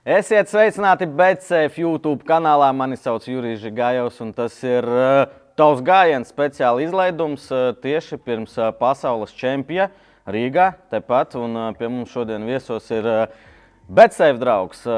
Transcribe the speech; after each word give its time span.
Esiet 0.00 0.48
sveicināti 0.48 1.04
BCF 1.04 1.74
YouTube 1.76 2.24
kanālā. 2.24 2.70
Mani 2.72 2.96
sauc 2.96 3.26
Jurijs 3.28 3.66
Gājovs, 3.76 4.22
un 4.24 4.30
tas 4.32 4.54
ir 4.64 4.86
uh, 4.88 5.26
tavs 5.60 5.82
gājiens 5.84 6.32
speciāla 6.32 6.86
izlaidums 6.86 7.44
uh, 7.52 7.74
tieši 7.76 8.16
pirms 8.24 8.56
uh, 8.56 8.70
pasaules 8.72 9.36
čempionā 9.36 9.90
Rīgā. 10.24 10.70
Tepat, 10.88 11.36
un 11.36 11.76
pie 11.76 11.92
mums 11.92 12.16
šodien 12.16 12.48
viesos 12.48 12.88
ir 12.96 13.04
BCF 13.92 14.40
draugs, 14.40 14.88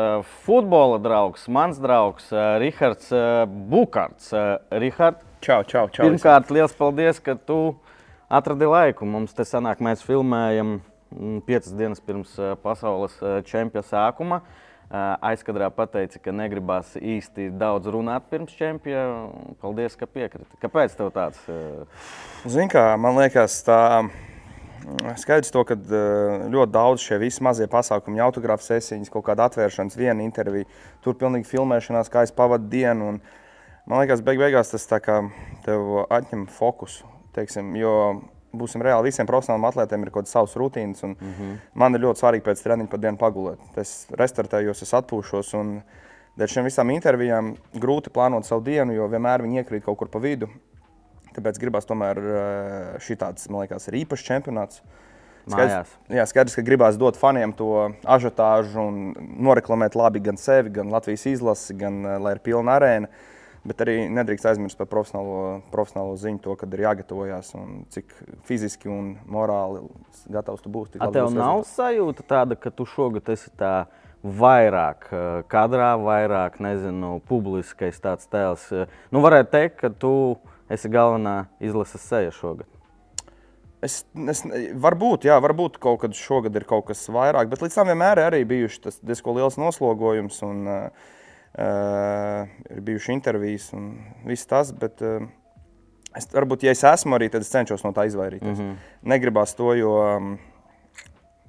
futbola 0.46 1.02
draugs, 1.02 1.50
mans 1.50 1.82
draugs 1.82 2.30
Rihards 2.62 3.10
Bukārts. 3.74 4.30
Rihard, 4.70 5.22
Čau, 5.42 5.62
čau, 5.66 5.88
čau. 5.90 6.06
pirmkārt, 6.06 6.54
liels 6.54 6.78
paldies, 6.78 7.18
ka 7.18 7.34
tu 7.34 7.72
atradi 8.30 8.70
laiku. 8.70 9.08
Mums 9.08 9.34
te 9.34 9.42
sanāk, 9.48 9.82
mēs 9.82 10.04
filmējam 10.06 10.76
piecas 11.48 11.72
dienas 11.74 12.02
pirms 12.04 12.36
pasaules 12.62 13.16
čempionā 13.48 13.88
sākuma. 13.88 14.44
Uh, 14.44 14.60
Aizkadrā 14.92 15.70
pateici, 15.72 16.18
ka 16.20 16.34
negribās 16.36 16.90
īsti 17.00 17.46
daudz 17.56 17.88
runāt 17.88 18.26
pirms 18.28 18.52
čempiona. 18.58 19.30
Paldies, 19.62 19.96
ka 19.96 20.04
piekriti. 20.04 20.58
Kāpēc 20.60 20.98
tev 20.98 21.08
tāds? 21.14 21.40
Zini, 22.44 22.68
kā 22.74 22.90
man 23.00 23.16
liekas, 23.16 23.56
tā 23.64 23.78
skaidrs 25.22 25.52
to, 25.54 25.62
ka 25.64 25.78
ļoti 26.52 26.74
daudz 26.74 27.06
šie 27.06 27.16
visi 27.22 27.44
mazie 27.44 27.68
pasākumi, 27.72 28.20
autogrāfu 28.20 28.66
sesijas, 28.66 29.08
kaut 29.12 29.24
kāda 29.30 29.48
atvēršanas, 29.48 29.96
viena 29.96 30.26
intervija, 30.26 30.68
tur 31.04 31.16
pilnīgi 31.16 31.48
filmēšanās, 31.48 32.12
kā 32.12 32.26
es 32.26 32.34
pavadu 32.36 32.68
dienu. 32.72 33.14
Un, 33.14 33.22
man 33.88 34.04
liekas, 34.04 34.20
beig 34.26 34.42
beigās 34.42 34.74
tas 34.74 34.84
tā 34.90 35.00
kā 35.00 35.22
tev 35.64 36.02
atņem 36.10 36.44
fokusu, 36.52 37.08
teiksim, 37.32 37.72
jo 37.80 37.96
būsim 38.56 38.84
reāli, 38.84 39.10
visiem 39.10 39.28
profesionāliem 39.28 39.68
atlētiem 39.68 40.06
ir 40.06 40.12
kaut 40.12 40.26
kāds 40.26 40.34
savs 40.36 40.56
rutīns. 40.60 41.02
Mm 41.02 41.16
-hmm. 41.18 41.58
Man 41.74 41.94
ir 41.94 42.04
ļoti 42.04 42.22
svarīgi 42.22 42.46
pēc 42.48 42.62
treniņa 42.64 42.90
pa 42.90 42.96
dienu 42.96 43.18
pagulēt. 43.18 43.60
Es 43.76 44.06
restartējos, 44.10 44.82
es 44.82 44.92
atpūšos. 44.92 45.54
Un 45.60 45.82
dēļ 46.38 46.46
šiem 46.48 46.64
visām 46.64 46.90
intervijām 46.90 47.56
grūti 47.74 48.10
plānot 48.10 48.44
savu 48.44 48.62
dienu, 48.64 48.92
jo 48.92 49.08
vienmēr 49.08 49.42
viņi 49.42 49.62
iekrīt 49.62 49.84
kaut 49.84 49.98
kur 49.98 50.08
pa 50.08 50.18
vidu. 50.18 50.48
Tāpēc 51.34 51.58
gribās 51.58 51.86
tomēr 51.86 52.18
šī 53.00 53.16
tāds, 53.16 53.48
man 53.50 53.60
liekas, 53.60 53.88
ir 53.88 53.94
īpašs 53.94 54.24
čempionāts. 54.24 54.82
Mājās. 55.50 55.90
jā, 56.06 56.22
skaidrs, 56.30 56.54
ka 56.54 56.62
gribās 56.62 56.96
dot 57.00 57.16
faniem 57.18 57.50
to 57.58 57.90
ažiotāžu 58.06 58.78
un 58.78 58.98
noreklamēt 59.42 59.96
labi 59.98 60.22
gan 60.22 60.38
sevi, 60.38 60.70
gan 60.70 60.92
Latvijas 60.92 61.26
izlasi, 61.26 61.74
gan 61.78 61.98
eh, 62.06 62.18
lai 62.22 62.36
ir 62.36 62.42
pilna 62.44 62.76
arēna. 62.78 63.10
Bet 63.62 63.78
arī 63.84 64.08
nedrīkst 64.10 64.48
aizmirst 64.50 64.78
par 64.80 64.88
profesionālo, 64.90 65.60
profesionālo 65.70 66.16
ziņu, 66.18 66.40
to, 66.42 66.56
kad 66.58 66.72
ir 66.74 66.82
jāgatavojas 66.82 67.52
un 67.54 67.84
cik 67.94 68.10
fiziski 68.48 68.90
un 68.90 69.12
morāli 69.30 69.84
gatavs 70.34 70.64
tu 70.64 70.72
būsi. 70.72 70.96
tev 71.14 71.28
nav 71.30 71.60
rezultāts. 71.60 71.76
sajūta 71.78 72.26
tāda, 72.34 72.58
ka 72.58 72.74
tu 72.74 72.88
šogad 72.90 73.30
esi 73.30 73.52
tā 73.58 73.86
vairāk 74.22 75.06
uh, 75.10 75.22
kadrā, 75.50 75.92
vairāk, 75.98 76.58
nezinu, 76.62 77.14
publiskais 77.30 78.02
tāds 78.02 78.26
tēls. 78.30 78.66
Uh, 78.74 78.98
Nu, 79.14 79.22
varētu 79.22 79.54
teikt, 79.54 79.78
ka 79.78 79.94
tu 79.94 80.12
esi 80.70 80.90
galvenā 80.90 81.44
izlases 81.62 82.02
seja 82.02 82.34
šogad. 82.34 82.66
Es, 83.82 84.02
es, 84.30 84.44
varbūt, 84.78 85.26
jā, 85.26 85.38
varbūt 85.42 85.78
kaut 85.82 86.02
kad 86.02 86.18
šogad 86.18 86.54
ir 86.58 86.66
kaut 86.66 86.88
kas 86.90 87.02
vairāk, 87.10 87.50
bet 87.50 87.62
līdz 87.62 87.78
tam 87.78 87.90
vienmēr 87.90 88.18
ir 88.18 88.28
arī 88.28 88.44
bijuši 88.46 88.86
tas 88.90 89.02
diezgan 89.02 89.38
liels 89.38 89.58
noslogojums. 89.58 90.38
Un, 90.46 90.62
uh, 90.66 91.18
ir 91.58 92.80
bijušas 92.80 93.12
intervijas 93.12 93.72
un 93.76 93.90
viss 94.24 94.48
tas. 94.48 94.72
Bet, 94.72 95.02
uh, 95.04 95.26
es, 96.16 96.28
varbūt, 96.32 96.64
ja 96.66 96.72
es 96.72 96.84
esmu 96.88 97.18
arī, 97.18 97.28
tad 97.32 97.44
es 97.44 97.52
cenšos 97.52 97.84
no 97.84 97.92
tā 97.96 98.06
izvairīties. 98.08 98.58
Mm 98.58 98.64
-hmm. 98.64 98.76
Negribās 99.14 99.54
to, 99.54 99.74
jo 99.74 99.92
um, 100.00 100.38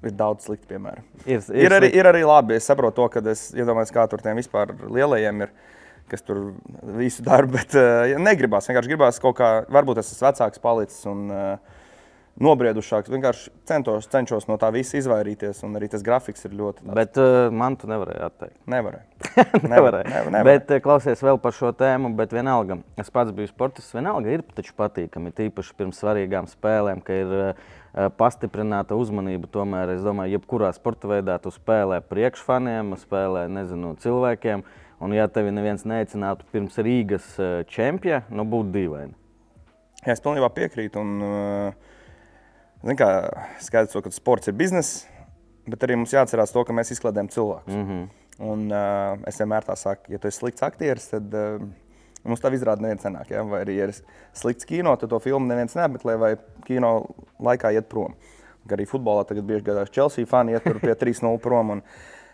ir 0.03 0.11
daudz 0.11 0.45
sliktu 0.45 0.67
piemēru. 0.67 1.03
Ir, 1.25 1.43
Ir, 1.53 1.71
arī, 1.71 1.91
ir 1.95 2.05
arī 2.05 2.25
labi. 2.27 2.55
Es 2.55 2.65
saprotu, 2.65 2.95
to, 2.95 3.09
ka 3.09 3.29
es 3.31 3.53
iedomājos, 3.53 3.93
kā 3.93 4.07
tur 4.09 4.21
tiem 4.21 4.35
vispār 4.35 4.75
lielajiem 4.89 5.41
ir. 5.41 5.49
Kas 6.07 6.21
tur 6.21 6.53
visu 6.83 7.23
dara, 7.23 7.47
bet 7.47 7.73
uh, 7.75 8.19
negribās. 8.19 8.67
Vienkārši 8.67 8.89
gribās 8.89 9.19
kaut 9.19 9.37
kā, 9.37 9.65
varbūt 9.71 9.97
es 9.97 10.11
esmu 10.11 10.27
vecāks, 10.27 10.59
palicis 10.59 11.05
un 11.05 11.31
uh, 11.31 11.57
nobriedušāks. 12.41 13.11
Vienkārši 13.13 13.51
centos, 13.69 14.07
cenšos 14.09 14.47
no 14.49 14.55
tā 14.61 14.71
visa 14.73 14.97
izvairīties, 14.97 15.59
un 15.67 15.77
arī 15.77 15.89
tas 15.91 16.01
grafiks 16.05 16.45
ir 16.47 16.55
ļoti. 16.57 16.81
tāds- 16.85 16.95
Bet 16.97 17.19
uh, 17.21 17.51
man 17.53 17.75
tu 17.77 17.87
nevarēji 17.91 18.23
atteikt. 18.25 18.57
Nevarēja. 18.67 19.05
Nevarēja. 19.73 20.07
nevar- 20.09 20.31
nevar. 20.33 20.47
Bet 20.49 20.71
uh, 20.73 20.81
klausies 20.83 21.21
vēl 21.23 21.37
par 21.43 21.53
šo 21.53 21.69
tēmu, 21.77 22.13
bet 22.17 22.33
vienalga. 22.33 22.79
Es 22.97 23.11
pats 23.13 23.31
biju 23.31 23.51
sportists, 23.51 23.93
vienalga 23.93 24.33
ir 24.33 24.43
taču 24.57 24.73
patīkami, 24.79 25.33
tīpaši 25.37 25.77
pirms 25.77 26.01
svarīgām 26.01 26.49
spēlēm, 26.49 27.03
ka 27.05 27.13
ir 27.21 27.35
uh, 27.37 28.09
pastiprināta 28.17 28.97
uzmanība. 28.97 29.47
Tomēr 29.53 29.93
es 29.95 30.01
domāju, 30.01 30.39
jebkurā 30.39 30.73
sporta 30.73 31.07
veidā 31.11 31.37
tu 31.43 31.53
spēlē 31.53 32.01
priekšfaniem, 32.09 32.95
spēlē 32.97 33.45
nezinu, 33.53 33.93
cilvēkiem. 34.01 34.65
Un, 35.03 35.11
ja 35.13 35.25
tevi 35.27 35.51
neviens 35.51 35.83
neicinātu 35.85 36.45
pirms 36.53 36.77
Rīgas 36.79 37.25
čempiona, 37.67 38.23
nu 38.31 38.45
būtu 38.47 38.71
dīvaini. 38.71 39.13
Es 40.07 40.21
pilnībā 40.23 40.47
piekrītu. 40.55 41.01
Un, 41.01 41.11
uh, 41.27 41.91
kā, 42.99 43.09
skaidrs, 43.63 43.93
to, 43.95 44.01
ka 44.03 44.11
sports 44.11 44.51
ir 44.51 44.57
bizness, 44.59 45.05
bet 45.69 45.85
arī 45.85 45.95
mums 45.99 46.13
jāatcerās 46.13 46.51
to, 46.51 46.65
ka 46.67 46.75
mēs 46.75 46.91
izklaidējam 46.95 47.31
cilvēkus. 47.31 47.73
Mm 47.73 47.87
-hmm. 47.87 48.09
Un, 48.43 48.65
uh, 48.71 49.19
es 49.29 49.37
vienmēr 49.39 49.63
tā 49.63 49.75
saku, 49.77 50.11
ja 50.11 50.19
tu 50.19 50.27
esi 50.27 50.41
slikts 50.41 50.65
aktieris, 50.65 51.07
tad 51.11 51.33
uh, 51.37 51.61
mums 52.23 52.41
tā 52.41 52.51
izrāda 52.53 52.81
neviens 52.81 53.05
nenāk. 53.05 53.29
Ja? 53.31 53.43
Vai 53.43 53.61
arī, 53.63 53.77
ja 53.77 53.87
ir 53.87 53.93
slikts 54.33 54.65
kino, 54.65 54.95
tad 54.95 55.09
to 55.09 55.19
filmu 55.19 55.47
neviens 55.47 55.75
neapmeklē 55.75 56.17
vai 56.17 56.35
kino 56.65 57.15
laikā 57.39 57.71
iet 57.73 57.89
prom. 57.89 58.15
Kā 58.67 58.75
arī 58.75 58.87
futbolā 58.87 59.25
tagad 59.27 59.43
bieži 59.43 59.63
gadās 59.63 59.91
Chelsea 59.91 60.25
fani 60.25 60.51
iet 60.51 60.63
pie 60.63 60.95
3-0 61.05 61.37
prom. 61.43 61.69
Un, 61.69 61.81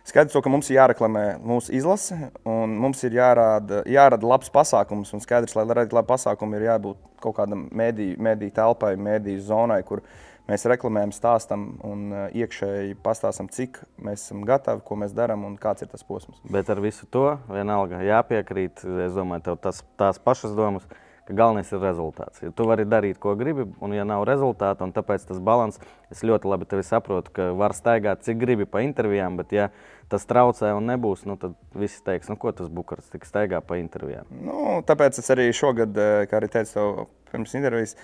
Skaidrs, 0.10 0.34
ka 0.42 0.50
mums 0.50 0.70
ir 0.72 0.78
jāreklamē 0.80 1.24
mūsu 1.46 1.74
izlase, 1.76 2.16
un 2.48 2.72
mums 2.82 3.04
ir 3.04 3.14
jārāda, 3.14 3.84
jārada 3.86 4.26
labs 4.26 4.50
pasākums. 4.50 5.12
Un 5.14 5.22
skaidrs, 5.22 5.54
lai 5.58 5.66
radītu 5.68 5.94
labu 5.94 6.10
pasākumu, 6.14 6.56
ir 6.56 6.66
jābūt 6.70 6.98
kaut 7.22 7.36
kādam 7.38 7.68
mēdīju 7.76 8.18
mēdī 8.18 8.50
telpai, 8.56 8.96
mēdīju 8.98 9.44
zonai, 9.52 9.84
kur 9.86 10.02
mēs 10.02 10.29
reklamējam, 10.70 11.12
stāstam 11.14 11.66
un 11.86 12.08
uh, 12.10 12.22
iekšēji 12.34 12.96
pastāstam, 13.06 13.50
cik 13.54 13.82
mēs 14.02 14.24
esam 14.26 14.42
gatavi, 14.48 14.82
ko 14.86 14.98
mēs 15.02 15.14
darām 15.18 15.46
un 15.46 15.60
kāds 15.62 15.86
ir 15.86 15.92
tas 15.92 16.06
posms. 16.08 16.40
Bet 16.50 16.72
ar 16.74 16.82
visu 16.82 17.06
to 17.14 17.36
vienalga 17.52 18.02
jāpiekrīt. 18.06 18.82
Es 19.06 19.14
domāju, 19.18 19.46
tev 19.50 19.60
tas, 19.68 19.84
tās 20.00 20.18
pašas 20.24 20.56
domas, 20.58 20.88
ka 21.30 21.36
galvenais 21.38 21.70
ir 21.70 21.84
rezultāts. 21.84 22.42
Ja 22.42 22.50
tu 22.56 22.66
vari 22.66 22.88
darīt, 22.90 23.20
ko 23.22 23.36
gribi, 23.38 23.68
un 23.86 23.94
ja 23.94 24.02
nav 24.08 24.24
rezultāta, 24.26 24.82
un 24.88 24.94
tāpēc 24.96 25.28
tas 25.30 25.38
balans, 25.38 25.78
es 26.10 26.24
ļoti 26.26 26.50
labi 26.50 26.66
tevi 26.72 26.86
saprotu, 26.88 27.30
ka 27.36 27.52
var 27.58 27.76
staigāt, 27.78 28.24
cik 28.26 28.40
gribi 28.42 28.66
pa 28.66 28.82
intervijām, 28.82 29.38
bet 29.38 29.54
ja 29.54 29.68
tas 30.10 30.26
traucē 30.26 30.72
un 30.74 30.90
nebūs, 30.90 31.28
nu, 31.30 31.38
tad 31.38 31.54
visi 31.78 32.02
teiks, 32.06 32.32
nu, 32.34 32.40
ko 32.42 32.50
tas 32.58 32.72
bukārts 32.74 33.14
tik 33.14 33.30
staigā 33.30 33.62
pa 33.62 33.78
intervijām. 33.78 34.26
Nu, 34.34 34.80
tāpēc 34.90 35.22
es 35.22 35.30
arī 35.30 35.52
šogad, 35.54 35.94
eh, 35.94 36.26
kā 36.32 36.42
arī 36.42 36.50
teicu, 36.50 36.74
tev 36.74 37.06
pirms 37.30 37.54
intervijas, 37.54 37.96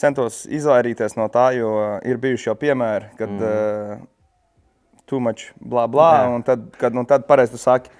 centos 0.00 0.42
izvairīties 0.50 1.16
no 1.18 1.28
tā, 1.32 1.50
jo 1.56 1.72
ir 2.08 2.20
bijuši 2.22 2.48
jau 2.50 2.56
piemēri, 2.58 3.12
kad 3.18 3.30
mm. 3.30 3.42
uh, 3.42 4.08
too 5.10 5.20
much 5.20 5.50
blā, 5.60 5.86
blā, 5.90 6.10
Jā. 6.22 6.30
un 6.36 6.46
tad, 6.46 6.64
kad, 6.80 6.96
nu, 6.96 7.04
tad 7.08 7.26
pareizi 7.28 7.56
tu 7.56 7.60
saki, 7.60 7.92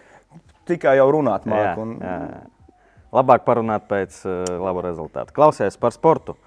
tikai 0.69 0.97
jau 0.99 1.11
runāt 1.13 1.47
Jā, 1.47 1.53
māk. 1.53 1.83
Un, 1.83 1.99
jā, 2.01 2.17
jā. 2.31 2.41
Labāk 3.13 3.45
parunāt 3.45 3.85
pēc 3.91 4.23
uh, 4.25 4.55
laba 4.57 4.87
rezultāta. 4.87 5.35
Klausies 5.37 5.77
par 5.77 5.93
sportu. 5.93 6.39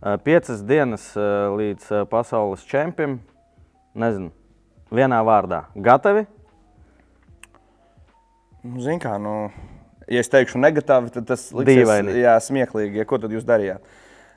Uh, 0.00 0.16
piecas 0.24 0.62
dienas 0.64 1.10
uh, 1.18 1.52
līdz 1.52 1.90
uh, 1.92 2.06
pasaules 2.08 2.64
čempionam. 2.68 3.18
Nezinu, 3.94 4.32
vienā 4.90 5.20
vārdā. 5.22 5.66
Gatavi? 5.78 6.24
Nu, 8.64 8.80
Zini, 8.80 8.96
kā, 8.98 9.12
nu, 9.20 9.52
ja 10.08 10.22
es 10.24 10.32
teikšu 10.32 10.58
negatīvi, 10.58 11.12
tad 11.14 11.28
tas 11.28 11.44
Dīvaini. 11.52 12.16
jā, 12.24 12.32
smieklīgi. 12.42 13.02
Ja, 13.02 13.06
ko 13.06 13.20
tad 13.22 13.36
jūs 13.36 13.44
darījāt? 13.46 13.84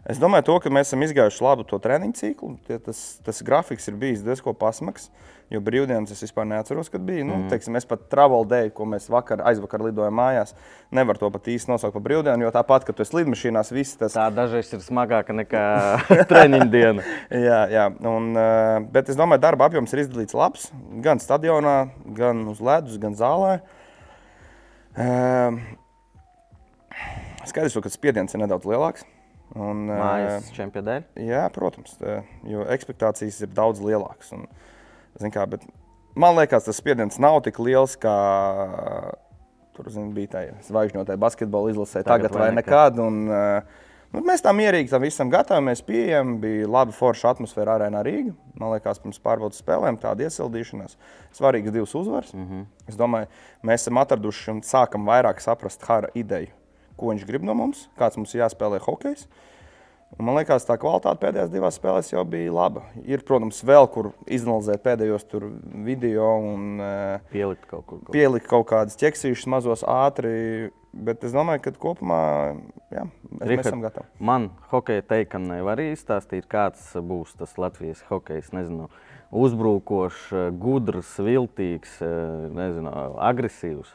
Es 0.07 0.21
domāju, 0.23 0.45
to, 0.47 0.53
ka 0.63 0.71
mēs 0.71 0.87
esam 0.87 1.01
izgājuši 1.03 1.41
labu 1.43 1.65
to 1.67 1.77
treniņu 1.83 2.15
ciklu. 2.15 2.53
Tie, 2.63 2.77
tas, 2.79 3.17
tas 3.25 3.41
grafiks 3.43 3.89
ir 3.91 3.97
bijis 3.99 4.21
diezgan 4.23 4.55
pasmags. 4.55 5.09
Jo 5.51 5.59
brīvdienas 5.63 6.11
es 6.11 6.21
vispār 6.23 6.43
neatceros, 6.47 6.89
kad 6.91 7.03
bija. 7.07 7.25
Nu, 7.27 7.37
mm. 7.37 7.49
teiksim, 7.51 7.75
es 7.79 7.87
pat 7.87 8.05
travel 8.11 8.43
day, 8.47 8.69
ko 8.75 8.87
mēs 8.87 9.07
vakar, 9.11 9.43
aizvakar 9.47 9.83
lidojām 9.83 10.15
mājās, 10.15 10.53
nevaru 10.95 11.21
to 11.21 11.29
pat 11.31 11.49
īsti 11.51 11.71
nosaukt 11.71 11.95
par 11.95 12.03
brīvdienu. 12.03 12.43
Jo 12.43 12.51
tāpat, 12.55 12.83
kad 12.87 12.95
tu 12.95 13.03
esi 13.03 13.15
lidmašīnās, 13.15 13.71
viss 13.75 13.99
tas 13.99 14.15
Tā 14.15 14.29
dažreiz 14.35 14.71
ir 14.75 14.83
smagāka 14.83 15.35
nekā 15.35 15.65
treniņa 16.31 16.69
diena. 16.71 17.07
Jā, 17.47 17.59
jā. 17.71 17.89
Un, 18.07 18.31
uh, 18.35 18.77
bet 18.91 19.11
es 19.11 19.19
domāju, 19.19 19.43
darba 19.43 19.67
apjoms 19.67 19.91
ir 19.95 20.03
izdalīts 20.05 20.35
labs. 20.35 20.69
Gan 21.03 21.23
stadionā, 21.23 21.75
gan 22.15 22.47
uz 22.51 22.63
ledus, 22.63 22.95
gan 22.99 23.15
zālē. 23.15 23.57
Uh, 24.95 25.59
skaidrs, 27.47 27.75
ka 27.75 27.91
spiediens 27.91 28.35
ir 28.35 28.43
nedaudz 28.43 28.67
lielāks. 28.67 29.07
Un, 29.57 29.87
uh, 29.89 29.97
Mājas 29.97 30.51
čempionu 30.55 30.85
dēļ. 30.87 31.07
jā, 31.27 31.43
protams, 31.55 31.95
tā, 31.97 32.19
jo 32.45 32.65
expectācijas 32.73 33.41
ir 33.41 33.53
daudz 33.57 33.81
lielākas. 33.81 34.29
Un, 34.37 34.45
kā, 35.33 35.47
man 36.15 36.37
liekas, 36.37 36.67
tas 36.67 36.77
spiediens 36.77 37.17
nav 37.23 37.41
tik 37.47 37.57
liels, 37.63 37.97
kā 37.97 38.17
tur 39.77 39.89
zin, 39.93 40.13
bija 40.13 40.35
tajā 40.37 40.55
zvaigžņotajā 40.69 41.21
basketbola 41.21 41.73
izlasē. 41.73 42.03
Tagad 42.05 42.29
Tagad, 42.29 42.37
vai 42.37 42.47
vai 42.47 42.55
nekad. 42.61 43.01
Un, 43.01 43.19
uh, 43.29 43.83
Nu, 44.15 44.21
mēs 44.23 44.39
tam 44.43 44.55
mierīgi 44.55 44.91
tam 44.91 45.03
visam 45.03 45.31
gatavamies, 45.31 45.81
pieejam. 45.85 46.37
Bija 46.41 46.67
laba 46.71 46.95
forša 46.95 47.33
atmosfēra 47.33 47.75
arēnā 47.75 48.03
Rīgā. 48.07 48.31
Man 48.59 48.71
liekas, 48.71 49.01
pirms 49.03 49.19
pārbaudas 49.23 49.59
spēlēm 49.59 49.99
tāda 50.01 50.27
iesildīšanās. 50.27 50.95
Svarīgas 51.35 51.75
divas 51.75 51.95
uzvaras. 51.99 52.31
Mm 52.33 52.45
-hmm. 52.47 52.63
Es 52.87 52.95
domāju, 52.95 53.27
mēs 53.63 53.83
esam 53.83 53.99
atraduši 54.01 54.51
un 54.51 54.61
sākam 54.61 55.05
vairāk 55.05 55.43
saprast 55.43 55.83
Hara 55.83 56.09
ideju, 56.15 56.47
ko 56.97 57.13
viņš 57.13 57.27
grib 57.29 57.45
no 57.47 57.55
mums, 57.57 57.87
kāds 57.99 58.19
mums 58.19 58.33
ir 58.35 58.43
jāspēlē 58.45 58.81
hokejs. 58.83 59.27
Un 60.15 60.23
man 60.23 60.37
liekas, 60.37 60.63
tā 60.63 60.77
kvalitāte 60.79 61.19
pēdējās 61.19 61.49
divās 61.51 61.75
spēlēs 61.75 62.13
jau 62.13 62.21
bija 62.23 62.53
laba. 62.55 62.85
Ir, 63.03 63.25
protams, 63.27 63.59
vēl 63.67 63.89
kur 63.91 64.13
izanalizēt 64.23 64.79
pēdējos 64.85 65.27
video 65.83 66.29
un 66.47 66.79
uh, 66.79 67.25
pielikt 67.33 67.67
kaut 67.67 67.83
kur. 67.89 67.99
Kaut. 68.05 68.13
Pielikt 68.15 68.47
kaut 68.47 68.69
kādas 68.69 68.95
ķeksīšas 69.01 69.49
mazos 69.51 69.83
ātri 69.83 70.69
Bet 70.97 71.21
es 71.27 71.33
domāju, 71.35 71.61
ka 71.65 71.73
kopumā 71.77 72.21
jā, 72.89 73.03
mēs, 73.05 73.49
Richard, 73.49 73.67
esam 73.69 73.83
gatavi. 73.83 74.07
Man 74.29 74.47
hokeja 74.71 75.03
teikamai 75.05 75.59
var 75.65 75.77
arī 75.77 75.91
izstāstīt, 75.93 76.47
kāds 76.49 76.89
būs 76.95 77.35
tas 77.37 77.53
Latvijas 77.59 78.01
hokejs. 78.09 78.49
Nezinu, 78.55 78.87
uzbrukošs, 79.35 80.31
gudrs, 80.61 81.13
viltīgs, 81.21 81.99
nezinu, 82.57 82.93
agresīvs. 83.29 83.93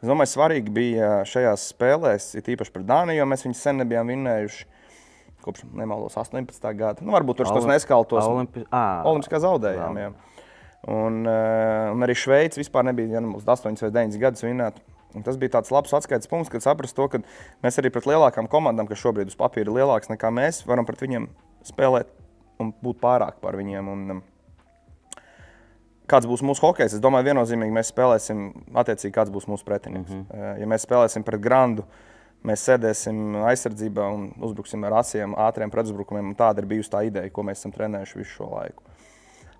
Es 0.00 0.08
domāju, 0.08 0.32
svarīgi 0.32 0.72
bija 0.72 1.08
šajās 1.28 1.66
spēlēs, 1.74 2.30
it 2.40 2.48
īpaši 2.48 2.72
pret 2.72 2.86
Dāniju, 2.88 3.20
jo 3.20 3.26
mēs 3.28 3.44
viņus 3.44 3.64
sen 3.66 3.82
nebijām 3.82 4.08
vinnējuši. 4.08 4.68
Kopš 5.44 5.64
nemaldos 5.76 6.16
18. 6.20 6.64
gada. 6.76 7.04
Nu, 7.04 7.12
varbūt 7.16 7.40
tur 7.40 7.48
tas 7.48 7.68
neskaltos. 7.68 8.24
Olimpi... 8.28 8.64
Olimpiskā 8.68 9.40
zaudējām. 9.40 10.00
Jā. 10.00 10.10
Un, 10.88 11.20
un 11.28 12.04
arī 12.06 12.16
Šveice 12.16 12.60
vispār 12.60 12.86
nebija 12.88 13.18
ja, 13.18 13.22
8 13.24 13.84
vai 13.84 13.92
9 13.92 14.20
gadus 14.20 14.44
vinnēta. 14.44 14.84
Un 15.16 15.24
tas 15.26 15.36
bija 15.40 15.56
tāds 15.56 15.72
labs 15.74 15.92
atskaites 15.96 16.30
punkts, 16.30 16.52
kad 16.52 16.64
saprast 16.64 16.94
to, 16.96 17.08
ka 17.10 17.20
mēs 17.64 17.80
arī 17.80 17.90
pret 17.92 18.06
lielākām 18.08 18.48
komandām, 18.50 18.88
kas 18.88 19.00
šobrīd 19.02 19.32
uz 19.32 19.36
papīra 19.38 19.66
ir 19.66 19.80
lielākas 19.80 20.12
nekā 20.12 20.30
mēs, 20.32 20.62
varam 20.68 20.86
pret 20.88 21.02
viņiem 21.02 21.26
spēlēt 21.66 22.12
un 22.62 22.70
būt 22.84 23.00
pārāk 23.02 23.40
par 23.42 23.58
viņiem. 23.58 23.90
Un, 23.90 24.04
um, 24.14 24.22
kāds 26.10 26.28
būs 26.28 26.42
mūsu 26.46 26.64
hokejs? 26.64 26.96
Es 26.96 27.02
domāju, 27.02 27.30
viennozīmīgi 27.30 27.74
mēs 27.74 27.90
spēlēsim 27.92 28.46
attiecīgi, 28.82 29.14
kāds 29.14 29.32
būs 29.34 29.48
mūsu 29.50 29.66
pretinieks. 29.66 30.10
Mm 30.10 30.24
-hmm. 30.26 30.60
Ja 30.60 30.68
mēs 30.70 30.86
spēlēsim 30.86 31.24
pret 31.26 31.40
Grandu, 31.40 31.84
mēs 32.46 32.64
sēdēsim 32.68 33.36
aizsardzībā 33.50 34.06
un 34.14 34.30
uzbruksim 34.40 34.84
ar 34.84 35.00
asiem, 35.02 35.34
ātriem 35.34 35.70
pretuzbrukumiem. 35.70 36.34
Tāda 36.34 36.62
ir 36.62 36.66
bijusi 36.66 36.90
tā 36.90 37.04
ideja, 37.06 37.30
ko 37.30 37.42
mēs 37.42 37.60
esam 37.62 37.72
trenējuši 37.72 38.18
visu 38.18 38.30
šo 38.30 38.50
laiku. 38.54 38.82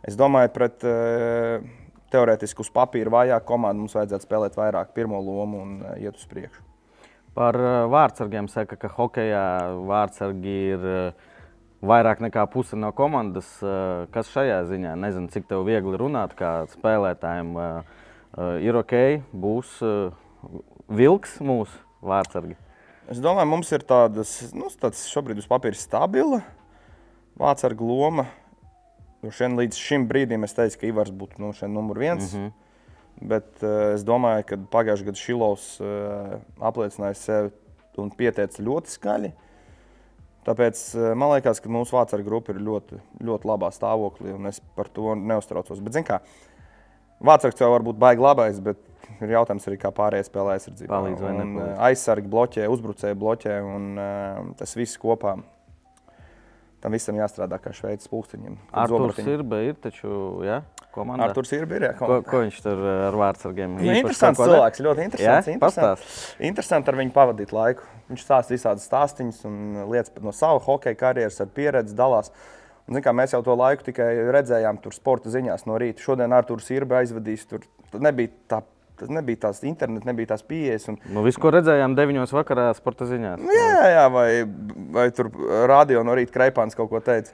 Es 0.02 0.16
domāju, 0.16 0.48
pret 0.48 0.84
uh, 0.84 1.60
teorētiski 2.10 2.60
uz 2.60 2.70
papīra 2.70 3.10
vājāk 3.10 3.44
komanda 3.44 3.78
mums 3.78 3.94
vajadzētu 3.94 4.24
spēlēt 4.24 4.56
vairāk 4.56 4.94
pirmo 4.94 5.20
lomu 5.20 5.62
un 5.62 5.82
uh, 5.82 5.96
iet 6.00 6.16
uz 6.16 6.26
priekšu. 6.26 6.62
Par 7.34 7.54
vārdsargiem 7.86 8.48
saka, 8.48 8.76
ka 8.76 8.88
hokeja 8.88 9.42
vārdsargi 9.86 10.54
ir 10.74 10.86
vairāk 11.82 12.20
nekā 12.24 12.44
puse 12.52 12.78
no 12.78 12.92
komandas. 12.96 13.48
Uh, 13.64 14.06
kas 14.14 14.30
šajā 14.32 14.62
ziņā? 14.70 14.94
Nezinu, 15.00 15.30
cik 15.32 15.48
tev 15.50 15.64
viegli 15.68 15.98
runāt, 16.00 16.36
kā 16.38 16.64
spēlētājiem. 16.72 17.52
Uh, 17.56 18.00
uh, 18.36 18.56
ir 18.62 18.76
ok, 18.80 18.96
būs 19.32 19.78
uh, 19.86 20.12
vilks 20.90 21.38
mūsu 21.44 21.80
vārdsargi. 22.04 22.56
Es 23.10 23.18
domāju, 23.22 23.50
mums 23.50 23.72
ir 23.74 23.82
tādas, 23.82 24.36
nu, 24.54 24.68
tāds 24.80 25.02
šobrīd 25.10 25.40
uz 25.42 25.48
papīra 25.50 25.78
stabila 25.78 26.44
vārdsarga 27.40 27.86
loma. 27.86 28.28
Nu, 29.20 29.32
šien, 29.34 29.56
līdz 29.58 29.76
šim 29.76 30.06
brīdim 30.08 30.46
es 30.46 30.54
teicu, 30.56 30.78
ka 30.80 30.88
Ivars 30.88 31.12
būtu 31.12 31.42
nu, 31.42 31.52
numur 31.68 31.98
viens. 31.98 32.32
Mm 32.32 32.40
-hmm. 32.40 32.52
Bet 33.20 33.62
uh, 33.62 33.94
es 33.94 34.04
domāju, 34.04 34.44
ka 34.48 34.56
pagājušajā 34.56 35.06
gadā 35.08 35.20
Šilovs 35.20 35.80
uh, 35.80 36.38
apliecināja 36.60 37.14
sevi 37.14 37.50
un 38.00 38.10
pieteica 38.10 38.62
ļoti 38.62 38.94
skaļi. 38.96 39.32
Tāpēc 40.46 40.84
uh, 40.96 41.10
man 41.18 41.34
liekas, 41.34 41.60
ka 41.60 41.72
mūsu 41.72 41.96
vācu 41.96 42.22
grupa 42.24 42.54
ir 42.54 42.62
ļoti, 42.64 43.00
ļoti 43.26 43.50
labā 43.50 43.68
stāvoklī, 43.74 44.32
un 44.36 44.48
es 44.48 44.62
par 44.76 44.88
to 44.92 45.14
neuztraucos. 45.18 45.82
Bet, 45.84 46.00
kā, 46.06 46.22
Vācijā 47.20 47.52
jau 47.60 47.74
var 47.74 47.84
būt 47.84 47.98
baigi 48.00 48.24
labais, 48.24 48.60
bet 48.64 48.78
ir 49.20 49.34
jautājums 49.34 49.66
arī, 49.68 49.76
kā 49.82 49.90
pārējie 49.92 50.30
spēlē 50.30 50.56
aizsardzībā. 50.56 50.88
Palīdz 50.94 51.24
vai 51.26 51.32
ne? 51.36 51.66
Aizsargi 51.90 52.30
bloķē, 52.32 52.68
uzbrucēji 52.72 53.18
bloķē, 53.20 53.56
un 53.68 53.90
uh, 54.00 54.52
tas 54.56 54.72
viss 54.78 55.00
kopā 55.00 55.36
Tam 56.80 56.96
visam 56.96 57.18
jāstrādā 57.18 57.58
kā 57.60 57.74
šveicis 57.76 58.08
pūkstiņiem. 58.08 58.56
Arthurs 58.72 59.18
Sirbe 59.20 59.58
ir 59.66 59.76
taču, 59.84 60.10
ja? 60.46 60.62
Komandā. 60.94 61.30
Sirbe 61.46 61.78
ir, 61.78 61.86
jā. 61.88 61.92
Ko, 61.98 62.20
ko 62.26 62.42
viņš 62.42 62.60
tur 62.64 62.80
eh, 62.82 63.02
ar 63.08 63.18
vārdsargiem? 63.20 63.76
Nu, 63.78 63.92
interesants 63.94 64.40
cilvēks, 64.40 64.82
ļoti 64.86 65.04
interesants. 65.06 65.50
Jā? 65.50 65.56
Interesants. 65.56 66.16
interesanti 66.50 66.90
ar 66.92 66.98
viņu 67.00 67.14
pavadīt 67.14 67.54
laiku. 67.54 67.86
Viņš 68.10 68.24
stāsta 68.26 68.56
visādas 68.56 68.88
stāstīņas 68.90 69.44
un 69.46 69.60
lietas 69.92 70.24
no 70.24 70.34
sava 70.34 70.58
hokeja 70.64 70.98
karjeras 70.98 71.38
ar 71.44 71.52
pieredzi 71.54 71.94
dalās. 71.98 72.32
Un, 72.90 72.98
kā, 73.04 73.14
mēs 73.14 73.36
jau 73.36 73.42
to 73.46 73.54
laiku 73.54 73.86
tikai 73.86 74.08
redzējām 74.34 74.80
tur 74.82 74.96
sporta 74.96 75.30
ziņās 75.30 75.68
no 75.70 75.78
rīta. 75.78 76.02
Šodien 76.02 76.34
Arthurs 76.34 76.66
Sirbe 76.66 76.98
aizvadīs. 76.98 77.46
Tur 77.46 77.62
nebija 78.02 78.34
tā 78.50 78.64
Tas 79.00 79.08
nebija 79.08 79.46
tās 79.46 79.62
internets, 79.64 80.04
nebija 80.04 80.34
tās 80.34 80.42
pieejas. 80.44 80.84
Un... 80.92 80.98
Nu, 81.14 81.22
visu, 81.24 81.40
ko 81.40 81.54
redzējām 81.54 81.94
9. 81.96 82.20
vakarā, 82.36 82.66
sporta 82.76 83.06
ziņās. 83.08 83.40
Nu, 83.40 83.54
jā, 83.56 83.86
jā, 83.94 84.02
vai, 84.12 84.28
vai 84.92 85.06
tur 85.16 85.30
rādio 85.70 86.02
no 86.04 86.16
rīta 86.18 86.34
Kreipāns 86.34 86.76
kaut 86.76 86.90
ko 86.92 87.00
teica. 87.04 87.32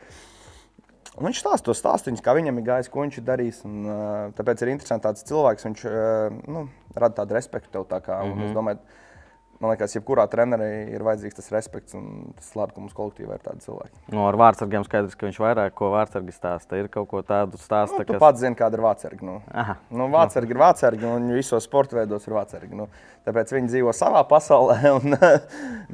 Un 1.16 1.30
viņš 1.30 1.40
stāsta 1.40 1.70
to 1.70 1.74
stāstu, 1.76 2.12
kā 2.20 2.34
viņam 2.36 2.60
ir 2.60 2.66
gājis, 2.66 2.90
ko 2.92 3.00
viņš 3.04 3.18
ir 3.20 3.24
darījis. 3.24 3.62
Un, 3.68 3.76
uh, 3.88 3.98
tāpēc 4.36 4.62
ir 4.62 4.72
interesants 4.74 5.04
tāds 5.06 5.24
cilvēks. 5.28 5.64
Viņš 5.68 5.84
uh, 5.88 6.38
nu, 6.52 6.66
rada 6.94 7.22
tādu 7.22 7.36
respektu 7.38 7.72
tev. 7.72 7.86
Tā 7.88 8.02
kā, 8.04 8.20
mm 8.20 8.32
-hmm. 8.32 8.44
Es 8.44 8.50
mhm. 8.50 8.56
domāju, 8.58 8.78
man 9.61 9.73
liekas, 9.73 9.94
jebkurā 9.97 10.26
trenerī 10.31 10.70
ir 10.93 11.05
vajadzīgs 11.06 11.38
tas 11.38 11.50
respekts. 11.55 11.97
Tas 12.37 12.50
labi, 12.58 12.75
ka 12.76 12.82
mums 12.82 12.97
kolektīvā 12.97 13.38
ir 13.38 13.44
tādi 13.44 13.64
cilvēki. 13.64 13.94
No, 14.11 14.19
nu, 14.19 14.23
ar 14.29 14.38
vārdsargiem 14.41 14.85
skaidrs, 14.87 15.17
ka 15.17 15.29
viņš 15.29 15.41
vairāk 15.43 15.76
ko 15.79 15.91
vārdsargi 15.94 16.35
stāsta. 16.35 16.81
Ir 16.81 16.91
kaut 16.93 17.08
ko 17.11 17.23
tādu 17.26 17.61
stāstu. 17.61 18.00
Nu, 18.00 18.06
tu 18.08 18.17
kas... 18.17 18.23
pats 18.23 18.43
zini, 18.43 18.58
kāda 18.58 18.79
ir 18.79 18.85
vārdsarga. 18.85 19.29
Nu. 19.29 19.38
Aha. 19.64 19.79
Nu, 19.91 20.08
vārdsargi 20.12 20.55
ir 20.55 20.61
vārdsargi, 20.61 21.08
un 21.08 21.31
visos 21.37 21.69
sporta 21.69 21.99
veidos 22.00 22.29
ir 22.29 22.37
vārdsargi. 22.37 22.76
Nu, 22.76 22.88
tāpēc 23.29 23.55
viņi 23.56 23.73
dzīvo 23.73 23.97
savā 23.97 24.23
pasaulē, 24.29 24.79
un 24.99 25.17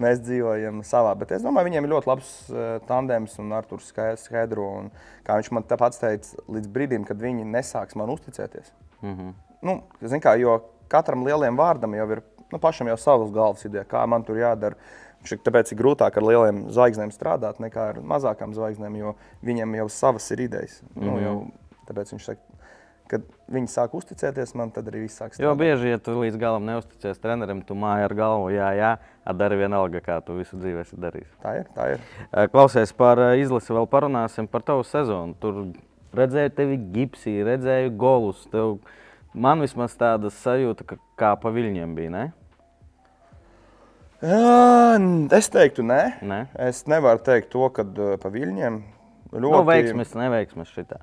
mēs 0.02 0.22
dzīvojam 0.26 0.82
savā. 0.88 1.14
Bet 1.22 1.36
es 1.38 1.46
domāju, 1.46 1.70
viņiem 1.70 1.88
ir 1.88 1.94
ļoti 1.94 2.12
labs 2.12 2.34
uh, 2.50 2.76
tandems 2.90 3.38
un 3.42 3.54
Arthurs 3.56 3.92
skaidro. 4.24 4.68
Un, 4.82 4.92
kā 5.26 5.38
viņš 5.38 5.54
man 5.54 5.68
pats 5.70 6.02
teica, 6.02 6.44
līdz 6.50 6.70
brīdim, 6.72 7.06
kad 7.08 7.20
viņi 7.22 7.46
nesāks 7.48 7.98
man 7.98 8.10
uzticēties. 8.12 8.74
Mm 9.02 9.16
-hmm. 9.16 9.32
nu, 9.66 9.80
kā, 10.22 10.36
jo 10.38 10.60
katram 10.92 11.24
lielam 11.26 11.56
vārdam 11.56 11.94
jau 11.96 12.06
ir 12.14 12.20
nu, 12.52 12.60
pašam 12.62 12.90
jau 12.92 12.98
savas 13.00 13.32
galvas 13.34 13.64
ideja, 13.68 13.84
kā 13.88 14.04
man 14.08 14.24
tur 14.26 14.40
jādara. 14.40 14.78
Tāpēc 15.22 15.70
ir 15.70 15.78
grūtāk 15.78 16.16
ar 16.18 16.24
lieliem 16.26 16.64
zvaigznēm 16.74 17.12
strādāt 17.14 17.60
nekā 17.62 17.92
ar 17.92 18.00
mazākām 18.02 18.56
zvaigznēm, 18.56 18.96
jo 18.98 19.12
viņiem 19.46 19.76
jau 19.78 19.88
savas 19.88 20.30
ir 20.34 20.48
idejas. 20.48 20.80
Mm 20.82 20.88
-hmm. 20.88 21.06
nu, 21.06 21.12
mhm. 21.12 21.24
jau, 21.24 21.36
tāpēc 21.88 22.12
viņš 22.12 22.24
saka, 22.26 22.52
kad 23.12 23.24
viņi 23.52 23.68
sāk 23.68 23.94
uzticēties 23.94 24.54
man, 24.58 24.70
tad 24.70 24.88
arī 24.88 25.04
viss 25.04 25.20
sāk 25.20 25.34
strādāt. 25.34 25.44
Jo 25.44 25.54
bieži, 25.58 25.92
ja 25.92 25.98
tu 25.98 26.14
līdz 26.16 26.38
galam 26.40 26.64
neusticies 26.64 27.20
trenerim, 27.22 27.62
tu 27.62 27.74
māji 27.74 28.06
ar 28.08 28.14
galvu, 28.14 28.50
jā, 28.54 28.70
jā, 28.78 28.92
dari 29.36 29.56
vienalga, 29.60 30.00
kā 30.00 30.18
tu 30.24 30.38
visu 30.38 30.56
dzīvi 30.56 30.80
esi 30.80 30.96
darījis. 30.96 31.30
Tā 31.42 31.54
ir, 31.60 31.70
tā 31.76 31.88
ir. 31.94 32.06
Klausies 32.54 32.92
par 32.96 33.20
izlasi, 33.36 33.72
vēl 33.76 33.86
parunāsim 33.86 34.48
par 34.48 34.64
tavu 34.66 34.86
sezonu. 34.88 35.36
Tur 35.42 35.66
redzēju 36.16 36.54
tevi 36.56 36.78
gipsī, 36.94 37.36
redzēju 37.46 37.92
golus. 38.00 38.46
Tev, 38.52 38.78
man 39.34 39.64
vismaz 39.64 39.96
tāda 39.98 40.32
sajūta, 40.32 40.86
ka 40.86 41.00
kā 41.20 41.34
pa 41.40 41.52
viļņiem 41.54 41.98
bija, 41.98 42.12
ne? 42.12 42.24
Es 44.22 45.48
teiktu, 45.50 45.82
nē. 45.82 46.02
nē. 46.22 46.44
Es 46.68 46.84
nevaru 46.86 47.18
teikt 47.26 47.50
to, 47.50 47.64
ka 47.74 47.82
pa 48.22 48.30
viļņiem 48.30 48.78
ļoti. 49.32 49.42
Nu, 49.42 49.62
veiksmes, 49.66 50.12
neveiksmes 50.14 50.70
šitā. 50.70 51.00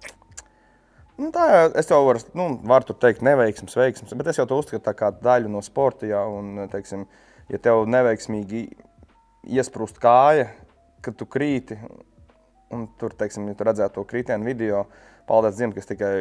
Nu, 1.19 1.33
tā, 1.35 1.67
es 1.75 1.89
jau 1.91 1.99
varu, 2.07 2.21
nu, 2.39 2.45
varu 2.63 2.95
teikt, 2.95 3.25
neveiksmes, 3.27 3.75
veiksmes, 3.75 4.13
bet 4.15 4.29
es 4.31 4.39
jau 4.39 4.45
to 4.47 4.61
uzskatu 4.61 4.93
kā 4.95 5.11
daļu 5.19 5.51
no 5.51 5.59
sporta. 5.65 6.07
Jā, 6.07 6.21
un, 6.31 6.63
teiksim, 6.71 7.03
ja 7.51 7.59
tev 7.59 7.83
neveiksmīgi 7.91 8.63
iesprūst 9.51 9.99
kāja, 9.99 10.47
kad 11.03 11.19
tu 11.19 11.27
krīti, 11.27 11.75
un 12.71 12.87
tur, 13.01 13.11
teiksim, 13.19 13.49
ja 13.51 13.57
tu 13.59 13.67
redzētu 13.67 13.99
to 13.99 14.07
kritienu 14.07 14.47
video, 14.47 14.85
paldies 15.27 15.59
Dievam, 15.59 15.75
kas 15.75 15.91
tikai 15.91 16.13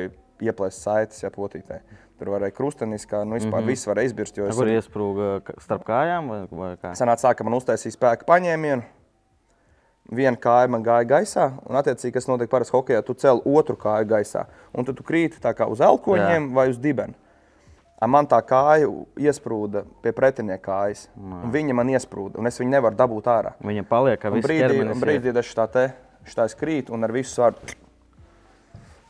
ieplēst 0.42 0.82
saites, 0.82 1.22
ja 1.22 1.30
potītē. 1.30 1.78
Tur 2.18 2.32
varēja 2.34 2.54
krustenis, 2.56 3.06
kā 3.06 3.22
nu, 3.22 3.36
vispār 3.36 3.60
mm 3.60 3.64
-hmm. 3.64 3.70
viss 3.70 3.86
varēja 3.86 4.10
izbirst. 4.10 4.38
Jo 4.38 4.48
Kur 4.50 4.68
iesprūga 4.68 5.58
starp 5.62 5.84
kājām? 5.86 6.28
Vai, 6.28 6.40
vai 6.50 6.70
kā? 6.76 6.94
Sanāca 6.98 7.28
tā, 7.28 7.34
ka 7.34 7.44
man 7.44 7.54
uztaisīja 7.54 7.94
spēka 7.94 8.26
paņēmienu. 8.26 8.82
Viena 10.08 10.36
kāja 10.36 10.68
man 10.68 10.82
gāja 10.82 11.04
gaisā, 11.04 11.52
un, 11.68 11.76
attiecīgi, 11.76 12.12
kas 12.12 12.26
notiek 12.26 12.48
parasti 12.50 12.72
hokeja, 12.72 13.02
tu 13.02 13.14
cēl 13.14 13.42
otru 13.44 13.76
kāju 13.76 14.06
gaisā. 14.08 14.46
Un 14.72 14.84
tad 14.84 14.96
tu 14.96 15.02
krīti 15.02 15.40
tā 15.40 15.52
kā 15.54 15.68
uz 15.68 15.80
elkoņiem 15.80 16.48
Jā. 16.48 16.54
vai 16.54 16.68
uz 16.68 16.78
dibena. 16.78 17.14
Man 18.06 18.26
tā 18.26 18.38
kāja 18.46 18.88
iesprūda 19.18 19.82
pie 20.02 20.12
pretinieka 20.12 20.62
kājas. 20.70 21.08
Viņa 21.52 21.74
man 21.74 21.88
iesprūda, 21.88 22.38
un 22.38 22.46
es 22.46 22.60
viņu 22.60 22.70
nevaru 22.70 22.96
dabūt 22.96 23.26
ārā. 23.26 23.52
Viņa 23.60 23.84
paliek 23.88 24.20
kā 24.22 24.30
viss 24.30 24.46
brīdī, 24.46 24.94
brīdī, 25.00 25.34
es 25.38 25.54
tā 25.54 25.66
te, 25.66 25.92
šitā 26.24 26.46
krītu 26.60 26.94
un 26.94 27.04
ar 27.04 27.12
visu 27.12 27.34
svaru 27.34 27.56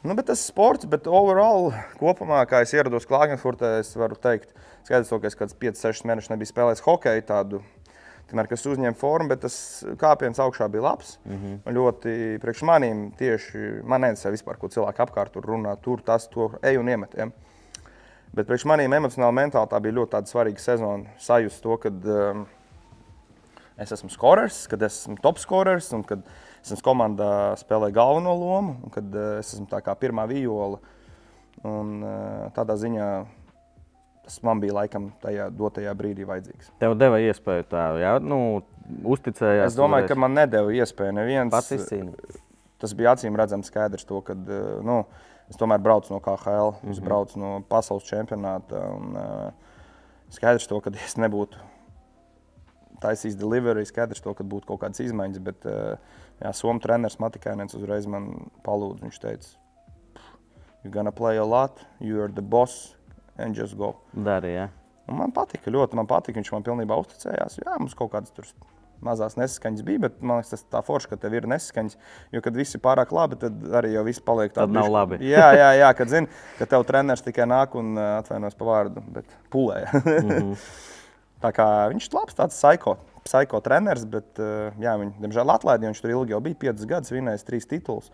Nu, 0.02 0.14
bet 0.14 0.28
tas 0.30 0.38
ir 0.38 0.52
sports, 0.52 0.86
bet 0.86 1.08
overall, 1.10 1.72
kopumā, 1.98 2.44
kā 2.46 2.62
es 2.62 2.74
ierados 2.76 3.06
Klagenfurtē, 3.08 3.78
es 3.80 3.90
varu 3.98 4.14
teikt, 4.14 4.54
skaidrs, 4.86 5.10
ka 5.10 5.26
es 5.26 5.38
kāds 5.38 5.58
5-6 5.58 6.06
mēnešus 6.06 6.30
nebiju 6.30 6.52
spēlējis 6.52 6.84
hokeju, 6.86 7.24
tādu, 7.26 7.62
Tikmēr, 8.28 8.44
kas 8.44 8.66
uzņēma 8.68 8.96
formu, 9.00 9.30
bet 9.30 9.40
tas 9.40 9.54
kāpiens 9.96 10.36
augšā 10.44 10.66
bija 10.68 10.84
labs. 10.84 11.14
Mm 11.24 11.36
-hmm. 11.38 11.76
Ļoti 11.76 12.40
priekš 12.42 12.62
manīm 12.68 12.98
tieši 13.16 13.80
man 13.88 14.04
neinteresē 14.04 14.30
vispār, 14.34 14.58
ko 14.60 14.68
cilvēki 14.68 15.00
apkārt 15.00 15.32
tur 15.32 15.46
runā. 15.48 15.76
Tur 15.80 16.02
tas, 16.04 16.28
to 16.28 16.50
ej 16.62 16.76
un 16.76 16.88
iemet. 16.88 17.14
Ja? 17.16 17.30
Bet 18.34 18.46
priekš 18.46 18.66
manīm 18.68 18.92
emocionāli, 18.92 19.34
mentāli 19.34 19.70
tā 19.70 19.80
bija 19.80 19.94
ļoti 19.94 20.28
svarīga 20.28 20.60
sezona. 20.60 21.04
Sajust 21.18 21.62
to, 21.62 21.76
ka 21.76 21.88
um, 21.88 22.46
es 23.78 23.92
esmu 23.92 24.10
skorers, 24.10 24.66
kad 24.68 24.82
es 24.82 25.00
esmu 25.00 25.16
top 25.22 25.38
skorers 25.38 25.92
un 25.92 26.04
kad 26.04 26.18
es 26.62 26.72
esmu 26.72 26.84
komandā 26.90 27.32
spēlēju 27.60 27.96
galveno 27.96 28.34
lomu, 28.38 28.76
un 28.84 28.94
kad 28.94 29.14
uh, 29.14 29.38
es 29.42 29.54
esmu 29.54 29.68
tā 29.70 29.82
kā 29.84 29.94
pirmā 29.98 30.26
viola. 30.30 30.80
Un, 31.66 31.98
uh, 32.04 32.48
tādā 32.54 32.76
ziņā 32.78 33.08
tas 34.28 34.42
man 34.44 34.60
bija 34.60 34.74
laikam 34.76 35.08
tajā 35.22 35.48
dotajā 35.56 35.94
brīdī 35.96 36.26
vajadzīgs. 36.28 36.68
Tev 36.82 36.94
deva 37.00 37.16
iespēju 37.24 37.64
tā, 37.70 37.84
jā, 38.02 38.10
nu, 38.20 38.60
uzticējās. 39.08 39.72
Es 39.72 39.78
domāju, 39.78 40.10
ka 40.10 40.18
man 40.20 40.36
nedēļa 40.36 40.74
iespēju 40.82 41.14
neviens. 41.16 41.54
Pats 41.54 41.72
izcīnīja. 41.78 42.42
Tas 42.78 42.92
bija 42.94 43.16
acīm 43.16 43.38
redzams 43.40 43.70
skaidrs, 43.72 44.04
to, 44.06 44.20
ka 44.22 44.36
nu, 44.36 45.00
es 45.50 45.56
tomēr 45.58 45.80
braucu 45.82 46.12
no 46.12 46.20
KHL, 46.22 46.74
mm 46.76 46.84
-hmm. 46.84 46.92
es 46.92 47.00
braucu 47.00 47.40
no 47.40 47.54
pasaules 47.68 48.04
čempionāta. 48.04 48.84
Un, 48.92 49.16
skaidrs, 50.30 50.68
to, 50.68 50.80
ka 50.84 50.92
es 50.92 51.16
nebūtu 51.16 51.58
taisījis 53.02 53.38
delivery, 53.38 53.86
skaidrs, 53.86 54.20
to, 54.20 54.34
ka 54.34 54.44
būtu 54.44 54.66
kaut 54.66 54.82
kādas 54.82 55.00
izmaiņas. 55.00 55.42
Bet 55.42 55.66
uh, 55.66 55.96
jā, 56.42 56.52
Somijas 56.52 56.86
treneris 56.86 57.18
Matikainens 57.22 57.74
uzreiz 57.78 58.06
man 58.06 58.50
palūdza. 58.66 59.06
Viņš 59.06 59.22
teica, 59.22 59.56
You're 60.84 60.94
gonna 60.94 61.12
play 61.12 61.36
a 61.38 61.44
lot, 61.44 61.84
you're 62.00 62.28
the 62.28 62.42
boss, 62.42 62.94
and 63.36 63.54
just 63.54 63.76
go. 63.76 63.96
Darīja. 64.14 64.68
Un 65.08 65.18
man 65.18 65.32
patika, 65.34 65.72
ļoti 65.72 65.98
man 65.98 66.06
patika. 66.06 66.38
Viņš 66.38 66.50
man 66.54 66.66
pilnībā 66.66 66.98
uzticējās. 67.02 67.58
Jā, 67.64 67.74
mums 67.80 67.96
kaut 67.98 68.12
kādas 68.12 68.34
tur 68.36 68.46
mazās 69.04 69.36
nesaskaņas 69.38 69.84
bija, 69.86 70.02
bet 70.06 70.16
man 70.22 70.40
liekas, 70.40 70.52
tas 70.54 70.64
tā 70.70 70.82
forši, 70.86 71.10
ka 71.10 71.18
tev 71.22 71.34
ir 71.38 71.48
nesaskaņas. 71.50 71.98
Jo, 72.34 72.42
kad 72.44 72.56
viss 72.58 72.78
ir 72.78 72.82
pārāk 72.84 73.12
labi, 73.14 73.38
tad 73.42 73.58
arī 73.80 73.92
jau 73.94 74.04
viss 74.06 74.22
paliek 74.22 74.54
tāds. 74.54 74.70
Tad 74.70 74.76
nav 74.78 74.90
labi. 74.94 75.18
jā, 75.34 75.50
jā, 75.58 75.68
jā, 75.80 75.90
kad 75.98 76.14
zini, 76.14 76.30
ka 76.60 76.68
tev 76.70 76.86
treneris 76.86 77.26
tikai 77.26 77.46
nāk 77.50 77.74
un 77.78 77.98
atvainojas 77.98 78.58
par 78.58 78.70
vārdu, 78.70 79.02
bet 79.18 79.38
pulē. 79.54 79.84
mm 79.92 80.30
-hmm. 80.30 80.54
Tā 81.42 81.52
kā 81.54 81.64
viņš 81.92 82.08
ir 82.08 82.14
labs, 82.18 82.34
tāds 82.34 82.56
psiho, 82.58 82.96
psiho 83.24 83.60
treneris, 83.64 84.04
bet 84.08 84.40
uh, 84.42 84.74
jā, 84.82 84.94
viņu, 85.00 85.16
diemžēl, 85.22 85.54
atlaidīja. 85.54 85.92
Viņš 85.92 86.04
tur 86.04 86.14
ilgi 86.14 86.34
jau 86.34 86.42
bija, 86.44 86.60
5 86.68 86.86
gadus, 86.90 87.14
vinējis 87.14 87.48
3 87.48 87.68
titulus. 87.74 88.12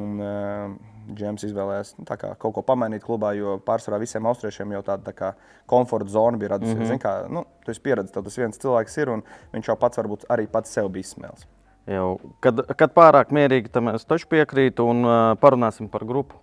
Un, 0.00 0.20
uh, 0.22 0.92
Džēms 1.04 1.42
izvēlējās 1.44 1.90
nu, 1.98 2.06
kā, 2.08 2.30
kaut 2.40 2.54
ko 2.56 2.62
pamainīt 2.64 3.02
klubā, 3.04 3.34
jo 3.36 3.58
pārsvarā 3.66 3.98
visiem 4.00 4.24
austriešiem 4.30 4.70
jau 4.72 4.80
tāda 4.86 5.10
tā 5.10 5.12
kā, 5.12 5.32
komforta 5.68 6.08
zona 6.08 6.40
bija 6.40 6.54
radusies. 6.54 6.78
Mm 6.78 6.94
-hmm. 6.94 7.02
Kā, 7.02 7.28
nu, 7.28 7.44
tu 7.64 7.74
esi 7.74 7.82
pieredzējis, 7.84 8.24
tas 8.24 8.38
viens 8.38 8.58
cilvēks 8.62 8.96
ir, 9.02 9.10
un 9.10 9.22
viņš 9.52 9.68
jau 9.68 9.76
pats 9.76 10.00
varbūt 10.00 10.24
arī 10.28 10.46
pats 10.48 10.72
sev 10.72 10.88
bija 10.88 11.04
izsmēls. 11.04 11.44
Jau, 11.86 12.20
kad, 12.40 12.64
kad 12.76 12.94
pārāk 12.96 13.28
mierīgi, 13.28 13.68
tam 13.68 13.88
es 13.88 14.04
taču 14.04 14.26
piekrītu 14.28 14.86
un 14.88 15.04
uh, 15.04 15.36
parunāsim 15.36 15.88
par 15.92 16.04
grupu. 16.08 16.40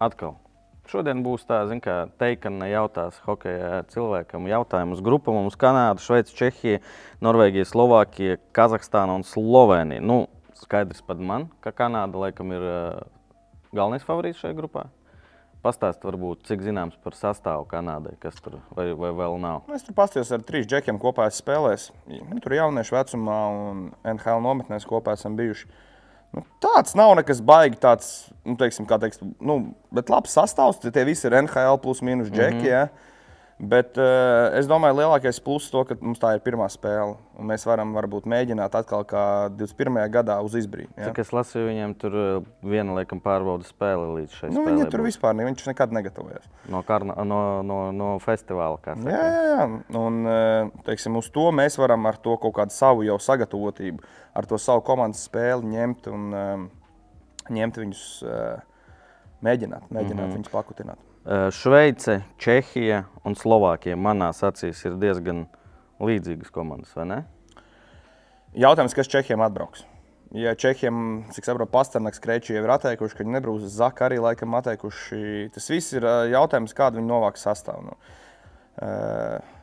Atkal. 0.00 0.34
Šodien 0.90 1.20
būs 1.22 1.44
tā, 1.46 1.60
zin, 1.70 1.78
kā 1.78 2.08
teikana 2.18 2.66
jautās 2.66 3.20
hokeja 3.22 3.84
cilvēkam 3.92 4.48
jautājumus 4.50 5.02
grupu. 5.06 5.30
Mums 5.30 5.54
Kanāda, 5.54 6.02
Šveice, 6.02 6.34
Čehija, 6.34 6.80
Norvēģija, 7.22 7.68
Slovākija, 7.70 8.40
Kazahstāna 8.56 9.14
un 9.20 9.22
Slovenija. 9.22 10.02
Nu, 10.02 10.24
skaidrs 10.58 11.04
pat 11.06 11.20
man, 11.22 11.46
ka 11.62 11.70
Kanāda 11.70 12.24
laikam 12.24 12.50
ir 12.56 12.66
uh, 12.66 13.04
galvenais 13.70 14.02
favorīts 14.08 14.42
šajā 14.42 14.56
grupā. 14.58 14.88
Pastāst, 15.62 16.02
varbūt, 16.02 16.42
cik 16.48 16.64
zināms 16.64 16.98
par 17.04 17.14
sastāvu 17.14 17.68
Kanādai, 17.70 18.16
kas 18.18 18.40
tur 18.42 18.58
vai, 18.74 18.88
vai 18.96 19.12
vēl 19.14 19.38
nav. 19.38 19.68
Nu, 19.68 19.76
Es 19.76 19.86
tur 19.86 19.94
paskatījos 19.94 20.32
ar 20.34 20.42
trīs 20.48 20.66
džekiem 20.66 20.98
kopā 20.98 21.28
spēlēs. 21.36 21.90
Tur 22.40 22.56
jauniešu 22.56 22.96
vecumā 22.96 23.38
un 23.52 23.86
NHL 24.16 24.42
nometnēs 24.42 24.88
kopā 24.90 25.14
esam 25.20 25.38
bijuši. 25.38 25.70
Nu, 26.36 26.44
tāds 26.62 26.94
nav 26.94 27.16
nekas 27.18 27.40
baigi, 27.42 27.78
tāds, 27.82 28.10
nu, 28.46 28.54
teiksim, 28.58 28.86
kā 28.86 29.00
teiks, 29.02 29.18
nu, 29.42 29.56
bet 29.94 30.12
labs 30.12 30.36
sastāvs. 30.36 30.78
Tie 30.84 31.04
visi 31.08 31.26
ir 31.26 31.34
NHL 31.42 31.80
plus 31.82 32.02
mīnus 32.06 32.30
džeki. 32.30 32.54
Mm 32.54 32.62
-hmm. 32.62 32.70
ja? 32.70 33.09
Bet 33.60 33.98
uh, 34.00 34.48
es 34.56 34.64
domāju, 34.64 34.96
lielākais 35.02 35.36
pluss 35.44 35.68
to, 35.68 35.82
ka 35.84 35.92
mums 36.00 36.20
tā 36.20 36.30
ir 36.32 36.40
pirmā 36.40 36.64
spēle. 36.72 37.18
Mēs 37.44 37.66
varam 37.68 37.90
varbūt 37.92 38.24
mēģināt 38.28 38.72
atkal 38.78 39.04
kā 39.08 39.24
21. 39.52 39.98
gadā 40.12 40.38
uz 40.44 40.54
izbrīdi. 40.56 40.88
Ja? 40.96 41.10
Cik 41.10 41.20
es 41.20 41.32
lasīju, 41.36 41.66
viņiem 41.68 41.92
tur 42.00 42.16
uh, 42.16 42.46
viena 42.64 42.96
laikam 42.96 43.20
pārbauda 43.20 43.68
spēle 43.68 44.06
līdz 44.14 44.38
šai 44.38 44.48
Nu, 44.48 44.62
spēlei 44.62 44.78
viņi 44.78 44.86
tur 44.94 45.04
būs. 45.04 45.10
vispār 45.10 45.36
ne, 45.36 45.44
viņš 45.50 45.66
nekad 45.68 45.92
negatavojas. 45.92 46.48
no, 46.72 46.80
karna, 46.88 47.18
no, 47.28 47.42
no, 47.66 47.82
no 47.92 48.08
festivāla. 48.24 48.80
kā 48.80 48.96
saka. 48.96 49.12
Jā, 49.12 49.28
jā, 49.28 49.44
jā. 49.50 49.68
Un, 50.00 50.18
eh, 50.32 50.72
teiksim, 50.88 51.20
uz 51.20 51.28
to 51.28 51.50
mēs 51.52 51.76
varam 51.80 52.08
ar 52.08 52.16
to 52.16 52.38
kaut 52.40 52.56
kādu 52.62 52.72
savu 52.72 53.04
jau 53.04 53.18
sagatavotību, 53.20 54.08
ar 54.40 54.48
to 54.48 54.56
savu 54.56 54.86
komandas 54.88 55.28
spēli 55.28 55.68
ņemt 55.76 56.08
un 56.08 56.32
um, 56.32 56.66
ņemt 57.52 57.84
viņus, 57.84 58.08
uh, 58.24 58.90
mēģināt, 59.44 59.92
mēģināt 59.92 60.16
mm 60.16 60.28
-hmm. 60.30 60.36
viņus 60.40 60.56
pakutināt. 60.56 61.09
Šveice, 61.30 62.22
Čehija 62.42 63.04
un 63.22 63.36
Slovākija 63.38 63.94
manās 63.94 64.40
acīs 64.42 64.80
ir 64.82 64.96
diezgan 64.98 65.44
līdzīgas 66.02 66.50
komandas, 66.50 66.90
vai 66.96 67.06
ne? 67.06 67.18
Jautājums, 68.58 68.96
kas 68.96 69.10
Čehijam 69.10 69.44
atbrauks? 69.46 69.84
Ja 70.34 70.56
Čehijam, 70.58 71.28
cik 71.34 71.46
saprotu, 71.46 71.70
Pasternaks, 71.70 72.18
Krečī 72.22 72.56
jau 72.56 72.64
ir 72.64 72.72
atteikuši, 72.74 73.14
ka 73.14 73.22
viņi 73.22 73.36
nebrūs 73.36 73.68
Zaka 73.70 74.08
arī 74.08 74.18
laikam 74.22 74.56
atteikuši. 74.58 75.50
Tas 75.54 75.70
viss 75.70 75.94
ir 75.94 76.06
jautājums, 76.32 76.74
kādu 76.74 76.98
viņi 76.98 77.10
novāks 77.10 77.46
sastāvā. 77.46 77.82
Nu, 77.86 77.94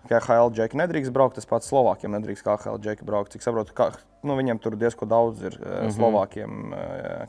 KHL 0.07 0.53
džeki 0.55 0.79
nedrīkst 0.79 1.11
braukt, 1.15 1.35
tas 1.35 1.47
pats 1.49 1.67
Slovākiem 1.71 2.15
nedrīkst 2.15 2.47
KHL 2.47 2.79
džeki 2.83 3.07
braukt. 3.07 3.35
Cik 3.35 3.43
saprotu, 3.43 3.75
ka, 3.75 3.89
nu, 4.27 4.39
viņiem 4.39 4.59
tur 4.63 4.79
diezgan 4.79 5.11
daudz 5.11 5.43
ir 5.43 5.59
mm 5.59 5.67
-hmm. 5.67 5.95
Slovākiem 5.99 6.73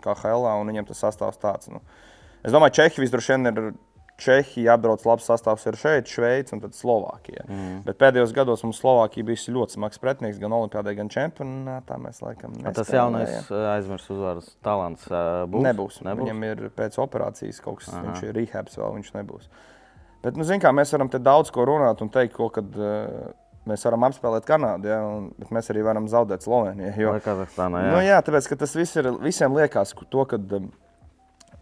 KHL, 0.07 0.47
un 0.61 0.71
viņiem 0.71 0.87
tas 0.87 1.03
sastāvs 1.03 1.43
tāds. 1.43 1.71
Nu. 1.71 1.83
Es 2.45 2.53
domāju, 2.53 2.79
Čehija 2.79 3.19
vien 3.29 3.47
ir. 3.47 3.73
Čehija 4.19 4.75
apbrauc 4.75 5.05
labs 5.07 5.29
sastāvs 5.31 5.63
ir 5.71 5.77
šeit, 5.79 6.11
Šveice 6.11 6.57
un 6.57 6.63
tad 6.65 6.75
Slovākija. 6.75 7.45
Mm. 7.47 7.77
Bet 7.87 8.01
pēdējos 8.01 8.33
gados 8.35 8.65
mums 8.67 8.81
Slovākija 8.83 9.27
bija 9.29 9.55
ļoti 9.55 9.77
smags 9.77 10.03
pretinieks 10.03 10.41
gan 10.43 10.57
Olimpijādē, 10.57 10.97
gan 10.99 11.11
čempionātā. 11.15 12.01
Mēs 12.03 12.19
laikam 12.25 12.57
A 12.59 12.73
Tas 12.73 12.89
nespēlējām. 12.89 12.99
jaunais 12.99 13.53
uh, 13.53 13.69
aizmirsts 13.77 14.11
uzvaras 14.11 14.49
talants 14.67 15.07
uh, 15.13 15.45
būs. 15.47 15.63
Nebūs. 15.69 16.01
nebūs? 16.09 16.25
Viņam 16.25 16.47
ir 16.51 16.65
pēc 16.75 16.99
operācijas 17.05 17.63
kaut 17.63 17.79
kas, 17.85 17.93
Aha. 17.95 18.09
viņš 18.09 18.27
ir 18.27 18.35
rehabs 18.41 18.81
vēl, 18.81 18.97
viņš 18.99 19.13
nebūs. 19.21 19.47
Bet, 20.27 20.35
nu, 20.35 20.43
zin, 20.43 20.59
kā, 20.59 20.75
mēs 20.75 20.91
varam 20.97 21.13
te 21.13 21.23
daudz 21.23 21.55
ko 21.55 21.69
runāt 21.71 22.03
un 22.03 22.11
teikt, 22.11 22.35
ko, 22.35 22.51
kad 22.51 22.75
uh, 22.75 23.31
mēs 23.71 23.87
varam 23.87 24.09
apspēlēt 24.09 24.47
Kanādu, 24.49 24.91
ja, 24.91 24.99
un, 25.07 25.31
bet 25.39 25.55
mēs 25.55 25.71
arī 25.71 25.87
varam 25.87 26.11
zaudēt 26.11 26.43
Sloveniju. 26.43 26.91
Jo, 26.99 27.15
Kazahstānā, 27.23 27.87
jā. 27.87 27.95
nu, 27.95 28.03
jā, 28.03 28.19
tāpēc, 28.27 28.51
ka 28.51 28.59
tas 28.65 28.75
viss 28.75 28.99
ir, 28.99 29.13
visiem 29.23 29.55
liekas, 29.55 29.95
ka 29.95 30.09
to, 30.11 30.27
kad 30.35 30.59
um, 30.59 30.71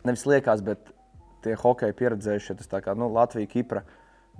nevis 0.08 0.24
liekas, 0.24 0.64
bet 0.64 0.95
tie 1.46 1.56
hokeji 1.60 1.96
pieredzējušie, 1.96 2.58
tas 2.58 2.70
tā 2.70 2.82
kā 2.84 2.94
nu, 2.98 3.08
Latvija, 3.14 3.48
Kipra. 3.50 3.86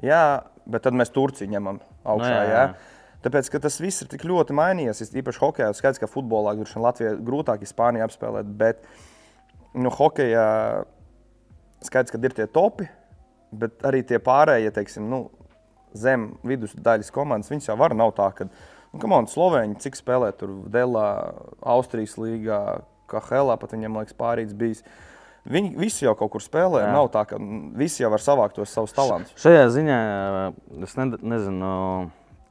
Jā, 0.05 0.43
bet 0.69 0.85
tad 0.85 0.99
mēs 0.99 1.15
Turciju 1.15 1.49
ņemam 1.55 1.81
augšā. 2.05 2.29
Nu, 2.29 2.35
jā, 2.35 2.45
jā, 2.45 2.61
jā. 2.67 2.97
Tāpēc, 3.27 3.49
tas 3.65 3.81
viss 3.81 4.05
ir 4.05 4.11
tik 4.13 4.27
ļoti 4.29 4.55
mainījies, 4.55 5.01
es 5.03 5.15
īpaši 5.17 5.41
hokeja, 5.43 5.73
skaidrs, 5.75 5.99
ka 5.99 6.11
futbolā 6.11 6.53
Latvijā 6.55 7.17
grūtāk 7.27 7.65
ir 7.65 7.71
Spāniju 7.71 8.05
apspēlēt, 8.07 8.53
bet 8.61 8.85
nu, 9.75 9.91
hokeja 9.91 10.45
skaidrs, 11.83 12.13
ka 12.13 12.21
ir 12.23 12.37
tie 12.37 12.47
topi, 12.47 12.87
bet 13.57 13.83
arī 13.89 14.05
tie 14.07 14.21
pārējie, 14.23 14.71
teiksim, 14.77 15.09
nu, 15.11 15.25
zem 15.97 16.35
vidusdaļas 16.47 17.13
komandas, 17.15 17.51
viņas 17.53 17.71
jau 17.71 17.79
var 17.81 17.97
nav 17.97 18.13
tā, 18.17 18.29
ka, 18.37 18.49
nu, 18.93 19.01
kamon, 19.03 19.29
Slovēņi, 19.33 19.81
cik 19.85 19.99
spēlē 19.99 20.31
tur 20.39 20.53
Dēlā, 20.73 21.09
Austrijas 21.75 22.17
līgā, 22.21 22.61
kā 23.11 23.23
Helā, 23.31 23.57
pat 23.61 23.75
viņam 23.77 24.01
liekas 24.01 24.17
pārīts 24.19 24.57
bijis. 24.57 24.85
Viņi 25.47 25.73
visi 25.79 26.07
jau 26.07 26.15
kaut 26.19 26.33
kur 26.35 26.43
spēlē. 26.43 26.83
Jā. 26.83 26.93
Nav 26.95 27.09
tā, 27.15 27.23
ka 27.31 27.39
visi 27.79 28.03
jau 28.03 28.11
var 28.13 28.23
savākt 28.23 28.57
tos 28.59 28.73
savus 28.75 28.95
talantus. 28.97 29.35
Šajā 29.43 29.67
ziņā 29.77 29.99
uh, 30.03 30.83
es 30.87 30.97
ne, 30.99 31.09
nezinu, 31.35 31.71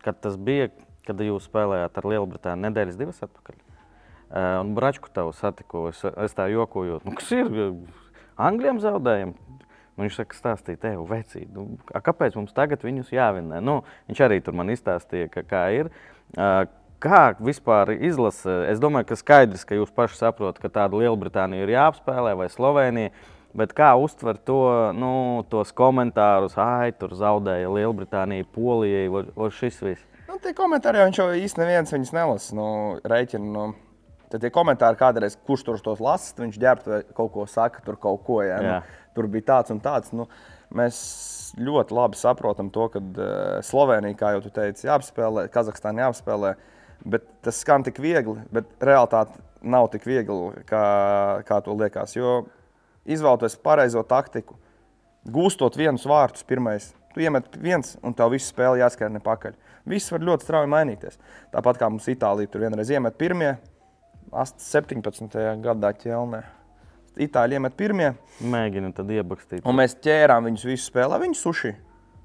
kad 0.06 0.20
tas 0.24 0.38
bija, 0.40 0.70
kad 1.08 1.20
jūs 1.22 1.50
spēlējāt 1.50 2.00
ar 2.00 2.10
Lielbritāniju 2.14 2.70
nedēļas 2.70 3.00
divas 3.00 3.20
atpakaļ. 3.26 3.58
Uh, 3.60 4.62
un 4.62 4.72
Bračku 4.78 5.12
tev 5.14 5.34
satiku, 5.38 5.90
es, 5.92 6.00
es 6.26 6.38
tā 6.38 6.48
jokoju, 6.52 7.02
nu, 7.06 7.16
kas 7.20 7.34
ir 7.36 7.52
Anglijam 8.36 8.82
zaudējumi. 8.84 9.36
Nu, 9.96 10.04
viņš 10.04 10.18
saka, 10.20 10.36
stāstīja, 10.36 10.80
tev, 10.90 11.06
vecīt, 11.08 11.48
nu, 11.56 11.78
kāpēc 11.88 12.36
mums 12.36 12.56
tagad 12.56 12.82
viņus 12.84 13.14
jāvinē? 13.16 13.62
Nu, 13.64 13.78
viņš 14.10 14.24
arī 14.26 14.42
tur 14.44 14.58
man 14.60 14.74
izstāstīja, 14.74 15.30
ka, 15.32 15.46
kā 15.48 15.62
ir. 15.78 15.92
Uh, 16.36 16.66
Kā 17.06 17.36
vispār 17.38 17.92
izlasa? 18.02 18.64
Es 18.72 18.80
domāju, 18.82 19.12
ka 19.12 19.18
skaidrs, 19.20 19.66
ka 19.68 19.78
jūs 19.78 19.92
paši 19.94 20.18
saprotat, 20.18 20.58
ka 20.64 20.72
tādu 20.74 21.04
Lielbritāniju 21.04 21.68
ir 21.68 21.76
jāapspēlē 21.76 22.34
vai 22.40 22.48
Slovenija. 22.50 23.12
Bet 23.56 23.76
kā 23.78 23.92
uztver 24.02 24.40
to, 24.42 24.58
nu, 24.98 25.12
tos 25.52 25.70
komentārus, 25.78 26.58
ah, 26.60 26.82
tur 26.98 27.14
zaudēja 27.16 27.70
Lielbritānija, 27.72 28.48
Polija 28.52 29.06
vai, 29.14 29.52
šis 29.54 29.78
viss? 29.86 30.10
Nu, 30.26 30.40
tie 30.44 30.52
komentāri 30.58 31.04
jau 31.04 31.12
jau 31.22 31.30
īsti 31.38 31.62
neviens 31.62 31.94
viņus 31.94 32.12
nelasa. 32.18 32.58
Nu, 32.58 32.68
rēķina, 33.06 33.54
nu, 33.54 33.70
tad 34.34 34.42
tie 34.42 34.52
komentāri 34.52 35.00
kādreiz, 35.00 35.38
kurš 35.48 35.64
tur 35.70 35.80
tos 35.86 36.02
lasa, 36.04 36.34
viņš 36.42 36.60
ģērbtu 36.60 36.92
vai 36.92 37.02
kaut 37.16 37.32
ko 37.38 37.46
saka, 37.48 37.86
tur 37.86 38.02
kaut 38.02 38.26
ko. 38.26 38.42
Ja? 38.44 38.60
Nu, 38.66 39.00
tur 39.16 39.30
bija 39.32 39.52
tāds 39.54 39.72
un 39.72 39.80
tāds. 39.84 40.12
Nu, 40.12 40.26
mēs 40.76 40.98
ļoti 41.62 41.96
labi 41.96 42.20
saprotam 42.20 42.74
to, 42.74 42.90
ka 42.92 43.00
uh, 43.00 43.30
Slovenija, 43.64 44.18
kā 44.20 44.34
jau 44.36 44.44
tu 44.44 44.52
teici, 44.58 44.90
jāapspēlē, 44.90 45.48
Kazahstāna 45.54 46.10
jāapspēlē. 46.10 46.58
Bet 47.06 47.26
tas 47.46 47.60
skan 47.62 47.84
tik 47.86 48.00
viegli, 48.02 48.40
bet 48.54 48.70
realitāte 48.82 49.42
nav 49.66 49.90
tik 49.94 50.06
viegli, 50.08 50.64
kā, 50.70 50.86
kā 51.46 51.60
to 51.66 51.76
liekas. 51.78 52.16
Jo 52.18 52.46
izvēlēties 53.06 53.58
pareizo 53.66 54.02
taktiku, 54.08 54.58
gūstot 55.30 55.78
vienus 55.78 56.06
vārtus, 56.10 56.46
pirmais, 56.48 56.92
tu 57.14 57.24
iemet 57.24 57.48
viens, 57.62 57.96
un 58.06 58.14
tev 58.18 58.34
viss 58.34 58.50
spēle 58.52 58.82
jāskrien 58.82 59.22
pakaļ. 59.24 59.56
Viss 59.90 60.12
var 60.14 60.26
ļoti 60.26 60.48
strauji 60.48 60.72
mainīties. 60.72 61.20
Tāpat 61.54 61.80
kā 61.82 61.90
mums 61.92 62.08
Itālija 62.10 62.50
tur 62.50 62.66
vienreiz 62.66 62.90
iemet 62.90 63.18
pirmie, 63.20 63.54
17. 64.34 65.38
gadā 65.64 65.92
ķelnē. 65.96 66.42
Itāļi 67.22 67.56
iemet 67.56 67.76
pirmie. 67.80 68.10
Mēģina 68.44 68.90
tad 68.96 69.12
iebakstīt. 69.16 69.64
Un 69.64 69.78
mēs 69.78 69.96
ķērām 70.04 70.50
viņus 70.50 70.66
visus 70.68 70.90
spēlē, 70.90 71.22
viņu 71.22 71.38
suši. 71.40 71.72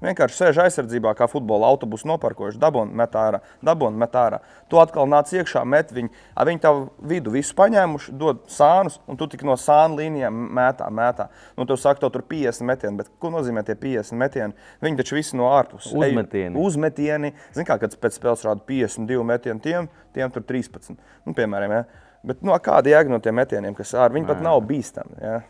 Vienkārši 0.01 0.37
sēž 0.37 0.59
aizsardzībā, 0.63 1.13
kā 1.17 1.27
futbola 1.29 1.67
autobusu 1.69 2.07
noparkojuši, 2.09 2.57
dabūjām, 2.61 2.93
met 2.97 3.13
ārā, 3.21 3.41
dabūjām, 3.65 3.99
met 4.01 4.15
ārā. 4.17 4.39
Tu 4.71 4.79
atkal 4.81 5.05
nāc 5.09 5.29
iekšā, 5.35 5.61
met 5.69 5.93
viņu, 5.93 6.09
viņi 6.49 6.61
tavu 6.63 6.87
vidu 7.11 7.33
visu 7.35 7.53
paņēmuši, 7.59 8.15
dod 8.17 8.41
sānus, 8.49 8.97
un 9.05 9.19
tu 9.19 9.29
tik 9.29 9.45
no 9.45 9.53
sānu 9.61 9.99
līnijām 10.01 10.41
mētā, 10.57 10.89
mētā. 10.89 11.29
Nu, 11.59 11.69
tu 11.69 11.77
saki, 11.77 12.01
tur 12.01 12.25
50 12.25 12.65
metieni, 12.65 12.97
bet 13.03 13.13
ko 13.21 13.29
nozīmē 13.35 13.61
tie 13.67 13.77
50 13.77 14.17
metieni? 14.17 14.69
Viņi 14.81 15.01
taču 15.03 15.19
visi 15.19 15.37
no 15.37 15.51
ārpuses. 15.53 15.93
Uzmetieni. 15.93 16.57
Uzmetieni. 16.57 17.35
Zini, 17.53 17.69
kā 17.69 17.77
kad 17.81 17.93
pēc 18.01 18.17
spēles 18.17 18.45
rāda 18.49 18.65
52 18.73 19.27
metieni, 19.35 19.61
tiem, 19.61 19.89
tiem 20.17 20.33
tur 20.33 20.49
13. 20.49 20.97
Nu, 21.29 21.37
piemēram, 21.37 21.77
ja? 21.77 22.09
Bet 22.25 22.41
no 22.45 22.57
kāda 22.61 22.89
jēga 22.89 23.13
no 23.13 23.21
tiem 23.21 23.37
metieniem, 23.37 23.77
kas 23.77 23.93
ārā, 23.93 24.13
viņi 24.17 24.29
pat 24.29 24.41
nav 24.45 24.61
bīstami. 24.65 25.21
Ja? 25.21 25.41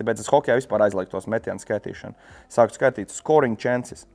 Tāpēc 0.00 0.22
es 0.22 0.30
hokeja 0.32 0.56
vispār 0.56 0.86
aizlieku 0.86 1.12
tos 1.12 1.28
metienu 1.30 1.60
skaitīšanu. 1.60 2.16
Sāku 2.52 2.76
skaitīt 2.76 3.12
scoring 3.12 3.58
chances. 3.60 4.06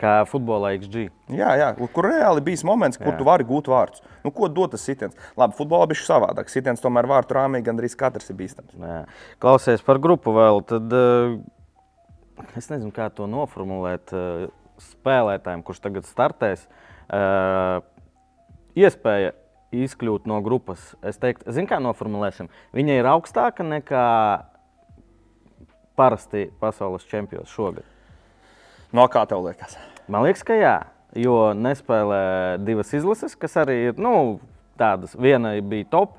Kā 0.00 0.22
futbolā 0.24 0.70
XG. 0.78 1.10
Jā, 1.36 1.50
jā, 1.60 1.66
kur 1.92 2.06
reāli 2.08 2.40
bija 2.44 2.64
moments, 2.64 2.96
kur 2.96 3.12
Jā. 3.12 3.18
tu 3.18 3.26
vari 3.28 3.44
gūt 3.44 3.66
vārdus. 3.68 4.00
Nu, 4.24 4.32
ko 4.32 4.48
dod 4.48 4.72
tas 4.72 4.84
sitiens? 4.86 5.16
Labi, 5.36 5.52
futbolā 5.58 5.90
bija 5.90 6.00
savādāk. 6.06 6.48
Sitiens 6.48 6.80
tomēr 6.80 7.08
vārtu 7.10 7.36
rāmī 7.36 7.60
gandrīz 7.66 7.98
katrs 8.00 8.32
ir 8.32 8.38
bīstams. 8.38 8.78
Jā. 8.80 9.02
Klausies 9.44 9.84
par 9.84 10.00
grupu 10.00 10.32
vēl. 10.32 10.62
Tad, 10.72 10.96
uh, 10.96 12.46
es 12.56 12.70
nezinu, 12.72 12.94
kā 12.96 13.10
to 13.12 13.28
noformulēt 13.28 14.14
uh, 14.16 14.48
spēlētājiem, 14.80 15.66
kurš 15.68 15.84
tagad 15.84 16.08
startēs. 16.08 16.64
Uh, 17.10 17.84
iespēja 18.80 19.34
izkļūt 19.70 20.26
no 20.30 20.40
grupas. 20.44 20.94
Es 21.06 21.20
teiktu, 21.20 21.52
zinu, 21.54 21.68
kā 21.70 21.78
noformulēsim. 21.82 22.48
Viņa 22.76 22.96
ir 23.02 23.08
augstāka 23.10 23.66
nekā 23.66 24.06
parasti 26.00 26.46
pasaules 26.60 27.04
čempions 27.10 27.52
šogad. 27.52 27.84
No 28.96 29.04
kā 29.12 29.26
tev 29.28 29.44
liekas? 29.44 29.76
Man 30.10 30.24
liekas, 30.24 30.42
ka 30.46 30.56
jā, 30.56 30.78
jo 31.14 31.52
nespēlē 31.54 32.22
divas 32.64 32.90
izlases, 32.96 33.36
kas 33.38 33.58
arī 33.60 33.76
ir 33.90 34.00
nu, 34.00 34.40
tādas. 34.80 35.14
Viena 35.18 35.52
bija 35.60 35.88
top. 35.92 36.16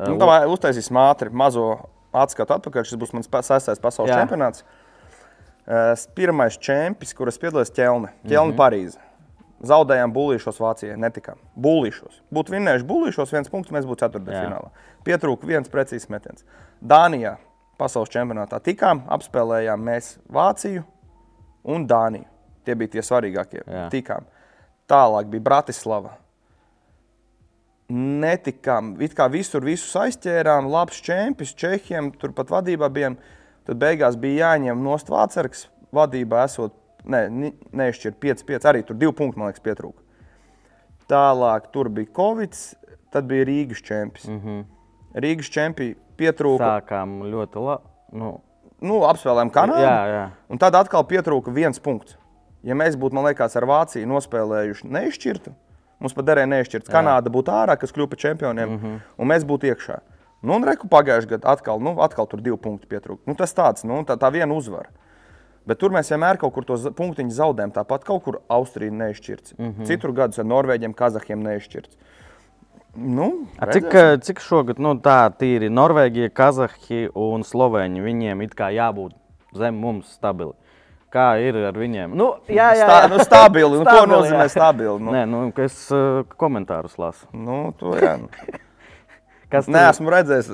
Nu, 0.00 0.16
tā 0.20 0.42
uztaisīsim 0.48 0.96
ātri 1.00 1.32
mazo 1.32 1.68
atskatu 2.16 2.56
atpakaļ. 2.56 2.86
Šis 2.88 3.00
būs 3.00 3.12
mans 3.16 3.28
sestais 3.46 3.80
pasaules 3.82 4.12
Jā. 4.12 4.22
čempionāts. 4.22 4.64
Eh, 5.70 5.92
Pirmais 6.16 6.56
čempions, 6.58 7.12
kuras 7.14 7.38
piedalījās 7.38 7.72
Ķelne, 7.76 8.10
Ķelne 8.24 8.50
mm 8.50 8.56
-hmm. 8.56 8.58
Parīzē. 8.58 9.06
Zaudējām 9.60 10.12
būlīšos 10.16 10.56
Vācijai, 10.56 10.96
netikām. 10.96 11.36
Būlīšos. 11.54 12.22
Būtu 12.32 12.56
vinnējuši 12.56 12.86
būlīšos, 12.88 13.32
viens 13.32 13.50
punkts, 13.52 13.70
mēs 13.70 13.84
būtu 13.84 14.08
ceturtajā 14.08 14.40
Jā. 14.40 14.44
finālā. 14.48 14.70
Pietrūka 15.04 15.46
viens 15.46 15.68
precīzs 15.68 16.08
metiens. 16.08 16.44
Dānijā 16.80 17.36
pasaules 17.80 18.12
čempionātā 18.12 18.60
tikām, 18.64 19.04
apspēlējām 19.16 19.86
mēs 19.88 20.14
Vāciju 20.32 20.84
un 21.72 21.86
Dāniju. 21.88 22.28
Tie 22.64 22.76
bija 22.76 22.96
tie 22.96 23.04
svarīgākie. 23.04 23.62
Jā. 23.64 23.86
Tikām. 23.92 24.26
Tālāk 24.90 25.30
bija 25.32 25.46
Bratislava. 25.46 26.16
Netikām, 27.90 28.92
it 29.02 29.16
kā 29.18 29.26
visur 29.32 29.64
visus 29.66 29.96
aizķērām, 29.98 30.68
labs 30.70 31.00
čempions, 31.02 31.56
Čehiem, 31.58 32.12
turpat 32.20 32.52
vadībā 32.52 32.86
bijām. 32.92 33.16
Tad 33.66 33.80
beigās 33.80 34.18
bija 34.20 34.52
jāņem 34.52 34.84
nost 34.84 35.10
Vācerks, 35.10 35.66
vadībā 35.94 36.44
esot, 36.46 36.76
ne, 37.04 37.50
neizšķirt 37.76 38.20
5-5, 38.22 38.68
arī 38.70 38.84
tur 38.86 38.98
divi 38.98 39.14
punkti, 39.16 39.40
man 39.40 39.50
liekas, 39.50 39.64
pietrūka. 39.64 40.06
Tālāk 41.10 41.72
tur 41.74 41.90
bija 41.90 42.12
Covid, 42.14 42.54
tad 43.10 43.26
bija 43.30 43.48
Rīgas 43.48 43.82
čempions. 43.82 44.28
Mm 44.28 44.40
-hmm. 44.40 44.64
Rīgas 45.14 45.50
čempions 45.50 45.98
pietrūka, 46.20 46.76
Sākām 46.76 47.22
ļoti 47.30 47.64
labi. 47.64 47.88
Nu, 48.20 48.34
nu, 48.84 49.00
apspēlējām 49.08 49.50
Kanādu. 49.54 49.82
jā, 49.84 49.98
jā. 50.10 50.24
Un 50.50 50.60
tad 50.60 50.76
atkal 50.78 51.06
pietrūka 51.08 51.52
viens 51.54 51.80
punkts. 51.80 52.18
Ja 52.66 52.76
mēs 52.76 52.96
būtu, 53.00 53.16
man 53.16 53.24
liekas, 53.30 53.56
ar 53.56 53.64
Vāciju 53.64 54.08
nospēlējuši 54.10 54.88
neizšķirtu, 54.92 55.52
mums 56.04 56.16
pat 56.16 56.26
derēja 56.28 56.50
neizšķirts. 56.50 56.92
Kanāda 56.92 57.32
būtu 57.32 57.54
ārā, 57.54 57.78
kas 57.80 57.94
kļuva 57.96 58.12
par 58.12 58.20
čempioniem, 58.20 58.68
mm 58.68 58.78
-hmm. 58.82 58.98
un 59.16 59.30
mēs 59.32 59.46
būtu 59.48 59.70
iekšā. 59.70 60.00
Nu, 60.42 60.56
un 60.56 60.64
reku 60.64 60.88
pagājušajā 60.88 61.30
gadā 61.36 61.52
atkal, 61.52 61.80
nu, 61.80 61.94
atkal 62.00 62.26
tur 62.26 62.40
divi 62.40 62.56
punkti 62.56 62.88
pietrūka. 62.88 63.22
Nu, 63.26 63.34
tas 63.34 63.52
tāds, 63.54 63.84
nu, 63.84 64.02
tā, 64.04 64.16
tā 64.16 64.30
viena 64.32 64.54
uzvara. 64.54 64.88
Bet 65.66 65.78
tur 65.78 65.92
mēs 65.92 66.08
vienmēr 66.10 66.38
kaut 66.40 66.54
kur 66.54 66.64
tos 66.64 66.86
punktiņus 66.96 67.36
zaudējam. 67.36 67.72
Tāpat 67.76 68.06
kaut 68.08 68.24
kur 68.24 68.40
Austrija 68.48 68.90
neizšķirts. 68.90 69.54
Mm 69.58 69.72
-hmm. 69.72 69.86
Citur 69.86 70.12
gadus 70.12 70.38
ar 70.38 70.44
Norvēģiem, 70.44 70.94
Kazahiem 70.94 71.42
neizšķirts. 71.44 71.96
Nu, 72.94 73.46
Cik, 73.72 73.94
eh, 73.94 74.16
cik 74.18 74.40
šogad 74.42 74.80
nu, 74.82 74.96
tā 74.98 75.30
tīri 75.38 75.68
Norvēģija, 75.70 76.32
Kazahija 76.34 77.12
un 77.14 77.44
Slovēņi 77.46 78.02
viņiem 78.02 78.42
it 78.42 78.56
kā 78.58 78.72
jābūt 78.74 79.14
zem 79.56 79.78
mums 79.78 80.10
stabili? 80.18 80.52
Kā 81.10 81.34
ir 81.42 81.56
ar 81.66 81.74
viņiem? 81.74 82.12
Nu, 82.14 82.36
jā, 82.46 82.70
jā, 82.74 82.86
Stā- 82.86 82.98
jā. 83.02 83.10
nu, 83.10 83.18
stabili. 83.18 83.78
Nu, 83.78 83.84
ko 83.84 83.90
Stabili, 83.90 84.14
nozīmē 84.14 84.44
jā. 84.46 84.50
stabili? 84.50 84.98
Nu. 85.02 85.14
Nē, 85.14 85.22
nu, 85.26 85.52
es 85.58 85.90
uh, 85.90 86.22
komentārus 86.38 86.98
lasu. 86.98 87.26
Nu, 87.34 87.72
to. 87.78 87.94
Nu. 87.94 88.28
Kas 89.50 89.66
tur- 89.66 89.74
Nē, 89.74 89.80
esmu 89.90 90.10
redzējis, 90.14 90.48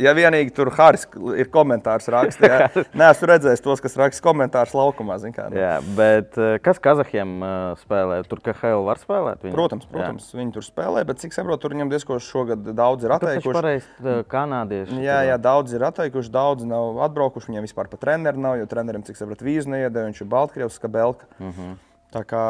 ja 0.00 0.12
vienīgi 0.16 0.54
tur 0.56 0.70
Haris 0.72 1.02
ir 1.36 1.50
komentārs 1.52 2.06
rakstījis. 2.08 2.78
Nē, 2.98 3.10
esmu 3.12 3.28
redzējis 3.28 3.60
tos, 3.64 3.82
kas 3.84 3.96
raksta 4.00 4.24
komentārus 4.24 4.72
laukumā. 4.72 5.18
Kā, 5.36 5.50
nu. 5.52 5.58
Jā, 5.60 5.74
bet 5.98 6.38
eh, 6.40 6.54
kas 6.64 6.80
Kazahiem 6.80 7.34
uh, 7.44 7.74
spēlē? 7.82 8.22
Tur 8.30 8.40
KHL 8.40 8.86
var 8.88 8.96
spēlēt? 9.02 9.44
Viņi? 9.44 9.52
Protams, 9.52 9.84
protams 9.92 10.30
viņi 10.34 10.54
tur 10.56 10.64
spēlē, 10.64 11.04
bet 11.04 11.20
cik 11.20 11.36
saprotu, 11.36 11.66
tur 11.66 11.76
viņam 11.76 11.92
diezgan 11.92 12.22
šogad 12.24 12.64
daudz 12.72 13.04
ir 13.04 13.12
Jā. 13.12 13.18
Taču 13.20 13.28
atteikuši. 13.36 13.56
pareizi 13.60 13.86
uh, 14.00 14.22
kanādieši. 14.32 15.02
Jā, 15.04 15.20
jā, 15.28 15.36
daudz 15.38 15.76
ir 15.76 15.84
atteikuši, 15.92 16.32
daudz 16.32 16.64
nav 16.64 17.02
atbraukuši. 17.10 17.52
Viņiem 17.52 17.68
vispār 17.68 17.92
pat 17.92 18.00
treneru 18.00 18.40
nav, 18.40 18.56
jo 18.62 18.66
trenerim, 18.72 19.04
cik 19.04 19.20
saprotu, 19.20 19.44
vīzu 19.44 19.68
neiedēja. 19.76 20.08
Viņš 20.08 20.24
ir 20.24 20.30
Baltkrievs, 20.32 20.80
Kabelka. 20.82 21.28
Uh 21.38 21.46
Mhm. 21.52 21.60
-huh. 21.60 21.80
Tā 22.12 22.20
kā, 22.28 22.40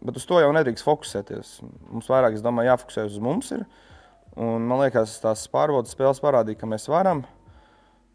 bet 0.00 0.16
uz 0.16 0.24
to 0.24 0.38
jau 0.40 0.52
nedrīkst 0.56 0.84
fokusēties. 0.86 1.60
Mums 1.92 2.06
vairāk, 2.08 2.32
es 2.32 2.40
domāju, 2.40 2.70
jāfokusējas 2.72 3.12
uz 3.12 3.18
mums. 3.20 3.50
Ir. 3.52 3.66
Un, 4.36 4.66
man 4.68 4.82
liekas, 4.82 5.14
tās 5.22 5.46
pārbaudas 5.48 5.94
spēles 5.96 6.20
parādīja, 6.20 6.58
ka 6.60 6.68
mēs 6.68 6.84
varam. 6.92 7.22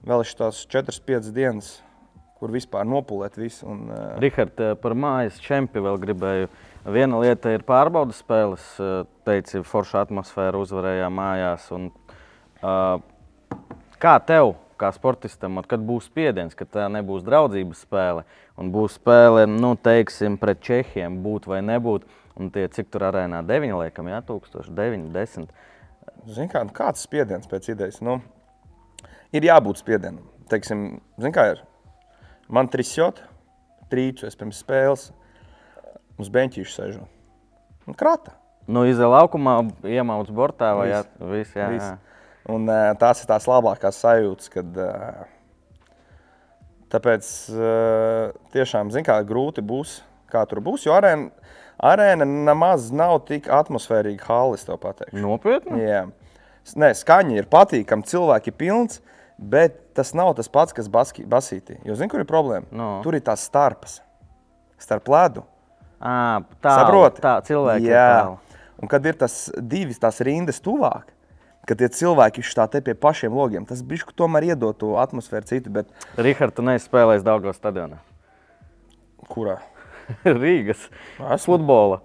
Vēl 0.05 0.21
tās 0.37 0.59
4-5 0.69 1.31
dienas, 1.33 1.79
kur 2.37 2.53
vispār 2.53 2.85
nopulēt 2.85 3.39
visu. 3.41 3.65
Un, 3.69 3.87
uh, 3.89 4.19
Rihard, 4.21 4.53
eh, 4.61 4.75
par 4.77 4.93
mājas 4.93 5.39
čempionu 5.41 5.87
vēl 5.87 5.97
gribēju. 6.03 6.51
Viena 6.93 7.21
lieta 7.21 7.53
ir 7.53 7.65
pārbaudas 7.65 8.21
spēles, 8.21 8.67
eh, 8.77 9.07
teici, 9.25 9.63
forša 9.65 10.05
atmosfēra 10.05 10.61
uzvarējām 10.61 11.17
mājās. 11.17 11.65
Un, 11.73 11.89
uh, 12.61 13.01
kā 13.97 14.15
tev, 14.21 14.55
kā 14.77 14.93
sportistam, 14.93 15.57
kad 15.65 15.81
būs 15.85 16.09
spiediens, 16.09 16.53
ka 16.57 16.65
tā 16.65 16.85
nebūs 16.89 17.25
draudzības 17.25 17.81
spēle 17.85 18.25
un 18.57 18.71
būs 18.73 18.97
spēle, 19.01 19.47
nu, 19.49 19.73
teiksim, 19.73 20.37
pret 20.41 20.61
Čehiem, 20.61 21.21
būt 21.25 21.49
vai 21.49 21.61
nebūt, 21.65 22.05
un 22.37 22.53
tie 22.53 22.67
cik 22.67 22.89
tur 22.93 23.09
arēnā 23.09 23.41
9, 23.45 23.77
liekam, 23.81 24.09
jā, 24.09 24.21
1009, 24.21 25.09
10. 25.13 25.49
Zini 26.29 26.51
kā, 26.51 26.61
nu, 26.67 26.73
kāds 26.75 27.01
spiediens 27.01 27.49
pēc 27.49 27.71
idejas? 27.73 27.97
Nu, 28.05 28.19
ir 29.33 29.47
jābūt 29.47 29.81
spiedienam. 29.81 30.27
Teiksim, 30.51 30.99
zini 31.17 31.33
kā 31.33 31.47
ir? 31.53 31.63
Man 32.51 32.69
trisjot, 32.69 33.23
trīču, 33.89 34.27
es 34.27 34.37
pirms 34.37 34.59
spēles 34.61 35.07
uz 36.21 36.29
beņķīšu 36.29 36.75
sēžu. 36.75 37.07
Un 37.89 37.97
krata. 37.97 38.35
Nu, 38.69 38.83
izē 38.85 39.07
laukumā, 39.09 39.57
iemauc 39.89 40.29
bortā 40.35 40.75
vai 40.77 40.91
jā, 40.91 41.01
Viss. 41.17 41.55
jā, 41.57 41.69
Viss. 41.73 41.89
jā. 41.89 41.97
Un 42.51 42.69
uh, 42.69 42.91
tās 43.01 43.23
ir 43.23 43.29
tās 43.29 43.47
labākās 43.49 43.97
sajūtas, 44.03 44.51
kad 44.53 44.77
uh, 44.81 45.25
tāpēc 46.93 47.31
uh, 47.55 48.31
tiešām, 48.53 48.93
zini 48.93 49.07
kā, 49.07 49.17
grūti 49.25 49.63
būs, 49.65 49.99
kā 50.31 50.43
tur 50.49 50.61
būs, 50.65 50.85
jo 50.85 50.93
arēna, 50.95 51.31
arēna 51.81 52.25
nemaz 52.27 52.89
nav 52.93 53.19
tik 53.27 53.49
atmosfērīga 53.51 54.27
halis, 54.27 54.65
to 54.67 54.77
pateikšu. 54.81 55.21
Nopietni? 55.23 55.81
Jā. 55.83 56.03
Nē, 56.77 56.91
skaņa 56.97 57.39
ir 57.39 57.47
patīkama, 57.51 58.05
cilvēki 58.07 58.51
ir 58.53 58.57
pilns, 58.59 58.99
bet 59.41 59.79
tas 59.97 60.13
nav 60.17 60.35
tas 60.37 60.49
pats, 60.51 60.75
kas 60.77 60.89
baski, 60.91 61.25
basītī. 61.27 61.79
Jo 61.87 61.97
zini, 61.97 62.11
kur 62.11 62.21
ir 62.21 62.29
problēma? 62.29 62.69
No. 62.71 62.91
Tur 63.05 63.17
ir 63.17 63.23
tās 63.25 63.47
starpas, 63.49 63.99
starp 64.81 65.09
ledu. 65.11 65.45
À, 66.01 66.41
tā, 66.61 66.75
Saproti? 66.81 67.21
tā 67.21 67.35
cilvēki 67.45 67.89
ir 67.89 67.95
Jā. 67.95 68.05
tālu. 68.21 68.37
Un 68.81 68.89
kad 68.89 69.05
ir 69.05 69.17
tas 69.17 69.35
divas 69.57 69.99
tās 70.01 70.21
rindas 70.25 70.61
tuvāk, 70.63 71.11
ka 71.69 71.77
tie 71.77 71.89
cilvēki 71.93 72.41
ir 72.41 72.53
tā 72.57 72.65
te 72.73 72.81
pie 72.81 72.95
pašiem 72.97 73.33
logiem. 73.37 73.65
Tas 73.69 73.83
bišķi 73.85 74.15
tomēr 74.17 74.51
iedod 74.53 74.77
to 74.81 74.95
atmosfēru 75.01 75.49
citu, 75.49 75.73
bet 75.73 75.89
Rihards, 76.17 76.55
tu 76.57 76.65
neesi 76.65 76.89
spēlējis 76.89 77.25
Daugavas 77.27 77.61
stadionā. 77.61 78.01
kurā? 79.29 79.59
Rīgas 80.43 80.87
Esmu. 81.19 81.43
futbola. 81.57 82.01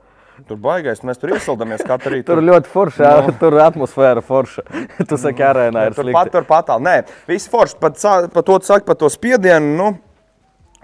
Tur 0.46 0.58
baigais, 0.60 0.98
mēs 1.00 1.16
tur 1.16 1.30
iesildamies 1.32 1.80
katru 1.88 2.12
rītu. 2.12 2.26
Tur 2.28 2.42
ļoti 2.44 2.68
forša, 2.68 3.12
no. 3.24 3.32
tur 3.40 3.54
atmosfēra 3.64 4.20
forša. 4.24 4.64
tu 5.08 5.16
saki, 5.16 5.40
arēnā 5.46 5.86
ir 5.88 5.94
Tur 5.96 6.04
slikti. 6.04 6.16
pat 6.18 6.32
tur 6.34 6.44
patāl. 6.48 6.82
Nē, 6.84 6.96
viss 7.30 7.48
forši. 7.48 7.78
Pat, 7.80 7.96
pat 8.34 8.44
to 8.44 8.58
tu 8.60 8.68
saki 8.68 8.84
par 8.84 8.98
to 9.00 9.08
spiedienu. 9.12 9.70
Nu, 9.78 9.88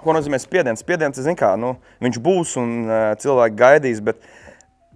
ko 0.00 0.14
nozīmē 0.16 0.40
spiediens? 0.40 0.80
Spiediens, 0.80 1.20
zin 1.20 1.36
kā, 1.38 1.52
nu, 1.60 1.74
viņš 2.02 2.16
būs 2.24 2.56
un 2.62 2.72
uh, 2.88 3.02
cilvēki 3.20 3.58
gaidīs, 3.60 4.00
bet 4.02 4.24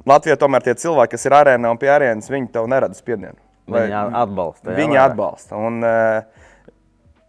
Latvijā 0.08 0.38
tomēr 0.40 0.64
tie 0.64 0.74
cilvēki, 0.80 1.12
kas 1.18 1.28
ir 1.28 1.36
arēnā 1.36 1.70
un 1.72 1.78
pie 1.80 1.88
arēnas, 1.92 2.26
viņi 2.32 2.48
tev 2.56 2.66
nerada 2.72 2.96
spiedienu. 2.96 3.36
Vai- 3.68 3.84
Viņi 3.90 3.96
atbalsta. 4.22 4.70
jā, 4.72 4.76
Viņi 4.80 4.94
vairāk. 4.96 5.12
atbalsta. 5.12 5.60
Un, 5.68 5.78
uh, 5.84 6.72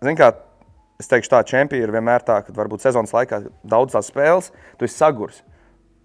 zin 0.06 0.16
kā, 0.20 0.32
es 1.02 1.10
teikšu, 1.12 1.32
tā 1.34 1.44
čempioni 1.48 1.86
ir 1.86 1.94
vienmēr 1.94 2.26
tā, 2.26 2.42
ka 2.46 2.56
varbūt 2.58 2.86
sezonas 2.86 3.14
laikā 3.16 3.44
daudz 3.68 3.96
tās 3.96 4.10
spēles, 4.12 4.52
tu 4.78 4.88
esi 4.88 4.98
sagurs. 4.98 5.44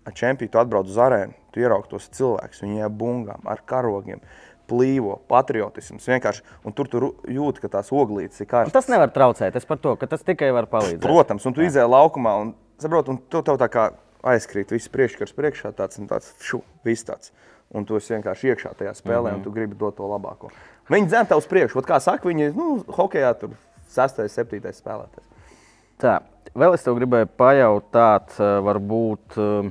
Ar 0.07 0.15
čempionu 0.19 0.51
tu 0.51 0.59
atbrauc 0.59 0.89
uz 0.91 0.99
arēnu, 0.99 1.37
tu 1.55 1.63
ieraugi 1.63 1.93
tos 1.93 2.09
cilvēkus, 2.17 2.65
viņi 2.65 2.83
ir 2.83 2.91
bungām, 2.91 3.45
ar 3.49 3.63
karogiem, 3.69 4.23
plīvo, 4.71 5.19
patriotisms. 5.31 6.09
Vienkārši, 6.09 6.43
un 6.67 6.75
tur 6.77 6.91
tu 6.91 7.13
jūti, 7.31 7.63
ka 7.63 7.71
tās 7.77 7.93
oglītes 7.95 8.41
ir 8.41 8.47
Un 8.47 8.51
karstas. 8.51 8.75
Tas 8.75 8.91
nevar 8.91 9.13
traucēt. 9.15 9.57
Es 9.59 9.69
par 9.69 9.81
to, 9.83 9.95
ka 10.01 10.09
tas 10.11 10.25
tikai 10.27 10.51
var 10.55 10.69
palīdzēt. 10.71 11.05
Protams, 11.05 11.47
un 11.47 11.57
tu 11.57 11.65
izēji 11.67 11.91
laukumā, 11.93 12.35
un, 12.43 12.55
saprot, 12.83 13.11
un 13.13 13.21
tu 13.31 13.43
tev 13.47 13.59
tā 13.61 13.69
kā 13.73 13.89
aizkrīt, 14.33 14.73
viss 14.75 14.91
priekškars 14.93 15.35
priekšā, 15.37 15.75
tāds 15.77 15.99
un 16.01 16.09
tāds, 16.11 16.31
šu, 16.43 16.63
viss 16.87 17.07
tāds. 17.07 17.35
Un 17.73 17.87
tu 17.89 17.97
esi 17.97 18.15
vienkārši 18.15 18.53
iekšā 18.53 18.75
tajā 18.79 18.93
spēlē, 18.95 19.31
mm 19.31 19.35
-hmm. 19.35 19.37
un 19.39 19.43
tu 19.43 19.51
gribi 19.51 19.77
dot 19.79 19.97
to 19.97 20.07
labāko. 20.09 20.51
Viņi 20.91 21.07
dzem 21.07 21.27
tev 21.27 21.39
uz 21.39 21.47
priekšu, 21.47 21.81
kā 21.81 22.01
saka, 22.01 22.29
viņi, 22.29 22.55
nu, 22.55 22.85
hokejā 22.87 23.35
tur 23.41 23.51
sastais, 23.95 24.35
septītais 24.35 24.81
spēlētājs. 24.83 25.29
Tā, 26.03 26.17
vēl 26.59 26.77
es 26.77 26.85
tev 26.85 26.97
gribēju 26.99 27.29
pajautāt, 27.39 28.35
eh, 28.39 28.55
varbūt 28.67 29.37
eh, 29.39 29.69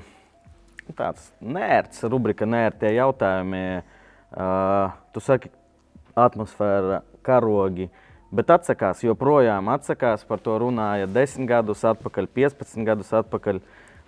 tāds 0.97 1.31
nērts, 1.39 2.05
rubrika 2.11 2.47
nērtie 2.47 2.93
jautājumi. 2.97 3.65
Uh, 4.31 4.93
tu 5.11 5.19
saki, 5.19 5.49
atmosfēra, 6.15 7.01
karogi, 7.25 7.89
bet 8.31 8.51
atsakās, 8.55 9.01
joprojām 9.03 9.67
atsakās 9.73 10.23
par 10.27 10.39
to 10.39 10.55
runāja 10.61 11.09
10 11.11 11.49
gadus 11.49 11.83
atpakaļ, 11.89 12.29
15 12.39 12.87
gadus 12.87 13.11
atpakaļ. 13.19 13.59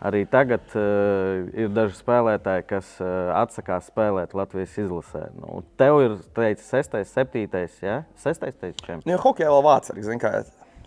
Arī 0.03 0.25
tagad 0.27 0.73
uh, 0.75 1.45
ir 1.55 1.69
daži 1.71 1.95
spēlētāji, 1.95 2.65
kas 2.67 2.89
uh, 2.99 3.31
atsakās 3.39 3.87
spēlēt 3.87 4.35
Latvijas 4.35 4.75
izlasē. 4.83 5.29
Nu, 5.37 5.61
tev 5.79 6.01
ir 6.03 6.17
teicis, 6.35 6.67
6, 6.73 6.97
7, 7.07 7.45
ja? 7.85 8.01
6. 8.19 8.43
čempions. 8.81 9.07
Nu, 9.07 9.15
hokejā 9.23 9.47
vēl 9.53 9.63
vācis 9.63 9.93
arī, 9.93 10.03
zin 10.09 10.19
kā, 10.19 10.33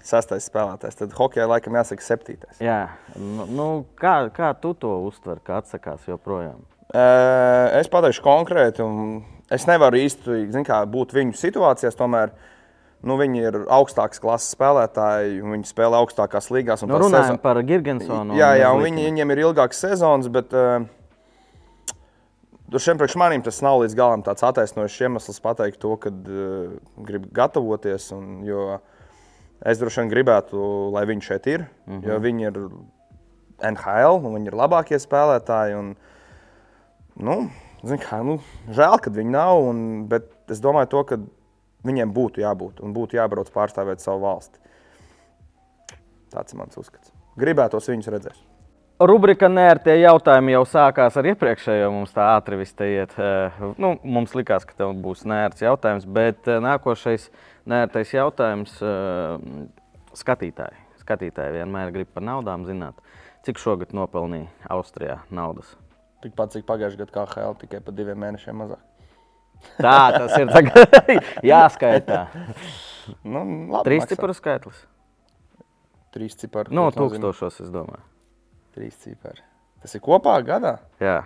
sastais 0.04 0.46
spēlētājs, 0.50 0.98
tad 1.00 1.14
hokejā 1.16 1.46
laikam 1.48 1.78
jāsaka 1.78 2.04
septītais. 2.04 2.60
Jā, 2.62 2.82
nu, 3.16 3.46
nu, 3.48 3.68
kā, 3.98 4.18
kā 4.36 4.52
tu 4.60 4.74
to 4.78 4.92
uztver, 5.06 5.40
ka 5.44 5.62
atsakās 5.62 6.04
joprojām? 6.10 6.60
Ē, 6.92 7.06
Es 7.80 7.90
pateikšu 7.92 8.22
konkrēti, 8.24 8.84
un 8.84 9.24
es 9.52 9.66
nevaru 9.68 9.98
īsti 10.00 10.44
kā, 10.66 10.82
būt 10.90 11.16
viņu 11.16 11.34
situācijās. 11.40 11.96
Tomēr 11.98 12.32
nu, 13.06 13.16
viņi 13.20 13.42
ir 13.48 13.58
augstākas 13.72 14.20
klases 14.22 14.54
spēlētāji, 14.56 15.40
viņi 15.44 15.68
spēlē 15.70 16.00
augstākās 16.02 16.50
līgās. 16.54 16.82
Nu, 16.86 16.98
runājam 17.00 17.36
sezon- 17.36 17.42
par 17.42 17.60
Girgensonu. 17.66 18.36
Jā, 18.38 18.52
jā, 18.58 18.72
viņi, 18.82 19.06
viņiem 19.10 19.34
ir 19.34 19.42
ilgāks 19.46 19.82
sezonas, 19.84 20.28
bet 20.32 20.54
uh, 20.56 20.86
šiem 22.74 22.98
priekš 22.98 23.16
maniem 23.20 23.44
tas 23.46 23.62
nav 23.62 23.80
līdz 23.84 23.96
galam 23.98 24.26
tāds 24.26 24.44
attaisnojošs 24.46 25.00
iemesls 25.06 25.40
pateikt 25.44 25.80
to, 25.82 25.94
ka 26.02 26.10
uh, 26.10 26.74
grib 27.06 27.30
gatavoties. 27.36 28.10
Un, 28.16 28.42
jo 28.46 28.80
es 29.64 29.80
droši 29.80 30.02
vien 30.02 30.12
gribētu, 30.12 30.58
lai 30.94 31.06
viņi 31.08 31.28
šeit 31.30 31.46
ir, 31.46 31.66
mm 31.86 32.00
-hmm. 32.00 32.08
jo 32.10 32.18
viņi 32.20 32.50
ir 32.50 32.60
NHL, 33.70 34.20
un 34.26 34.34
viņi 34.34 34.52
ir 34.52 34.58
labākie 34.58 34.98
spēlētāji. 35.00 35.78
Un, 35.78 35.96
nu, 37.16 37.50
zin 37.86 37.98
kā, 37.98 38.20
nu, 38.24 38.40
žēl, 38.68 38.98
ka 39.00 39.10
viņi 39.10 39.30
nav, 39.30 39.62
un, 39.62 40.06
bet 40.08 40.28
es 40.50 40.60
domāju, 40.60 40.90
to, 40.90 41.04
ka 41.04 41.18
viņiem 41.86 42.12
būtu 42.16 42.42
jābūt 42.42 42.82
un 42.84 42.94
būtu 42.96 43.20
jābrauc 43.20 43.50
pārstāvēt 43.54 44.04
savu 44.04 44.26
valsti. 44.26 44.60
Tas 46.32 46.52
ir 46.52 46.60
mans 46.60 46.76
uzskats. 46.76 47.14
Gribētos 47.38 47.88
viņus 47.90 48.12
redzēt. 48.12 48.44
Rubrika 48.96 49.50
nērtie 49.52 49.92
jautājumi 50.00 50.54
jau 50.54 50.62
sākās 50.64 51.18
ar 51.20 51.26
iepriekšējo. 51.28 51.90
Mums 51.92 52.14
tā 52.16 52.30
ātri 52.32 52.56
viss 52.56 52.72
te 52.72 52.86
iet. 52.88 53.12
Eh, 53.20 53.58
Nu, 53.76 53.98
mums 54.00 54.32
likās, 54.32 54.64
ka 54.64 54.72
tev 54.78 54.94
būs 55.04 55.26
nērts 55.28 55.60
jautājums, 55.60 56.06
bet 56.08 56.48
eh, 56.48 56.62
nākošais 56.64 57.28
nērtais 57.68 58.14
jautājums 58.16 58.78
eh, 58.80 59.36
skatītāji. 60.16 60.80
Skatītāji 61.04 61.58
vienmēr 61.58 61.92
grib 61.92 62.08
par 62.14 62.24
naudām 62.24 62.64
zināt, 62.64 62.96
cik 63.44 63.60
šogad 63.60 63.92
nopelnīja 63.92 64.48
Austrijā 64.72 65.20
naudas. 65.28 65.76
Tikpat 66.24 66.56
cik 66.56 66.64
pagājušajā 66.64 67.04
gadā 67.04 67.28
KL 67.34 67.60
tikai 67.60 67.84
par 67.84 67.94
diviem 68.00 68.24
mēnešiem 68.24 68.56
mazāk. 68.64 68.80
Tā 69.78 69.96
tas 70.18 70.36
ir. 70.38 70.48
tagad 70.48 71.08
Jāskaitā. 71.50 72.26
Nu, 73.24 73.42
labi, 73.70 73.84
Trīs 73.90 74.06
ciparu 74.10 74.34
skaitlis. 74.34 74.84
Trīs. 76.16 76.36
No 76.70 76.86
Ko 76.86 76.90
tas 76.90 77.00
nozīmē? 77.02 77.20
tūkstošos, 77.20 77.58
es 77.66 77.70
domāju. 77.74 78.02
Trīs 78.76 78.96
cipari. 79.02 79.42
Tas 79.82 79.94
ir 79.94 80.00
kopā 80.04 80.38
gadā. 80.44 80.78
Jā, 81.00 81.22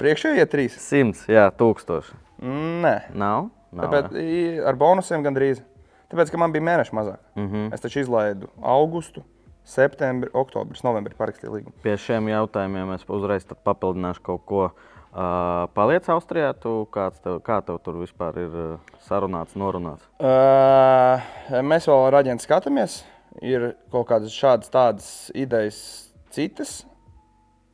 Priekšējie 0.00 0.46
trīs. 0.48 0.76
simts, 0.80 1.26
jā, 1.28 1.48
tūkstoši. 1.52 2.14
Nē, 2.40 2.94
Nav? 3.12 3.50
Nav 3.72 3.84
tāpēc 3.90 4.14
jā. 4.16 4.62
ar 4.70 4.78
bonusiem 4.80 5.22
gandrīz. 5.26 5.60
Tāpēc, 6.10 6.30
ka 6.32 6.38
man 6.40 6.50
bija 6.54 6.64
mēneša 6.66 6.94
mazāk. 6.96 7.18
Mm 7.36 7.42
Mhm. 7.44 7.54
-hmm. 7.56 7.74
Es 7.74 7.80
taču 7.80 8.00
izlaidu 8.00 8.48
augustu, 8.62 9.22
septembri, 9.64 10.30
oktobris, 10.34 10.82
novembri 10.82 11.14
parakstīju 11.14 11.52
līgumu. 11.52 11.72
Pie 11.82 11.96
šiem 11.96 12.26
jautājumiem 12.28 12.94
es 12.94 13.04
uzreiz 13.08 13.44
tad 13.44 13.58
papildināšu 13.64 14.22
kaut 14.22 14.44
ko. 14.46 14.70
Uh, 15.10 15.64
paliec 15.74 16.06
Austrijā, 16.14 16.52
tu, 16.54 16.84
tev, 16.94 17.40
kā 17.42 17.56
tev 17.66 17.80
tur 17.82 17.96
vispār 17.98 18.36
ir 18.38 18.52
uh, 18.54 18.98
sarunāts, 19.08 19.56
norunāts? 19.58 20.04
Uh, 20.22 21.18
mēs 21.66 21.88
vēl 21.90 22.04
ar 22.06 22.20
aģentu 22.20 22.46
skatāmies. 22.46 23.00
Ir 23.42 23.72
kaut 23.90 24.06
kādas 24.10 24.34
šādas 24.34 24.70
tādas 24.70 25.08
idejas, 25.34 25.80
citas. 26.30 26.84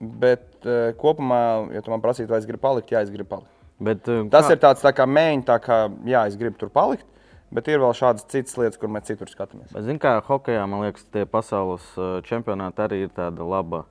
Bet 0.00 0.64
uh, 0.64 0.94
kopumā, 0.96 1.42
ja 1.76 1.84
tu 1.84 1.92
man 1.92 2.00
prasītu, 2.04 2.30
vai 2.32 2.40
es 2.40 2.48
gribu 2.48 2.62
palikt, 2.64 2.94
jā, 2.96 3.02
es 3.04 3.12
gribu 3.12 3.28
palikt. 3.34 3.52
Bet, 3.84 4.08
uh, 4.08 4.24
Tas 4.32 4.48
ir 4.48 4.62
tāds 4.62 4.80
tā 4.84 4.94
kā 4.96 5.04
mēģinājums, 5.04 5.48
tā 5.50 5.58
kā 5.60 5.78
jā, 6.08 6.24
es 6.30 6.38
gribu 6.40 6.56
tur 6.62 6.72
palikt. 6.72 7.04
Bet 7.52 7.68
ir 7.68 7.84
vēl 7.84 7.92
šādas 7.94 8.24
citas 8.32 8.56
lietas, 8.58 8.80
kur 8.80 8.88
mēs 8.90 9.06
citur 9.10 9.28
skatāmies. 9.28 9.68
Bet, 9.76 9.84
zin, 9.84 10.00
kā 10.00 10.16
hokejā, 10.24 10.64
man 10.72 10.86
liekas, 10.86 11.04
tie 11.12 11.28
pasaules 11.28 11.84
uh, 12.00 12.16
čempionāti 12.24 12.82
arī 12.82 13.02
ir 13.04 13.12
tāda 13.14 13.44
laba 13.44 13.84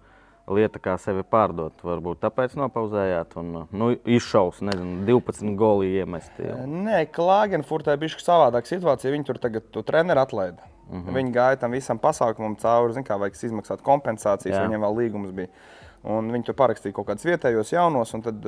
lieta, 0.52 0.80
kā 0.82 0.96
sevi 1.02 1.24
pārdot. 1.28 1.80
Varbūt 1.86 2.22
tāpēc 2.26 2.56
nopauzējāt 2.60 3.36
un 3.42 3.52
nu, 3.72 3.90
izšaus, 4.06 4.62
nezinu, 4.66 5.02
12 5.08 5.56
goli 5.60 5.94
iemesti. 6.00 6.50
jau. 6.50 6.60
Nē, 6.70 7.06
Klāgenfurtē 7.16 7.98
bija 8.02 8.22
savādāka 8.22 8.70
situācija. 8.70 9.14
Viņi 9.14 9.28
tur 9.30 9.42
tagad 9.42 9.72
to 9.74 9.84
treneru 9.86 10.22
atlaida. 10.22 10.70
Uh 10.86 11.00
-huh. 11.00 11.16
Viņi 11.18 11.34
gāja 11.34 11.60
tam 11.60 11.72
visam 11.72 12.00
pasākumam 12.00 12.56
cauri. 12.62 12.94
Zin, 12.94 13.04
kā 13.04 13.18
vajag 13.20 13.34
izmaksāt 13.44 13.82
kompensācijas, 13.82 14.56
Jā. 14.56 14.68
viņiem 14.68 14.82
vēl 14.82 14.96
līgums 14.96 15.32
bija. 15.32 15.48
Un 16.04 16.32
viņi 16.32 16.46
tur 16.46 16.56
parakstīja 16.56 16.94
kaut 16.94 17.08
kādus 17.08 17.26
vietējos 17.26 17.72
jaunos. 17.72 18.14
un 18.14 18.22
Tad, 18.22 18.46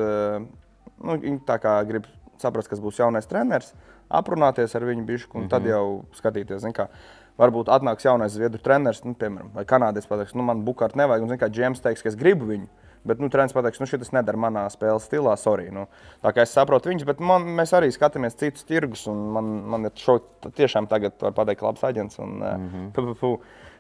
nu, 1.04 1.18
viņi 1.18 1.40
tā 1.46 1.58
kā 1.58 1.88
grib 1.88 2.06
saprast, 2.38 2.70
kas 2.70 2.80
būs 2.80 3.00
jaunais 3.00 3.28
treneris, 3.28 3.74
aprunāties 4.10 4.76
ar 4.76 4.82
viņu 4.82 5.06
bišku, 5.06 5.38
un 5.38 5.42
uh 5.42 5.48
-huh. 5.48 5.50
tad 5.50 5.66
jau 5.66 6.06
skatīties. 6.14 6.60
zin 6.60 6.74
Kā, 6.74 6.88
varbūt 7.38 7.70
atnāks 7.74 8.06
jaunais 8.08 8.34
zviedru 8.34 8.62
treneris, 8.64 9.04
nu, 9.06 9.14
piemēram, 9.18 9.54
vai 9.56 9.66
kanādietis 9.70 10.10
pateiks, 10.10 10.36
nu, 10.38 10.46
man 10.48 10.66
bukārt 10.68 10.98
nevajag. 11.00 11.26
Un, 11.26 11.34
zin 11.34 11.42
kā 11.42 11.50
Džēms 11.54 11.84
teiks, 11.84 12.04
ka 12.04 12.12
es 12.12 12.20
gribu 12.20 12.50
viņu. 12.50 12.68
Bet 13.08 13.22
nu, 13.24 13.30
treneris 13.32 13.56
pateiks, 13.56 13.80
nu, 13.80 13.88
šis 13.88 14.12
nedara 14.12 14.40
manā 14.42 14.66
spēles 14.74 15.06
stilā, 15.08 15.36
sorry. 15.40 15.70
Nu, 15.72 15.86
tā 16.26 16.34
kā 16.36 16.44
es 16.44 16.56
saprotu 16.56 16.92
viņus, 16.92 17.06
bet 17.08 17.22
man, 17.24 17.46
mēs 17.60 17.72
arī 17.78 17.92
skatāmies 17.94 18.36
citus 18.40 18.68
tirgus. 18.68 19.06
un 19.08 19.22
Man, 19.38 19.54
man 19.70 19.88
ir 19.88 19.96
šo, 20.02 20.18
tiešām 20.48 20.90
tagad, 20.92 21.16
var 21.22 21.36
pateikt, 21.38 21.64
labs 21.64 21.86
aģents. 21.88 22.20
Un, 22.20 22.36
mm 22.42 22.68
-hmm. 22.68 22.92
pu, 22.96 23.06
pu, 23.08 23.16
pu. 23.22 23.32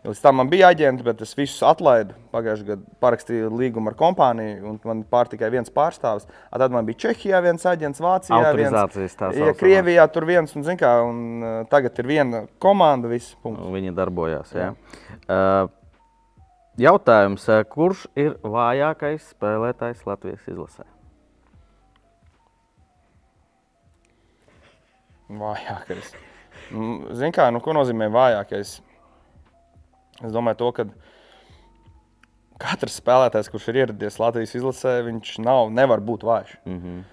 Līdz 0.08 0.22
tam 0.24 0.38
man 0.40 0.48
bija 0.48 0.70
aģents, 0.72 1.04
bet 1.04 1.20
es 1.26 1.34
visus 1.36 1.60
atlaidu. 1.68 2.14
Pagājušajā 2.32 2.68
gadā 2.70 3.00
parakstīju 3.04 3.50
līgumu 3.60 3.92
ar 3.92 3.96
kompāniju, 4.00 4.62
un 4.70 4.78
man 4.88 5.02
pār 5.12 5.28
tikai 5.28 5.50
viens 5.52 5.74
pārstāvis. 5.74 6.24
A 6.48 6.62
Tad 6.62 6.72
man 6.72 6.88
bija 6.88 7.02
Čehijā 7.04 7.42
viens 7.44 7.66
aģents, 7.68 8.00
Vācijā 8.04 8.54
viens. 8.56 9.18
Ja. 9.36 9.52
Krievijā 9.60 10.06
tur 10.14 10.28
viens, 10.30 10.56
un, 10.56 10.64
kā, 10.80 10.94
un 11.04 11.44
uh, 11.44 11.58
tagad 11.68 12.00
ir 12.00 12.08
viena 12.08 12.46
komanda. 12.64 13.12
Viss. 13.12 13.36
Viņi 13.44 13.92
darbojās. 13.98 14.56
Jā. 14.56 14.70
Uh, 15.28 15.68
jautājums, 16.80 17.50
uh, 17.52 17.66
kurš 17.68 18.08
ir 18.16 18.40
vājākais 18.48 19.34
spēlētājs 19.36 20.08
Latvijas 20.08 20.48
izlasē? 20.48 20.88
Vājākais. 25.28 26.16
Nu, 26.72 27.00
Zini, 27.12 27.36
kā, 27.36 27.52
nu, 27.52 27.60
ko 27.60 27.76
nozīmē 27.76 28.08
vājākais? 28.14 28.78
Es 30.24 30.34
domāju, 30.34 30.58
to, 30.62 30.72
ka 30.74 30.88
katrs 32.62 32.98
spēlētājs, 33.02 33.52
kurš 33.54 33.70
ir 33.70 33.84
ieradies 33.84 34.18
Latvijas 34.22 34.56
izlasē, 34.58 35.00
viņš 35.06 35.38
nav, 35.46 35.70
nevar 35.74 36.04
būt 36.04 36.26
vājš. 36.28 36.58
Mm 36.68 36.82
-hmm. 36.82 37.06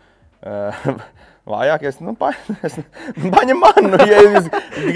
Uh, 0.45 1.01
Vājākais, 1.45 1.99
nu, 2.01 2.15
pa, 2.17 2.31
es, 2.65 2.79
nu, 3.21 3.29
paņem 3.29 3.59
man, 3.61 3.89
nu, 3.93 3.99
ja 4.09 4.23
jūs 4.25 4.47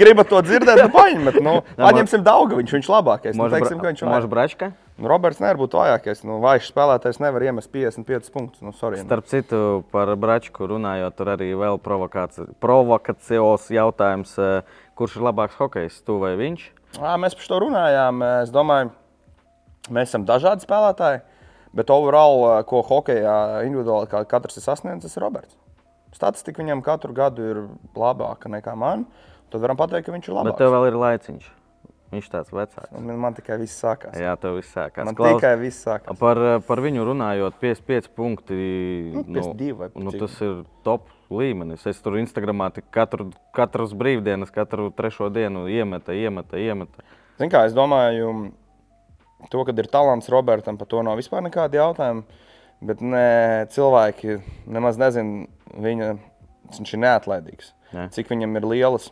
gribat 0.01 0.31
to 0.31 0.39
dzirdēt, 0.41 0.79
nu, 0.81 0.89
paņemat. 0.95 1.35
Nu, 1.45 1.51
paņemsim 1.77 2.23
daudz, 2.25 2.55
viņš, 2.57 2.71
viņš 2.73 2.89
labākais. 2.89 3.37
Nu, 3.37 3.45
teiksim, 3.53 3.77
ka 3.77 3.91
viņš 3.91 4.01
Može 4.09 4.29
Bračka? 4.31 4.71
Nu, 4.97 5.11
Roberts 5.11 5.39
nevar 5.43 5.59
būt 5.61 5.77
vājākais. 5.77 6.23
Nu, 6.25 6.39
vājš 6.41 6.71
spēlētājs 6.71 7.21
nevar 7.21 7.45
iemest 7.45 7.69
55 7.69 8.33
punktus. 8.33 8.63
Nu, 8.65 8.73
sorry, 8.73 8.97
nu. 8.97 9.05
Starp 9.05 9.29
citu, 9.29 9.83
par 9.93 10.09
Bračku 10.17 10.65
runājot, 10.73 11.13
tur 11.21 11.29
arī 11.35 11.51
vēl 11.53 11.77
provokacijos 12.65 13.69
jautājums, 13.69 14.33
eh, 14.41 14.81
kurš 14.97 15.19
ir 15.19 15.29
labāks 15.29 15.61
hokejs, 15.61 16.01
tu 16.01 16.17
vai 16.17 16.33
viņš? 16.39 16.65
Ā, 16.97 17.13
mēs 17.21 17.37
par 17.37 17.51
to 17.51 17.59
runājām. 17.65 18.23
Es 18.41 18.49
domāju, 18.53 18.89
mēs 19.93 20.09
esam 20.09 20.25
dažādi 20.25 20.65
spēlētāji, 20.65 21.21
bet 21.77 21.93
overall, 21.93 22.63
ko 22.69 22.81
hokejā 22.87 23.35
individuāli 23.67 24.09
katrs 24.09 24.57
ir 24.57 24.65
sasniedzis, 24.65 25.13
ir 25.15 25.25
Roberts. 25.27 25.57
Statistika 26.17 26.63
viņam 26.63 26.81
katru 26.81 27.13
gadu 27.13 27.45
ir 27.45 27.61
labāka 27.93 28.49
nekā 28.49 28.73
man. 28.79 29.05
Tad 29.53 29.61
varam 29.61 29.77
pateikt, 29.77 30.07
ka 30.07 30.13
viņš 30.15 30.29
ir 30.29 30.33
Bet 30.33 30.39
labāks. 30.39 30.57
tev 30.57 30.73
vēl 30.73 30.87
ir 30.89 30.97
laiciņš. 30.97 31.49
Viņš 32.09 32.27
tāds 32.33 32.49
vecāks. 32.49 32.89
Un 32.97 33.05
Man 33.21 33.35
tikai 33.37 33.59
viss 33.61 33.77
sākās. 33.77 34.17
Jā, 34.17 34.33
tev 34.41 34.55
viss 34.57 34.73
sākās. 34.73 35.05
Man 35.05 35.17
Klaus, 35.17 35.37
tikai 35.37 35.53
viss 35.61 35.85
sākās. 35.85 36.17
Par, 36.17 36.41
par 36.65 36.81
viņu 36.81 37.05
runājot, 37.05 37.59
55 37.61 38.09
punkti. 38.17 38.57
Nu, 39.13 39.21
52 39.29 39.75
vai 39.77 39.89
nu, 39.93 40.13
cik. 40.15 40.23
tas 40.25 40.39
ir 40.41 40.63
top 40.87 41.05
līmenis. 41.33 41.85
Es 41.89 42.01
tur 42.03 42.17
Instagramā 42.19 42.71
katru, 42.93 43.29
katru 43.55 43.87
brīvdienas, 43.99 44.51
katru 44.53 44.89
trešo 44.95 45.29
dienu 45.33 45.67
iemeta, 45.71 46.15
iemeta, 46.15 46.59
iemeta. 46.59 47.05
Zin 47.39 47.51
kā, 47.51 47.63
es 47.69 47.75
domāju, 47.77 48.51
to, 49.51 49.63
ka 49.65 49.75
ir 49.75 49.89
talants 49.91 50.29
Robertam, 50.31 50.79
par 50.79 50.89
to 50.91 51.03
nav 51.05 51.19
vispār 51.19 51.45
nekāda 51.45 51.81
jautājuma. 51.81 52.45
Bet 52.79 53.01
ne, 53.03 53.67
cilvēki 53.75 54.39
nemaz 54.71 54.99
nezina, 54.99 55.47
viņa, 55.75 56.13
viņš 56.77 56.93
ir 56.95 57.01
neatlaidīgs. 57.03 57.73
Ne. 57.91 58.05
Cik 58.13 58.29
viņam 58.31 58.55
ir 58.55 58.67
lielas 58.69 59.09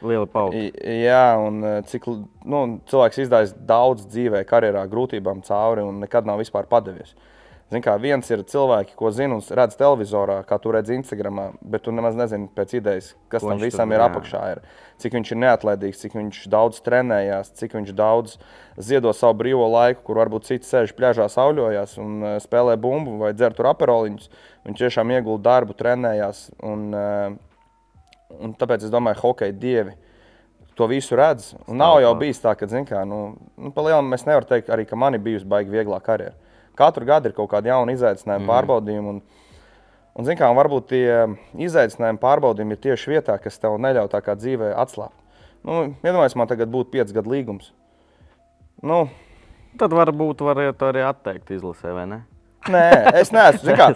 Liela 0.00 0.26
pauze. 0.30 0.70
Jā, 0.80 1.24
un 1.40 1.60
eh, 1.66 1.80
cik 1.88 2.06
nu, 2.08 2.60
cilvēks 2.88 3.20
izdarījis 3.24 3.52
daudz 3.68 4.06
dzīvē, 4.08 4.42
karjerā, 4.48 4.86
grūtībām 4.88 5.42
cauri 5.44 5.84
un 5.84 6.00
nekad 6.00 6.28
nav 6.28 6.40
vispār 6.40 6.68
padevies. 6.70 7.12
Zin 7.70 7.82
kā, 7.86 7.92
viens 8.02 8.26
ir 8.34 8.40
cilvēki, 8.42 8.96
ko 8.98 9.12
zina 9.14 9.36
un 9.38 9.42
redz 9.54 9.76
televizorā, 9.78 10.40
kā 10.44 10.56
tu 10.58 10.72
redzi 10.74 10.96
Instagram, 10.96 11.58
bet 11.62 11.84
tu 11.86 11.92
nemaz 11.94 12.16
nezini 12.18 12.48
pēc 12.50 12.72
idejas, 12.80 13.12
kas 13.30 13.44
Ko 13.44 13.52
tam 13.52 13.60
visam 13.62 13.88
tur- 13.88 13.94
ir 13.94 14.00
jā. 14.02 14.08
apakšā. 14.10 14.40
Ir. 14.56 14.60
Cik 14.98 15.12
viņš 15.14 15.30
ir 15.30 15.38
neatlaidīgs, 15.38 16.00
cik 16.02 16.16
viņš 16.18 16.40
daudz 16.50 16.80
trenējās, 16.82 17.52
cik 17.54 17.76
viņš 17.78 17.92
daudz 17.94 18.38
ziedo 18.76 19.12
savu 19.14 19.38
brīvo 19.38 19.70
laiku, 19.70 20.02
kur 20.02 20.16
varbūt 20.18 20.48
cits 20.50 20.66
sēž 20.72 20.96
pļāžā, 20.98 21.28
sauļojās 21.30 21.94
un 22.02 22.22
eh, 22.24 22.40
spēlē 22.42 22.74
bumbu 22.76 23.18
vai 23.22 23.32
dzer 23.32 23.54
tur 23.54 23.70
aperoliņus. 23.70 24.28
Viņš 24.66 24.82
tiešām 24.82 25.14
iegulda 25.14 25.46
darbu, 25.50 25.78
trenējās. 25.78 26.50
Un, 26.62 26.90
eh, 26.94 27.38
Un 28.40 28.52
tāpēc 28.54 28.84
es 28.86 28.90
domāju, 28.92 29.18
hokeja 29.24 29.50
dievi 29.52 29.92
to 30.78 30.86
visu 30.86 31.16
redz. 31.18 31.48
Un 31.66 31.80
nav 31.82 31.96
jau 32.00 32.12
bijis 32.14 32.38
tā, 32.38 32.52
ka, 32.56 32.68
zin 32.70 32.86
kā, 32.86 33.02
nu, 33.04 33.34
nu 33.58 33.72
mēs 33.74 34.22
nevaram 34.24 34.46
teikt, 34.46 34.70
arī, 34.70 34.86
ka 34.86 34.94
man 34.94 35.14
ir 35.14 35.20
bijusi 35.20 35.44
baigi 35.50 35.68
vieglā 35.68 35.98
karjera. 36.00 36.36
Katru 36.80 37.08
gadu 37.08 37.30
ir 37.30 37.36
kaut 37.36 37.50
kāda 37.52 37.74
jauna 37.74 37.94
izaicinājuma, 37.94 38.44
mm. 38.44 38.50
pārbaudījuma. 38.50 39.14
Un, 39.14 39.22
un, 40.16 40.28
zin 40.28 40.38
kā, 40.40 40.50
un 40.50 40.58
varbūt 40.58 40.90
tie 40.92 41.06
izaicinājumi, 41.68 42.22
pārbaudījumi 42.22 42.76
ir 42.76 42.84
tieši 42.88 43.14
vietā, 43.14 43.36
kas 43.42 43.60
tev 43.60 43.78
neļauj 43.80 44.12
tā 44.12 44.22
kā 44.24 44.36
dzīvē 44.40 44.74
atslābt. 44.80 45.16
Nu, 45.66 45.82
Iedomājieties, 46.00 46.38
man 46.40 46.48
tagad 46.48 46.72
būtu 46.72 46.94
pieci 46.94 47.16
gadu 47.16 47.34
līgums. 47.34 47.74
Nu, 48.80 49.04
Tad 49.78 49.94
varbūt 49.94 50.42
varētu 50.42 50.88
arī 50.88 51.02
atteikt 51.06 51.52
izlasē, 51.54 51.92
vai 51.94 52.06
ne? 52.10 52.18
Nē, 52.68 52.84
es 53.16 53.30
neesmu. 53.32 53.72
Kā, 53.78 53.86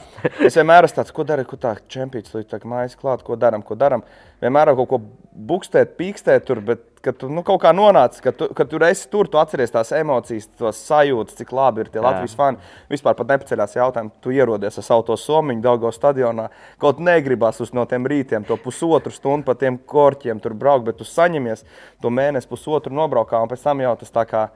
es 0.41 0.57
vienmēr 0.57 0.87
esmu 0.87 1.03
tāds, 1.03 1.13
ko 1.13 1.27
dara, 1.29 1.45
ko 1.45 1.59
tā 1.61 1.75
čempions 1.93 2.33
līdz 2.33 2.49
tā 2.49 2.61
mājas 2.69 2.97
klāt, 2.97 3.21
ko 3.27 3.37
darām, 3.37 3.65
ko 3.67 3.77
darām. 3.77 4.05
Vienmēr 4.41 4.73
kaut 4.79 4.89
ko 4.89 5.01
bukstēt, 5.35 5.99
pīkstēt 5.99 6.47
tur, 6.49 6.63
bet 6.65 6.87
kad 7.05 7.19
tu 7.21 7.29
nu, 7.29 7.43
kaut 7.45 7.61
kā 7.61 7.75
nonāc, 7.77 8.17
kad 8.25 8.37
tu, 8.39 8.49
kad 8.57 8.71
tu 8.71 8.81
esi 8.87 9.09
tur, 9.13 9.29
tu 9.29 9.37
atceries 9.41 9.73
tās 9.75 9.93
emocijas, 9.93 10.49
tos 10.57 10.81
sajūtas, 10.89 11.37
cik 11.37 11.53
labi 11.53 11.85
ir 11.85 11.91
tie 11.93 12.01
Jā. 12.01 12.07
Latvijas 12.07 12.37
fani. 12.39 12.73
Vispār 12.93 13.17
pat 13.19 13.35
nepaceļās 13.35 13.77
jautājumu, 13.77 14.15
tu 14.25 14.33
ierodies 14.33 14.81
ar 14.81 14.87
savu 14.87 15.05
to 15.11 15.19
somiņu 15.21 15.65
Daugo 15.65 15.93
stadionā. 15.93 16.49
Kaut 16.81 17.03
negribas 17.05 17.61
uz 17.61 17.75
no 17.77 17.85
tiem 17.91 18.09
rītiem, 18.09 18.47
to 18.49 18.57
pusotru 18.61 19.13
stundu 19.13 19.45
pa 19.51 19.59
tiem 19.61 19.77
korķiem 19.77 20.41
tur 20.41 20.57
braukt, 20.57 20.89
bet 20.89 21.03
tu 21.03 21.09
saņemies 21.09 21.67
to 22.01 22.13
mēnesi 22.13 22.49
pusotru 22.49 22.97
nobraukā 22.97 23.43
un 23.45 23.53
pēc 23.53 23.69
tam 23.69 23.85
jau 23.85 23.99
tas 24.01 24.15
tā 24.15 24.25
kā. 24.31 24.49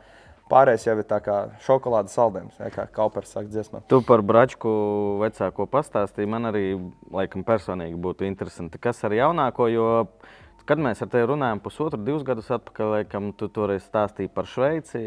Pārējais 0.48 0.86
jau 0.86 0.94
ir 0.96 1.04
tā 1.08 1.18
kā 1.20 1.36
šokolādes 1.64 2.14
saldējums, 2.16 2.56
ja, 2.60 2.70
kā 2.72 2.86
Kaupers 2.92 3.34
saka, 3.34 3.50
dziesmā. 3.52 3.82
Tu 3.90 4.00
par 4.08 4.22
Bračku 4.24 4.70
vecāko 5.20 5.68
pastāstīji. 5.68 6.30
Man 6.30 6.48
arī 6.48 6.64
laikam, 7.12 7.44
personīgi 7.44 7.98
būtu 8.00 8.24
interesanti, 8.28 8.80
kas 8.80 9.02
ar 9.04 9.16
jaunāko. 9.16 9.68
Jo, 9.68 9.88
kad 10.68 10.80
mēs 10.80 11.04
ar 11.04 11.12
tevi 11.12 11.28
runājām 11.34 11.60
pusotru, 11.64 12.00
divus 12.04 12.24
gadus 12.24 12.48
atpakaļ, 12.56 12.94
laikam, 12.96 13.30
tu 13.36 13.50
toreiz 13.52 13.84
stāstīji 13.84 14.32
par 14.32 14.48
Šveici. 14.48 15.04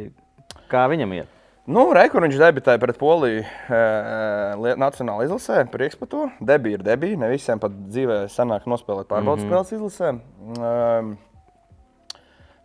Kā 0.70 0.86
viņam 0.92 1.18
iet? 1.18 1.38
Nu, 1.72 1.88
Rekur 1.94 2.26
viņš 2.26 2.40
debitēja 2.42 2.82
pret 2.82 2.98
Poliju 3.02 3.42
e, 3.42 3.82
Nacionālajā 4.82 5.30
izlasē. 5.30 5.60
Prieks 5.74 5.98
par 5.98 6.10
to. 6.12 6.24
Debija 6.42 6.78
ir 6.78 6.86
debija. 6.86 7.20
Ne 7.22 7.34
visiem 7.34 7.62
pat 7.62 7.74
dzīvē 7.90 8.24
sanāk 8.34 8.70
nospēlēt 8.70 9.10
pārbaudas 9.10 9.46
mm 9.46 9.52
-hmm. 9.52 9.68
spēles 9.68 9.74
izlasē. 9.78 10.10
Um, 10.58 11.14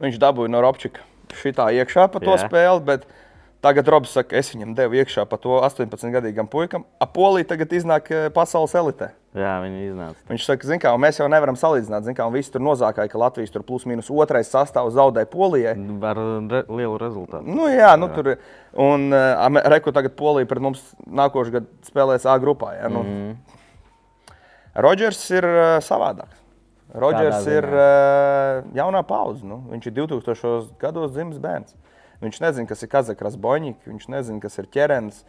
viņš 0.00 0.20
dabūja 0.20 0.52
no 0.52 0.64
Robčika 0.64 1.04
šitā 1.38 1.70
iekšā 1.82 2.08
pa 2.12 2.22
to 2.22 2.34
Jā. 2.34 2.46
spēli. 2.46 2.82
Bet 2.86 3.06
tagad 3.64 3.88
Robs 3.90 4.12
saka, 4.14 4.36
es 4.38 4.52
viņam 4.52 4.74
devu 4.78 4.98
iekšā 5.00 5.24
pa 5.28 5.38
to 5.40 5.58
18-gadīgam 5.64 6.48
puikam. 6.50 6.84
A 7.02 7.08
Polija 7.10 7.50
tagad 7.52 7.72
iznāk 7.74 8.10
e, 8.12 8.20
pasaules 8.34 8.74
elitē. 8.78 9.10
Jā, 9.36 9.56
viņi 9.60 9.82
iznāca. 9.90 10.22
Viņš 10.30 10.44
saka, 10.48 10.68
zin 10.70 10.80
kā, 10.80 10.92
mēs 11.00 11.18
jau 11.20 11.26
nevaram 11.28 11.58
salīdzināt, 11.60 12.06
zin 12.06 12.16
kā, 12.16 12.24
un 12.24 12.32
visi 12.36 12.52
tur 12.54 12.62
nozākāja, 12.64 13.10
ka 13.12 13.20
Latvijas 13.20 13.52
tur 13.52 13.66
plus 13.68 13.84
mīnus 13.88 14.08
otrais 14.12 14.48
sastāvs 14.48 14.96
zaudēja 14.96 15.28
Polijai. 15.32 15.74
Ar 16.08 16.22
re 16.52 16.62
lielu 16.70 16.96
rezultātu. 17.02 17.44
Nu, 17.44 17.66
jā, 17.68 17.90
nu, 18.00 18.08
tur 18.16 18.32
ir. 18.32 18.40
Un 18.80 19.10
uh, 19.12 19.60
Reku 19.72 19.92
tagad 19.92 20.16
Polija 20.16 20.48
pret 20.48 20.64
mums 20.64 20.80
nākošais 21.04 21.52
gads 21.58 21.90
spēlēs 21.90 22.24
A 22.28 22.38
grupā. 22.40 22.72
Ja? 22.78 22.88
Nu. 22.92 23.04
Mm. 23.04 23.36
Rodžers 24.86 25.20
ir 25.36 25.44
uh, 25.48 25.76
savādāks. 25.84 26.45
Rodžers 26.96 27.46
ir 27.50 27.66
uh, 27.68 28.62
jaunā 28.76 29.02
paudze. 29.06 29.44
Nu. 29.46 29.60
Viņš 29.72 29.90
ir 29.90 29.96
2000. 29.98 30.72
gados 30.80 31.12
dzimis 31.14 31.40
bērns. 31.42 31.76
Viņš 32.22 32.40
nezina, 32.40 32.68
kas 32.70 32.82
ir 32.82 32.90
Kazakras 32.92 33.36
boņķis, 33.40 33.90
viņš 33.90 34.08
nezina, 34.14 34.40
kas 34.40 34.56
ir 34.62 34.70
ķerens. 34.72 35.20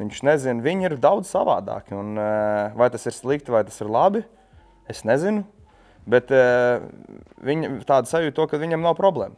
Viņš 0.00 0.20
nezina, 0.24 0.64
viņi 0.64 0.86
ir 0.88 0.96
daudz 1.02 1.28
savādāki. 1.32 1.96
Un, 1.98 2.14
uh, 2.16 2.72
vai 2.78 2.88
tas 2.94 3.04
ir 3.10 3.16
slikti, 3.16 3.52
vai 3.52 3.64
tas 3.68 3.80
ir 3.82 3.90
labi, 3.92 4.24
es 4.88 5.04
nezinu. 5.04 5.44
Bet 6.10 6.32
uh, 6.32 6.80
viņa 7.44 7.82
tāda 7.88 8.08
sajūta, 8.08 8.48
ka 8.48 8.60
viņam 8.62 8.86
nav 8.86 8.96
problēma. 8.98 9.36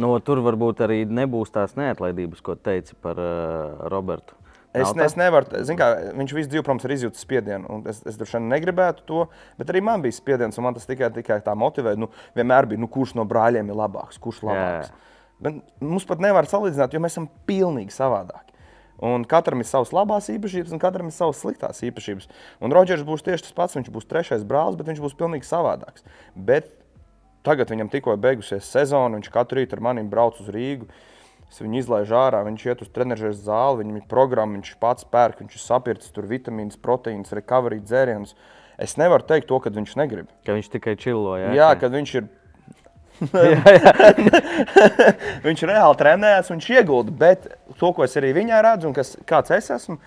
No, 0.00 0.14
tur 0.22 0.40
varbūt 0.44 0.84
arī 0.86 1.02
nebūs 1.08 1.50
tās 1.52 1.74
neatlaidības, 1.76 2.44
ko 2.44 2.54
teici 2.54 2.94
par 3.02 3.18
uh, 3.18 3.88
Robertu. 3.90 4.36
Es, 4.70 4.92
ne, 4.94 5.02
es 5.02 5.16
nevaru, 5.18 5.48
kā 5.74 5.86
viņš 6.14 6.32
visu 6.36 6.50
dzīvi, 6.52 6.62
protams, 6.62 6.84
ir 6.86 6.92
izjūtis 6.94 7.24
spiedienu. 7.24 7.80
Es, 7.90 8.04
es 8.06 8.18
droši 8.18 8.36
vien 8.36 8.52
negribētu 8.52 9.02
to, 9.08 9.24
bet 9.58 9.72
arī 9.72 9.82
man 9.82 10.04
bija 10.04 10.14
spiediens, 10.14 10.60
un 10.60 10.68
man 10.68 10.76
tas 10.76 10.86
tikai, 10.86 11.08
tikai 11.16 11.40
tā 11.42 11.56
motivēja. 11.58 11.98
Nu, 11.98 12.06
vienmēr 12.38 12.68
bija, 12.70 12.78
nu, 12.78 12.86
kurš 12.90 13.16
no 13.18 13.24
brāļiem 13.26 13.72
ir 13.72 13.80
labāks, 13.80 14.20
kurš 14.22 14.44
labāks. 14.46 14.92
Bet 15.42 15.58
mums 15.82 16.06
pat 16.06 16.22
nevar 16.22 16.46
salīdzināt, 16.46 16.94
jo 16.94 17.02
mēs 17.02 17.16
esam 17.16 17.26
pilnīgi 17.50 17.96
savādāki. 17.96 18.50
Un 19.10 19.24
katram 19.24 19.62
ir 19.62 19.66
savas 19.66 19.94
labās 19.96 20.28
īpašības, 20.28 20.74
un 20.76 20.80
katram 20.82 21.08
ir 21.08 21.16
savas 21.16 21.40
sliktās 21.40 21.80
īpašības. 21.88 22.28
Un 22.60 22.74
Rodžers 22.76 23.02
būs 23.08 23.24
tieši 23.24 23.46
tas 23.46 23.56
pats. 23.56 23.76
Viņš 23.78 23.88
būs 23.94 24.08
trešais 24.10 24.44
brālis, 24.46 24.76
bet 24.76 24.90
viņš 24.92 25.00
būs 25.00 25.16
pilnīgi 25.16 25.48
savādāks. 25.48 26.04
Bet 26.36 26.68
tagad 27.46 27.72
viņam 27.72 27.88
tikko 27.90 28.18
beigusies 28.20 28.68
sezona, 28.68 29.16
viņš 29.16 29.32
katru 29.32 29.62
rītu 29.62 29.78
ar 29.78 29.84
maniem 29.88 30.10
brauc 30.12 30.36
uz 30.44 30.52
Rīgu. 30.52 30.90
Es 31.50 31.58
viņu 31.58 31.80
izlaižu 31.80 32.14
ārā, 32.14 32.44
viņš 32.46 32.64
iet 32.68 32.82
uz 32.84 32.90
treniņa 32.94 33.32
zāli, 33.34 33.82
viņam 33.82 33.96
ir 33.98 34.06
programma, 34.10 34.54
viņš 34.54 34.76
pats 34.82 35.06
pērk, 35.10 35.42
viņš 35.42 35.56
ir 35.56 35.62
sapircis 35.64 36.12
tur 36.14 36.28
vitamīnus, 36.30 36.78
proteīnus, 36.78 37.34
recovery 37.34 37.80
dzērienus. 37.82 38.36
Es 38.80 38.94
nevaru 39.00 39.26
teikt 39.26 39.50
to, 39.50 39.58
ka 39.60 39.72
viņš 39.74 39.96
negrib. 39.98 40.30
Ka 40.46 40.54
viņš 40.54 40.70
tikai 40.72 40.94
čiloja. 41.00 41.50
Jā, 41.50 41.56
jā 41.58 41.70
kad 41.80 41.96
viņš 41.96 42.12
ir. 42.20 42.28
viņš 45.48 45.64
reāli 45.68 45.98
trenējas, 46.00 46.52
viņš 46.54 46.68
iegulda. 46.78 47.14
Bet 47.18 47.50
to, 47.74 47.90
ko 47.96 48.06
es 48.06 48.14
arī 48.16 48.30
viņā 48.38 48.62
redzu, 48.64 48.88
un 48.88 48.94
kas, 48.96 49.16
kāds 49.28 49.52
es 49.58 49.72
esmu, 49.74 49.98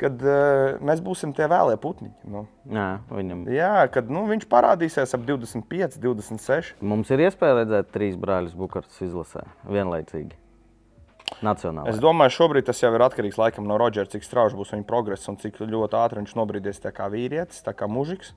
kad 0.00 0.22
uh, 0.22 0.78
mēs 0.86 1.02
būsim 1.04 1.34
tie 1.36 1.48
vēlē 1.50 1.74
putni. 1.82 2.12
Nu, 2.22 2.44
jā, 2.70 2.86
viņam. 3.10 3.42
jā, 3.52 3.74
kad 3.92 4.06
nu, 4.10 4.22
viņš 4.30 4.46
parādīsies 4.50 5.18
ap 5.18 5.26
25, 5.28 5.98
26. 6.02 6.78
Mums 6.78 7.10
ir 7.10 7.26
iespēja 7.26 7.58
redzēt 7.60 7.90
trīs 7.94 8.14
brāļus 8.22 8.54
Bukartas 8.58 9.02
izlasē 9.04 9.44
vienlaicīgi. 9.66 10.38
Nacionālajā. 11.42 11.94
Es 11.94 12.00
domāju, 12.02 12.34
šobrīd 12.36 12.68
tas 12.68 12.82
jau 12.82 12.92
ir 12.94 13.04
atkarīgs 13.06 13.38
laikam, 13.40 13.66
no 13.68 13.78
Rodžera, 13.80 14.10
cik 14.12 14.26
strauji 14.26 14.58
būs 14.58 14.72
viņa 14.74 14.86
progress 14.88 15.28
un 15.32 15.38
cik 15.40 15.60
ļoti 15.62 15.98
ātri 15.98 16.22
viņš 16.22 16.34
nobrīdīs 16.38 16.82
kā 16.92 17.08
vīrietis, 17.12 17.62
kā 17.78 17.88
mužiks. 17.90 18.34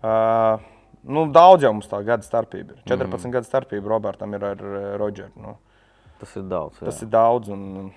Uh, 0.00 0.62
nu, 1.04 1.26
daudz 1.32 1.66
jau 1.66 1.74
mums 1.76 1.90
tā 1.90 2.00
gada 2.06 2.24
starpība 2.24 2.78
ir. 2.78 2.84
14 2.88 3.26
mm. 3.26 3.34
gadu 3.34 3.48
starpība 3.50 3.92
Robertam 3.92 4.36
ir 4.38 4.46
ar 4.54 4.62
uh, 4.64 4.78
Rodžeru. 5.00 5.34
Nu. 5.36 5.58
Tas 6.20 6.32
ir 6.40 6.46
daudz. 6.48 6.80
Jā. 6.80 6.88
Tas 6.88 7.02
ir 7.04 7.12
daudz. 7.12 7.52
Un, 7.52 7.90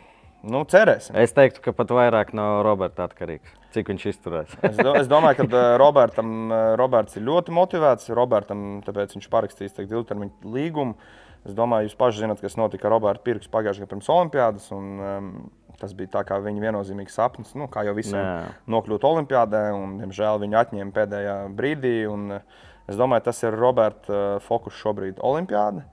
Nu, 0.43 0.65
cerēsim. 0.67 1.15
Es 1.15 1.31
teiktu, 1.31 1.61
ka 1.63 1.71
pat 1.71 1.91
vairāk 1.95 2.33
no 2.35 2.45
Roberta 2.67 3.05
atkarīgs. 3.07 3.47
Cik 3.71 3.87
viņš 3.93 4.05
izturēs? 4.11 4.55
Es, 4.59 4.75
do, 4.75 4.91
es 4.99 5.07
domāju, 5.07 5.39
ka 5.39 5.45
uh, 5.47 5.67
Robertam, 5.79 6.33
uh, 6.51 6.73
Roberts 6.79 7.15
ir 7.15 7.23
ļoti 7.29 7.53
motivēts. 7.55 8.11
Robertam 8.11 8.81
tāpēc 8.83 9.15
viņš 9.15 9.29
parakstīs 9.31 9.79
ilgtermiņa 9.79 10.51
līgumu. 10.51 10.97
Es 11.43 11.55
domāju, 11.57 11.89
jūs 11.89 11.97
paši 11.99 12.23
zināt, 12.23 12.41
kas 12.43 12.55
notika 12.59 12.87
ar 12.87 12.95
Robertu 12.95 13.25
Pirks 13.25 13.51
pagājušajā 13.51 13.83
gadā 13.83 13.91
pirms 13.91 14.11
Olimpiādas. 14.13 14.67
Un, 14.75 14.91
um, 14.99 15.31
tas 15.79 15.95
bija 15.97 16.13
tā 16.13 16.21
kā 16.27 16.37
viņa 16.39 16.63
viennozīmīgs 16.63 17.17
sapnis, 17.17 17.55
nu, 17.59 17.67
kā 17.71 17.83
jau 17.83 17.95
visiem 17.97 18.53
nokļūt 18.71 19.07
Olimpiādē. 19.09 19.63
Un, 19.75 19.97
diemžēl 19.99 20.39
viņu 20.45 20.59
atņēma 20.61 20.95
pēdējā 20.95 21.39
brīdī. 21.57 21.97
Un, 22.11 22.37
uh, 22.37 22.61
es 22.87 22.99
domāju, 22.99 23.27
tas 23.27 23.43
ir 23.43 23.59
Roberta 23.59 24.13
uh, 24.13 24.37
fokus 24.45 24.77
šobrīd 24.79 25.19
Olimpiāda. 25.23 25.83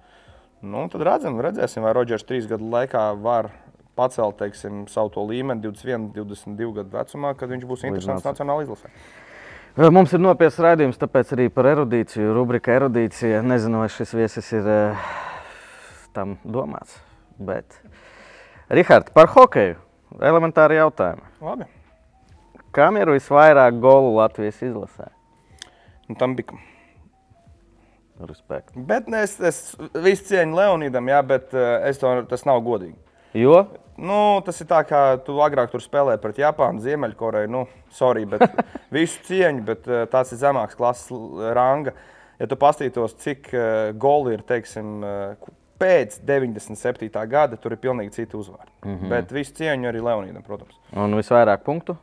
Nu, 0.60 0.84
tad 0.92 1.02
redzam, 1.08 1.40
redzēsim, 1.40 1.82
vai 1.82 1.96
Rodžers 1.96 2.26
trīs 2.28 2.46
gadu 2.46 2.68
laikā 2.70 3.08
var 3.18 3.48
pacelt 3.96 4.38
teiksim, 4.40 4.84
savu 4.92 5.24
līmeni 5.28 5.64
21, 5.64 6.10
22 6.14 6.76
gadu 6.80 6.94
vecumā, 6.94 7.32
kad 7.36 7.50
viņš 7.52 7.66
būs 7.68 7.84
interesants 7.88 8.28
nacionālajā 8.28 8.68
izlasē. 8.68 8.92
Mums 9.80 10.12
ir 10.12 10.20
nopietns 10.20 10.58
raidījums, 10.60 10.98
tāpēc 10.98 11.30
arī 11.36 11.46
par 11.54 11.68
erudīciju. 11.70 12.32
Rubrika 12.34 12.74
erudīcija. 12.74 13.38
Nezinu, 13.46 13.84
vai 13.84 13.90
šis 13.92 14.12
viesis 14.18 14.48
ir 14.58 14.66
eh, 14.66 15.04
tam 16.16 16.36
domāts. 16.44 16.96
Bet, 17.40 17.76
Rihards, 18.70 19.12
par 19.16 19.30
hokeju. 19.34 19.78
Elementāri 20.20 20.80
jautājumi. 20.80 21.22
Labi. 21.44 21.68
Kam 22.74 22.98
ir 22.98 23.10
visvairāk 23.14 23.78
golu 23.82 24.16
Latvijas 24.16 24.58
izlasē? 24.62 25.08
Nu, 26.10 26.16
tam 26.18 26.34
bija. 26.38 26.58
Respekt. 28.20 28.74
Bet 28.74 29.06
ne, 29.08 29.22
es, 29.24 29.38
es 29.40 29.60
visu 30.04 30.26
cieņu 30.28 30.58
Leonīdam, 30.58 31.06
jā, 31.08 31.22
bet 31.24 31.54
es 31.88 32.02
to, 32.02 32.10
tas 32.28 32.44
nav 32.48 32.60
godīgi. 32.66 32.98
Jo 33.38 33.62
Nu, 34.00 34.40
tas 34.40 34.56
ir 34.62 34.68
tā, 34.70 34.78
kā 34.88 35.00
tu 35.26 35.34
agrāk 35.44 35.68
tur 35.74 35.82
spēlēji 35.84 36.22
pret 36.22 36.38
Japānu, 36.40 36.80
Ziemeļkoreju. 36.80 37.50
Nu, 37.52 37.66
sorry, 37.92 38.22
bet 38.28 38.46
visu 38.96 39.20
cieņu, 39.26 39.64
bet 39.66 39.88
uh, 39.90 40.06
tās 40.08 40.30
ir 40.32 40.40
zemākas 40.40 40.78
klases 40.78 41.10
l- 41.12 41.50
ranga. 41.56 41.92
Ja 42.40 42.48
tu 42.48 42.56
paskatītos, 42.56 43.18
cik 43.20 43.50
uh, 43.52 43.90
goli 44.00 44.38
ir 44.38 44.44
teiksim, 44.48 44.94
uh, 45.04 45.50
pēc 45.80 46.20
97. 46.28 47.08
gada, 47.28 47.56
tur 47.56 47.72
ir 47.72 47.78
pilnīgi 47.82 48.10
citi 48.12 48.36
uzvārdi. 48.36 48.70
Mm 48.84 48.96
-hmm. 48.98 49.08
Bet 49.08 49.32
visu 49.32 49.54
cieņu 49.54 49.88
arī 49.88 50.00
Leonīdam, 50.04 50.42
protams. 50.46 50.76
un 50.92 51.14
visvairāk 51.16 51.64
punktu? 51.64 51.96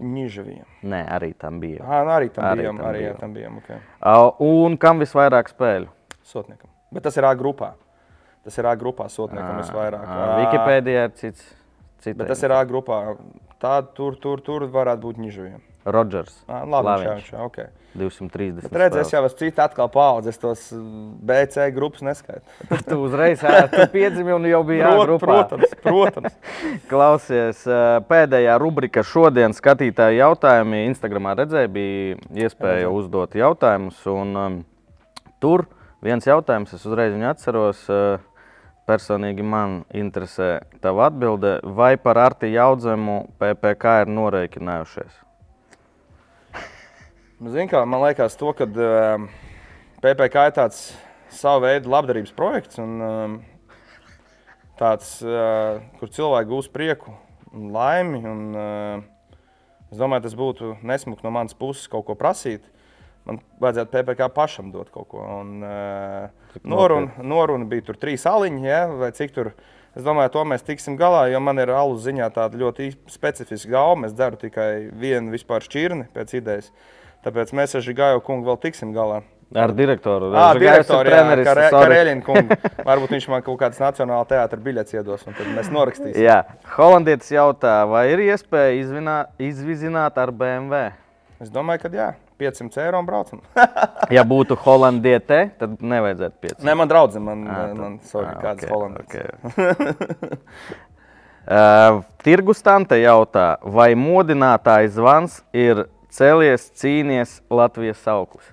Nižaviem. 0.00 0.64
Nē, 0.82 1.02
arī 1.12 1.34
tam 1.36 1.60
bija. 1.60 1.84
Ah, 1.84 2.06
arī 2.16 2.30
tam 2.32 2.44
Arī 2.44 2.62
bijām. 2.62 2.76
tam 2.78 2.86
Arī, 2.86 3.00
jā, 3.02 3.08
bijām. 3.12 3.18
tam 3.20 3.34
bijām 3.34 3.56
okay. 3.58 3.76
Au, 4.00 4.34
Un 4.40 4.76
kam 4.76 4.98
visvairāk 5.00 5.50
spēļu? 5.52 5.88
Sotniekam. 6.22 6.70
Bet 6.92 7.02
tas 7.02 7.16
ir 7.16 7.24
A 7.24 7.34
grupā. 7.34 7.72
Tas 8.44 8.56
ir 8.58 8.66
A 8.66 8.74
grupā 8.76 9.08
sotniekam 9.08 9.58
visvairāk. 9.60 10.06
Ā, 10.06 10.38
Wikipēdijā 10.40 11.04
ir 11.04 11.10
cits. 11.10 11.44
cits 12.00 12.16
Bet 12.18 12.28
tas 12.28 12.42
ir 12.42 12.52
A 12.52 12.64
grupā. 12.64 13.16
Tā 13.60 13.82
tur, 13.94 14.16
tur, 14.16 14.40
tur 14.40 14.62
varētu 14.66 15.00
būt 15.00 15.18
Nižaviem. 15.18 15.60
Rodžers. 15.84 16.34
Ah, 16.46 16.62
labi, 16.68 17.08
okay. 17.42 17.70
230. 17.94 18.70
Bet 18.70 18.78
redz, 18.80 18.96
es 19.02 19.10
jau 19.12 19.20
esmu 19.26 19.38
cita 19.40 19.66
atkal 19.66 19.90
paudze. 19.92 20.32
Es 20.32 20.40
tos 20.40 20.62
BC 20.72 21.66
grupas 21.74 22.04
neskaitu. 22.06 22.44
Tu 22.88 22.96
uzreiz 22.96 23.42
piedzimi 23.92 24.32
un 24.32 24.46
jau 24.48 24.62
biji 24.68 24.80
jāgrupā. 24.80 25.26
protams, 25.26 25.74
protams. 25.84 26.38
Klausies, 26.90 27.64
pēdējā 28.08 28.56
rubrika 28.62 29.04
šodien 29.06 29.56
skatītāju 29.56 30.22
jautājumi. 30.22 30.86
Instagramā 30.92 31.36
redzēja, 31.42 31.72
bija 31.72 32.18
iespēja 32.46 32.90
uzdot 32.92 33.36
jautājumus. 33.36 34.00
Un, 34.12 34.36
um, 34.38 34.60
tur 35.42 35.66
viens 36.04 36.26
jautājums, 36.26 36.72
es 36.78 36.86
uzreiz 36.88 37.12
viņu 37.16 37.32
atceros. 37.34 37.88
Uh, 37.90 38.20
personīgi 38.88 39.44
man 39.46 39.82
interesē 39.94 40.56
tava 40.82 41.08
atbilde. 41.10 41.58
Vai 41.62 41.94
par 42.00 42.18
Arti 42.18 42.50
Jaudzemu 42.52 43.18
PPK 43.40 44.00
ir 44.04 44.10
norēķinājušies? 44.16 45.20
Zini, 47.42 47.66
kā, 47.66 47.80
man 47.82 48.04
liekas, 48.04 48.36
to, 48.38 48.52
ka 48.54 48.68
um, 48.70 49.24
PPC 49.98 50.42
ir 50.46 50.52
tāds 50.54 50.82
savu 51.34 51.64
veidu 51.64 51.90
labdarības 51.90 52.30
projekts, 52.36 52.78
un, 52.78 52.92
um, 53.02 53.34
tāds, 54.78 55.16
uh, 55.26 55.80
kur 55.98 56.12
cilvēki 56.14 56.50
gūs 56.52 56.68
prieku 56.70 57.16
un 57.50 57.72
laimi. 57.74 58.20
Un, 58.30 58.44
uh, 58.54 59.34
es 59.90 59.98
domāju, 59.98 60.28
tas 60.28 60.38
būtu 60.38 60.70
nesmuki 60.86 61.26
no 61.26 61.34
manas 61.34 61.58
puses 61.58 61.90
kaut 61.90 62.06
ko 62.06 62.14
prasīt. 62.20 62.70
Man 63.26 63.42
vajadzētu 63.62 63.90
PPC 63.90 64.30
pašam 64.38 64.70
dot 64.70 64.94
kaut 64.94 65.10
ko. 65.10 65.26
Un, 65.40 65.66
uh, 65.66 66.62
noruna, 66.62 67.26
noruna 67.26 67.66
bija 67.66 67.88
tur 67.90 67.98
trīs 67.98 68.22
aliņi, 68.28 68.66
ja, 68.70 68.86
vai 68.86 69.10
cik 69.18 69.34
tur. 69.34 69.54
Es 69.98 70.06
domāju, 70.06 70.36
to 70.38 70.46
mēs 70.46 70.62
tiksim 70.62 70.94
galā, 70.96 71.26
jo 71.34 71.42
man 71.42 71.58
ir 71.58 71.74
alu 71.74 71.98
ziņā 71.98 72.30
tāda 72.38 72.62
ļoti 72.62 72.92
specifiska 73.10 73.74
gauma. 73.74 74.06
Es 74.06 74.14
dzeru 74.14 74.38
tikai 74.46 74.92
vienu 74.94 75.34
vispār 75.34 75.66
šķirni 75.66 76.12
pēc 76.14 76.38
idejas. 76.38 76.70
Tāpēc 77.22 77.52
mēs 77.54 77.76
ar 77.78 77.84
Žigāju 77.86 78.22
kungu 78.26 78.48
vēl 78.50 78.58
tiksim 78.64 78.90
galā. 78.96 79.20
Ar 79.52 79.68
direktoru. 79.76 80.30
Žigājs 80.32 80.56
ir 80.56 80.62
direktori, 80.64 81.10
treneris, 81.12 81.44
Kare, 81.46 81.66
sorry. 81.68 81.84
Karēļina 81.92 82.24
kungu. 82.24 82.56
Varbūt 82.88 83.10
viņš 83.18 83.26
man 83.34 83.42
kaut 83.44 83.58
kādas 83.60 83.82
nacionāla 83.82 84.24
teātra 84.30 84.58
biļetes 84.64 84.96
iedos, 84.96 85.26
un 85.28 85.36
tad 85.36 85.50
mēs 85.52 85.68
norakstīsim. 85.74 86.22
Jā, 86.24 86.38
Holandietis 86.78 87.28
jautā, 87.34 87.74
vai 87.90 88.06
ir 88.14 88.22
iespēja 88.30 88.78
izvinā, 88.80 89.16
izvizināt 89.38 90.16
ar 90.18 90.32
BMW? 90.32 90.86
Es 91.42 91.52
domāju, 91.52 91.84
ka 91.84 91.92
jā, 91.92 92.08
500 92.40 92.80
eiro 92.86 93.02
un 93.02 93.06
braucam. 93.10 93.42
Ja 94.16 94.24
būtu 94.28 94.56
holandiete, 94.64 95.42
tad 95.60 95.76
nevajadzētu 95.84 96.36
pieci. 96.42 96.64
Nē, 96.66 96.74
man 96.80 96.88
draudzene, 96.90 97.22
man, 97.28 97.44
Ā, 97.46 97.60
tad- 97.68 97.78
man 97.78 97.94
ā, 98.00 98.34
kāds 98.42 98.64
ok, 98.64 98.72
holandietis. 98.72 99.12
ok. 99.52 99.56
Uh, 101.46 102.02
Tirgus 102.24 102.60
tante 102.64 102.98
jautā, 103.02 103.56
vai 103.62 103.92
modinātājs 103.98 104.96
zvans 104.96 105.40
ir 105.52 105.84
cēlies, 106.12 106.68
cīnies 106.78 107.38
Latvijas 107.52 108.02
sauklis? 108.04 108.50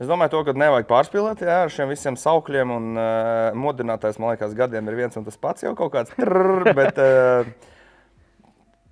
Es 0.00 0.08
domāju, 0.08 0.32
to, 0.32 0.38
ka 0.46 0.54
nevajag 0.56 0.86
pārspīlēt 0.88 1.42
jā, 1.44 1.58
ar 1.66 1.72
šiem 1.72 1.90
visiem 1.92 2.16
saukļiem. 2.16 2.70
Un, 2.72 2.86
uh, 2.96 3.50
modinātājs, 3.60 4.16
man 4.16 4.32
liekas, 4.32 4.56
gadiem 4.56 4.88
ir 4.88 4.96
viens 4.96 5.18
un 5.20 5.26
tas 5.26 5.36
pats 5.36 5.66
jau 5.66 5.74
kaut 5.76 5.92
kāds. 5.92 6.14
Trrr, 6.16 6.70
bet 6.78 7.00
uh, 7.04 7.50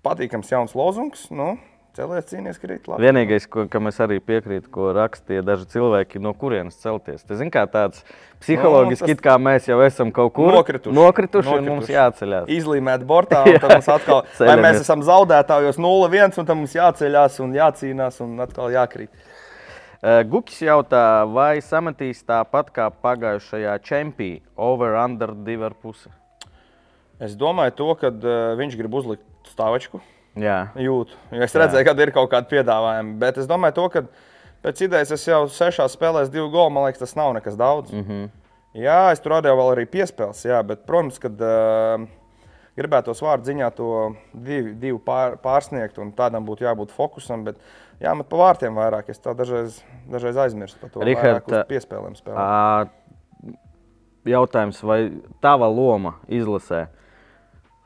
patīkams 0.04 0.52
jauns 0.52 0.76
lozungs. 0.76 1.24
Nu, 1.32 1.54
Cēlies 1.96 2.29
cīnīties, 2.31 2.59
krīt. 2.62 2.85
labi. 2.87 3.03
Vienīgais, 3.09 3.46
ko, 3.51 3.64
kam 3.66 3.88
es 3.90 3.96
arī 3.98 4.20
piekrītu, 4.22 4.68
ko 4.70 4.92
rakstīja 4.94 5.42
daži 5.42 5.64
cilvēki, 5.72 6.20
no 6.22 6.31
kurienes 6.35 6.77
celties. 6.79 7.24
Tas 7.27 7.40
ir 7.40 7.48
tāds 7.51 8.05
psiholoģiski, 8.40 9.09
Nu, 9.09 9.14
tas- 9.16 9.24
kā 9.24 9.35
mēs 9.42 9.66
jau 9.66 9.81
esam 9.83 10.12
kaut 10.12 10.33
kur 10.35 10.53
Nokrituši. 10.53 10.94
nokrituši, 10.94 11.48
un 11.59 11.64
mums 11.64 11.88
Nokrituši. 11.88 11.96
jāceļās. 11.98 12.46
Izlīmēt 12.55 13.03
bortā, 13.09 13.42
un 13.48 13.59
tad 13.59 13.70
mums 13.72 13.88
atkal, 13.88 14.22
Ceļamies. 14.38 14.62
mēs 14.62 14.81
esam 14.85 15.03
zaudētājos 15.03 15.79
0-1, 15.83 16.38
un 16.38 16.46
tad 16.46 16.57
mums 16.57 16.72
jāceļās 16.79 17.40
un 17.42 17.53
jācīnās 17.59 18.20
un 18.22 18.38
atkal 18.46 18.70
jākrīt. 18.70 19.09
Uh, 20.01 20.22
Gukis 20.22 20.61
jautā, 20.62 21.27
vai 21.27 21.59
sametīs 21.59 22.22
tāpat 22.22 22.70
kā 22.70 22.87
pagājušajā 23.03 23.72
čempionā, 23.83 24.40
over 24.57 24.94
under 24.94 25.33
2,5? 25.35 26.07
Es 27.18 27.35
domāju, 27.35 27.74
to, 27.74 27.88
ka 27.98 28.07
uh, 28.14 28.55
viņš 28.55 28.77
grib 28.79 28.94
uzlikt 28.94 29.24
stāvečku. 29.51 29.98
Jā, 30.38 30.59
Jūtu. 30.79 31.16
Jo 31.35 31.46
es 31.46 31.55
redzēju, 31.57 31.87
ka 31.88 31.94
ir 32.05 32.12
kaut 32.14 32.31
kāda 32.33 32.51
piedāvājuma. 32.51 33.16
Bet 33.20 33.40
es 33.42 33.48
domāju, 33.51 33.77
to, 33.79 33.87
ka 33.94 34.05
pēc 34.66 34.85
idejas 34.87 35.14
es 35.16 35.27
jau 35.29 35.42
sešās 35.53 35.96
spēlēs 35.96 36.31
divu 36.33 36.51
golu. 36.53 36.70
Man 36.74 36.87
liekas, 36.87 37.03
tas 37.03 37.16
nav 37.18 37.35
nekas 37.37 37.59
daudz. 37.59 37.92
Mm 37.92 38.05
-hmm. 38.05 38.31
Jā, 38.79 39.12
es 39.12 39.20
tur 39.20 39.33
radīju 39.33 39.57
vēl 39.59 39.72
arī 39.72 39.87
piespēles. 39.87 40.44
Jā, 40.44 40.62
bet, 40.62 40.85
protams, 40.87 41.18
kad 41.18 41.40
uh, 41.40 42.07
gribētos 42.77 43.22
vārdu 43.22 43.44
ziņā 43.51 43.70
to 43.74 44.14
divu, 44.35 44.74
divu 44.74 44.98
pār, 44.98 45.37
pārsniegt, 45.42 45.98
un 45.98 46.12
tādam 46.12 46.46
būtu 46.46 46.66
jābūt 46.66 46.90
fokusam. 46.90 47.44
Bet 47.44 47.57
jāmet 48.01 48.29
pa 48.29 48.37
vārtiem 48.37 48.74
vairāk. 48.74 49.09
Es 49.09 49.18
tā 49.18 49.35
dažreiz, 49.35 49.83
dažreiz 50.11 50.37
aizmirstu 50.37 50.81
par 50.81 50.90
to. 50.90 51.01
Richard, 51.01 51.42
uz 51.48 51.64
piespēlēm 51.68 52.14
spēlēt. 52.14 52.38
Ā, 52.38 52.87
Jautājums, 54.29 54.83
vai 54.85 54.98
tava 55.40 55.68
loma 55.72 56.18
izlasē 56.29 56.88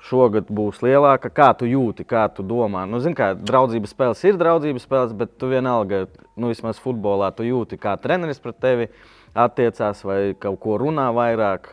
šogad 0.03 0.51
būs 0.51 0.81
lielāka? 0.85 1.31
Kā 1.33 1.53
tu 1.59 1.69
jūti, 1.69 2.07
kā 2.09 2.27
tu 2.35 2.45
domā? 2.47 2.85
Nu, 2.91 3.01
zini, 3.03 3.17
kā 3.19 3.33
draudzības 3.39 3.95
spēles 3.95 4.25
ir 4.27 4.41
draudzības 4.41 4.87
spēles, 4.89 5.15
bet 5.19 5.37
tu 5.41 5.51
vienalga, 5.53 6.05
nu, 6.37 6.51
vismaz 6.51 6.81
futbolā, 6.83 7.31
tu 7.37 7.47
jūti, 7.47 7.79
kā 7.81 7.95
treneris 8.03 8.43
pret 8.43 8.59
tevi 8.63 8.89
attiecās 9.33 10.03
vai 10.05 10.21
kaut 10.41 10.61
ko 10.63 10.77
runā 10.83 11.09
vairāk. 11.15 11.71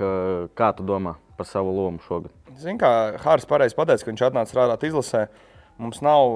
Kā 0.57 0.71
tu 0.77 0.85
domā 0.87 1.17
par 1.39 1.49
savu 1.49 1.73
lomu 1.75 2.03
šogad? 2.05 2.31
Zini, 2.59 2.77
kā 2.81 3.17
Hāris 3.23 3.47
pareizi 3.49 3.77
pateica, 3.77 4.05
ka 4.05 4.11
viņš 4.13 4.25
atnāca 4.29 4.51
strādāt 4.51 4.85
izlasē. 4.87 5.27
Mums 5.79 6.01
nav 6.03 6.33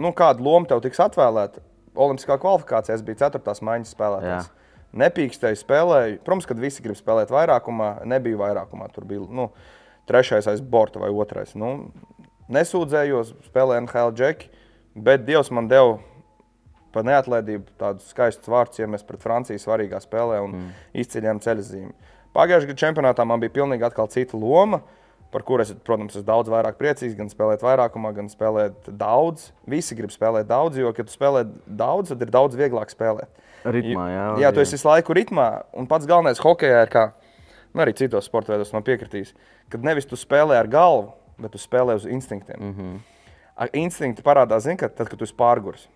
nu, 0.00 0.14
kāda 0.16 0.42
loma 0.42 0.66
tev 0.70 0.82
tiks 0.84 1.00
atvēlēta. 1.02 1.62
Olimpiskā 2.00 2.36
kvalifikācijā 2.40 2.96
es 2.96 3.04
biju 3.06 3.18
4. 3.20 3.54
maiņas 3.66 3.94
spēlētājs. 3.96 4.48
Jā. 4.48 4.86
Nepīkstēju, 5.00 5.58
spēlēju. 5.60 6.16
Protams, 6.26 6.46
kad 6.50 6.58
visi 6.62 6.82
grib 6.82 6.98
spēlēt 6.98 7.30
vairākumā, 7.30 7.90
nebija 8.10 8.38
vairākumā. 8.40 8.88
Tur 8.94 9.06
bija 9.10 9.22
nu, 9.30 9.50
trešais 10.10 10.50
aiz 10.50 10.60
borta 10.60 11.02
vai 11.02 11.10
otrais. 11.14 11.54
Nu, 11.58 11.90
nesūdzējos, 12.52 13.34
spēlēju 13.48 13.86
NHL 13.86 14.14
džeki, 14.18 14.52
bet 15.06 15.26
Dievs 15.26 15.52
man 15.54 15.70
deva 15.70 15.98
par 16.94 17.06
neatlaidību 17.06 17.76
tādus 17.78 18.10
skaistus 18.10 18.50
vārdus, 18.50 18.80
ja 18.82 18.88
mēs 18.90 19.06
pret 19.06 19.22
Franciju 19.22 19.62
svarīgā 19.62 20.00
spēlē 20.02 20.40
un 20.42 20.56
mm. 20.56 20.72
izceļām 21.04 21.42
ceļzīmi. 21.44 21.92
Pagājušajā 22.34 22.70
gadā 22.70 22.82
čempionātā 22.84 23.26
man 23.26 23.42
bija 23.42 23.54
pilnīgi 23.54 23.90
cita 24.10 24.38
loma, 24.38 24.82
par 25.30 25.44
kuru 25.46 25.62
es, 25.62 25.70
protams, 25.86 26.16
esmu 26.16 26.26
daudz 26.26 26.50
vairāk 26.50 26.78
priecīgs. 26.78 27.14
Gan 27.18 27.30
spēlēt 27.30 27.62
vairākumā, 27.62 28.10
gan 28.14 28.30
spēlēt 28.30 28.90
daudz. 28.98 29.50
Visi 29.70 29.94
grib 29.98 30.10
spēlēt 30.10 30.48
daudz, 30.50 30.78
jo, 30.78 30.90
kad 30.94 31.06
tu 31.06 31.14
spēlē 31.14 31.44
daudz, 31.66 32.10
tad 32.10 32.22
ir 32.26 32.32
daudz 32.34 32.58
vieglāk 32.58 32.90
spēlēt. 32.90 33.30
Ritmā, 33.62 34.06
jā. 34.10 34.26
Jā, 34.42 34.52
tu 34.54 34.62
esi 34.62 34.74
visu 34.78 34.88
laiku 34.88 35.14
ritmā, 35.14 35.48
un 35.76 35.86
pats 35.90 36.08
galvenais 36.08 36.40
hokeja 36.42 36.86
ir, 36.86 36.90
kā 36.90 37.10
nu, 37.72 37.82
arī 37.84 37.94
citos 37.96 38.28
sporta 38.28 38.54
veidos 38.54 38.72
man 38.74 38.84
piekritīs, 38.86 39.32
kad 39.72 39.84
nevis 39.86 40.08
tu 40.08 40.18
spēlē 40.18 40.58
ar 40.60 40.68
galvu, 40.70 41.12
bet 41.40 41.54
tu 41.54 41.60
spēlē 41.60 41.96
uz 41.96 42.06
instinktiem. 42.06 42.60
Mm. 42.60 42.74
-hmm. 42.76 43.72
Instinkti 43.76 44.22
parādās, 44.24 44.64
zini, 44.64 44.76
kad, 44.80 44.94
tad, 44.96 45.08
kad 45.08 45.18
tu 45.18 45.24
esi 45.24 45.36
pārgurs. 45.36 45.88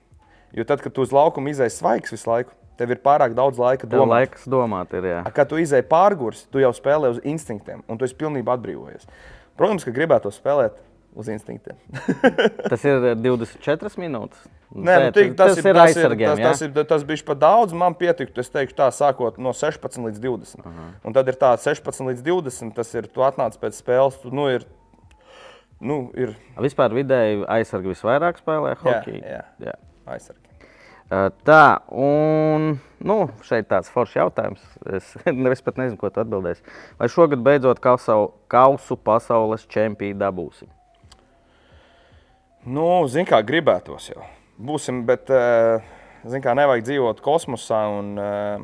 Jo 0.52 0.64
tad, 0.64 0.80
kad 0.80 0.92
tu 0.92 1.02
uz 1.02 1.12
laukuma 1.12 1.50
izai 1.50 1.70
svaigs 1.70 2.12
visu 2.12 2.30
laiku, 2.30 2.52
tev 2.78 2.90
ir 2.90 3.00
pārāk 3.02 3.34
daudz 3.34 3.58
laika 3.58 3.86
domāt. 3.86 4.08
laiks 4.08 4.48
domāt, 4.50 4.92
ir. 4.94 5.04
Jā. 5.04 5.22
Kad 5.34 5.48
tu 5.48 5.56
izai 5.56 5.82
pārgurs, 5.82 6.46
tu 6.50 6.58
jau 6.58 6.72
spēlē 6.72 7.10
uz 7.10 7.20
instinktiem, 7.24 7.82
un 7.88 7.98
tu 7.98 8.04
esi 8.04 8.14
pilnībā 8.14 8.58
atbrīvojies. 8.58 9.08
Protams, 9.56 9.84
ka 9.84 9.90
gribētu 9.90 10.30
spēlēt 10.34 10.78
uz 11.14 11.30
instinktiem. 11.30 11.78
Tas 12.70 12.84
ir 12.84 13.14
24 13.16 13.98
minūtes. 14.02 14.46
Nē, 14.74 14.94
nu, 14.98 15.10
tik, 15.14 15.34
tas, 15.38 15.54
tas, 15.54 15.58
ir, 15.60 15.62
tas, 15.62 15.74
ir, 15.74 15.80
aizsargiem. 15.84 16.30
tas, 16.30 16.40
jā? 16.40 16.50
tas, 16.50 16.62
ir, 16.66 16.86
tas 16.90 17.04
bija 17.06 17.26
pat 17.28 17.40
daudz. 17.42 17.74
Man 17.78 17.94
pietiktu, 17.98 18.42
es 18.42 18.50
teiktu, 18.50 18.74
tā 18.80 18.88
sākot 18.94 19.38
no 19.38 19.52
16 19.54 20.02
līdz 20.08 20.22
20. 20.22 20.58
Uh 20.58 20.66
-huh. 20.66 20.88
Un 21.04 21.14
tad 21.14 21.28
ir 21.30 21.38
tā 21.38 21.54
16 21.56 22.08
līdz 22.10 22.22
20. 22.26 22.74
Tas 22.74 22.94
ir, 22.94 23.06
tu 23.06 23.20
atnāc 23.20 23.58
pēc 23.60 23.78
spēles, 23.78 24.18
tu 24.22 24.34
nu, 24.34 24.48
ir. 24.50 24.66
Nu, 25.80 26.10
ir 26.14 26.34
Vispār 26.56 26.90
vidēji 26.94 27.44
aizsargi 27.46 27.88
visvairāk 27.88 28.38
spēlē 28.38 28.74
hokeju. 28.76 29.22
jā. 29.22 29.44
Jā. 29.58 29.74
aizsargi. 30.06 30.40
Uh, 30.40 31.30
Tā, 31.44 31.84
un 31.92 32.78
nu, 33.04 33.16
šeit 33.44 33.68
tāds 33.68 33.90
foršs 33.92 34.16
jautājums. 34.16 34.62
Es, 34.88 35.16
es 35.54 35.62
pat 35.62 35.76
nezinu, 35.76 35.98
ko 36.00 36.10
tu 36.10 36.22
atbildēsi. 36.22 36.62
Vai 36.98 37.08
šogad 37.12 37.38
beidzot 37.44 37.82
kausu, 37.84 38.32
kausu 38.48 38.96
pasaules 38.96 39.66
čempionu 39.66 40.18
dabūsim? 40.18 40.68
Nu, 42.64 43.04
zin 43.12 43.28
kā 43.28 43.42
gribētos 43.44 44.08
jau. 44.08 44.24
Būsim, 44.55 45.02
bet, 45.07 45.30
eh, 45.30 45.82
kā, 46.24 46.55
nevajag 46.55 46.86
dzīvot 46.86 47.20
kosmosā. 47.24 47.80
Un, 47.98 48.18
eh, 48.18 48.59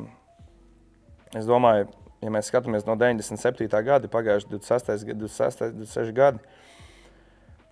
es 1.39 1.45
domāju, 1.45 1.89
ja 2.21 2.29
mēs 2.29 2.51
skatāmies 2.51 2.85
no 2.87 2.95
97. 2.95 3.83
gada, 3.83 4.07
pagājuši 4.07 4.49
26, 4.49 5.05
gadi, 5.05 5.19
26, 5.19 5.75
26 5.75 6.11
gadi. 6.13 6.39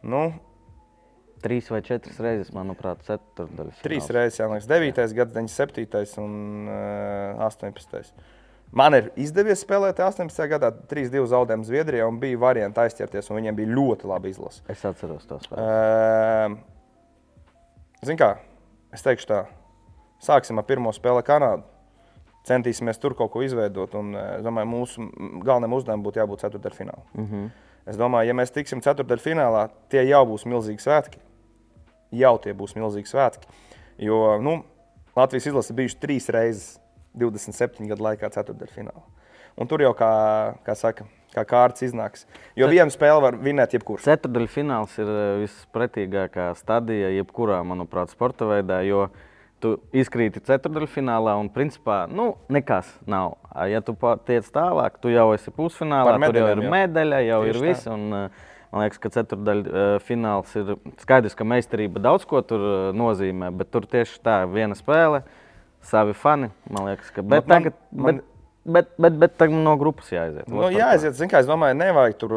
Nu, 0.04 0.34
Trīs 1.40 1.70
vai 1.72 1.80
četras 1.80 2.18
reizes, 2.20 2.50
manuprāt, 2.52 3.00
ceturdaļas. 3.08 3.80
Trīs 3.80 4.10
reizes, 4.12 4.42
jā, 4.42 4.48
liekas, 4.52 4.68
9, 4.68 5.14
gads, 5.16 5.32
97 5.32 6.18
un 6.20 6.68
uh, 6.68 7.46
18. 7.46 8.12
Man 8.76 8.98
ir 8.98 9.08
izdevies 9.18 9.64
spēlēt 9.64 10.02
18. 10.04 10.50
gadā, 10.52 10.74
3-2 10.92 11.24
zaudējumu 11.32 11.66
Zviedrijā, 11.66 12.10
un 12.12 12.20
bija 12.22 12.42
varianti 12.42 12.84
aizķerties, 12.84 13.32
un 13.32 13.40
viņiem 13.40 13.56
bija 13.56 13.72
ļoti 13.72 14.12
labi 14.12 14.34
izlase. 14.34 14.62
Es 14.70 14.84
atceros 14.86 15.24
to 15.30 15.40
spēli. 15.46 15.64
Uh, 15.64 16.79
Ziniet, 18.00 18.20
kā 18.22 18.30
es 18.96 19.04
teikšu, 19.04 19.28
tā, 19.28 19.40
sāksim 20.24 20.60
ar 20.60 20.68
pirmo 20.68 20.92
spēli 20.96 21.24
Kanādu. 21.28 21.66
Centīsimies 22.48 22.98
tur 23.02 23.14
kaut 23.20 23.34
ko 23.34 23.42
izveidot, 23.44 23.94
un 24.00 24.14
eh, 24.16 24.30
es 24.38 24.46
domāju, 24.46 24.70
mūsu 24.72 25.08
galvenajam 25.44 25.76
uzdevumam 25.76 26.06
būtu 26.06 26.22
jābūt 26.22 26.46
ceturtdaļfinālā. 26.46 27.04
Mm 27.14 27.26
-hmm. 27.26 27.50
Es 27.90 27.98
domāju, 27.98 28.28
ja 28.30 28.34
mēs 28.34 28.54
tiksim 28.56 28.82
ceturtdaļfinālā, 28.82 29.68
tie 29.90 30.04
jau 30.08 30.26
būs 30.26 30.46
milzīgi 30.46 30.80
svētki. 30.80 31.20
Jau 32.12 32.38
tie 32.38 32.54
būs 32.54 32.76
milzīgi 32.76 33.10
svētki. 33.10 33.48
Jo 33.98 34.40
nu, 34.42 34.64
Latvijas 35.16 35.46
izlase 35.46 35.74
bijuši 35.74 36.00
trīs 36.00 36.30
reizes 36.30 36.80
27 37.18 37.88
gadu 37.88 38.04
laikā 38.04 38.30
ceturtdaļfinālā. 38.30 39.04
Un 39.58 39.68
tur 39.68 39.82
jau, 39.82 39.94
kā, 39.94 40.56
kā 40.64 40.76
saka, 40.76 41.06
kā 41.36 41.46
kārtas 41.48 41.86
iznāks. 41.88 42.26
Jo 42.58 42.70
vienu 42.72 42.94
spēli 42.94 43.24
var 43.24 43.38
vinēt 43.40 43.76
jebkurš. 43.78 44.06
Ceturdaļa 44.08 44.52
fināls 44.52 44.96
ir 45.00 45.10
eh, 45.10 45.32
vispretīgākā 45.44 46.52
stadija, 46.60 47.12
jebkurā, 47.20 47.62
manuprāt, 47.68 48.14
sporta 48.14 48.48
veidā. 48.50 48.82
Jo 48.88 49.08
tu 49.60 49.76
izkrīti 49.96 50.42
ceturdaļfinālā 50.48 51.34
un, 51.42 51.50
principā, 51.52 52.04
nu, 52.08 52.32
nekas 52.52 52.92
nav. 53.10 53.36
Ja 53.70 53.82
tu 53.84 53.96
tiec 54.28 54.48
tālāk, 54.56 55.02
tu 55.04 55.12
jau 55.12 55.30
esi 55.36 55.52
pusfinālā, 55.52 56.16
tur 56.24 56.40
jau 56.40 56.48
ir 56.54 56.64
jā. 56.64 56.72
medaļa, 56.76 57.20
jau 57.28 57.42
Tieši 57.44 57.52
ir 57.52 57.66
viss. 57.66 57.90
Un, 57.92 58.08
eh, 58.16 58.48
man 58.72 58.86
liekas, 58.86 59.02
ka 59.04 59.12
ceturdaļa 59.18 59.86
fināls 60.06 60.56
ir 60.60 60.74
skaidrs, 61.04 61.36
ka 61.36 61.48
meistarība 61.48 62.02
daudz 62.08 62.26
ko 62.30 62.42
tur 62.46 62.64
eh, 62.64 62.80
nozīmē, 62.98 63.52
bet 63.60 63.72
tur 63.76 63.88
tieši 63.90 64.24
tā 64.26 64.42
viena 64.50 64.78
spēle, 64.80 65.26
savi 65.92 66.16
fani. 66.18 66.54
Man 66.72 66.90
liekas, 66.92 67.12
ka. 67.12 67.26
Bet, 67.26 67.44
man- 67.44 67.56
tagad, 67.58 67.80
man- 67.92 68.24
bet, 68.24 68.29
bet, 68.72 68.92
bet, 69.02 69.18
bet 69.22 69.36
tagad 69.40 69.58
no 69.64 69.76
grupas 69.80 70.12
jāaiziet. 70.14 70.48
Nu, 70.48 70.62
Vot 70.62 70.68
par 70.70 70.76
jāaiziet, 70.76 71.18
zin, 71.18 71.30
kā, 71.32 71.42
es 71.44 71.50
domāju, 71.50 71.78
nevajag 71.80 72.18
tur 72.22 72.36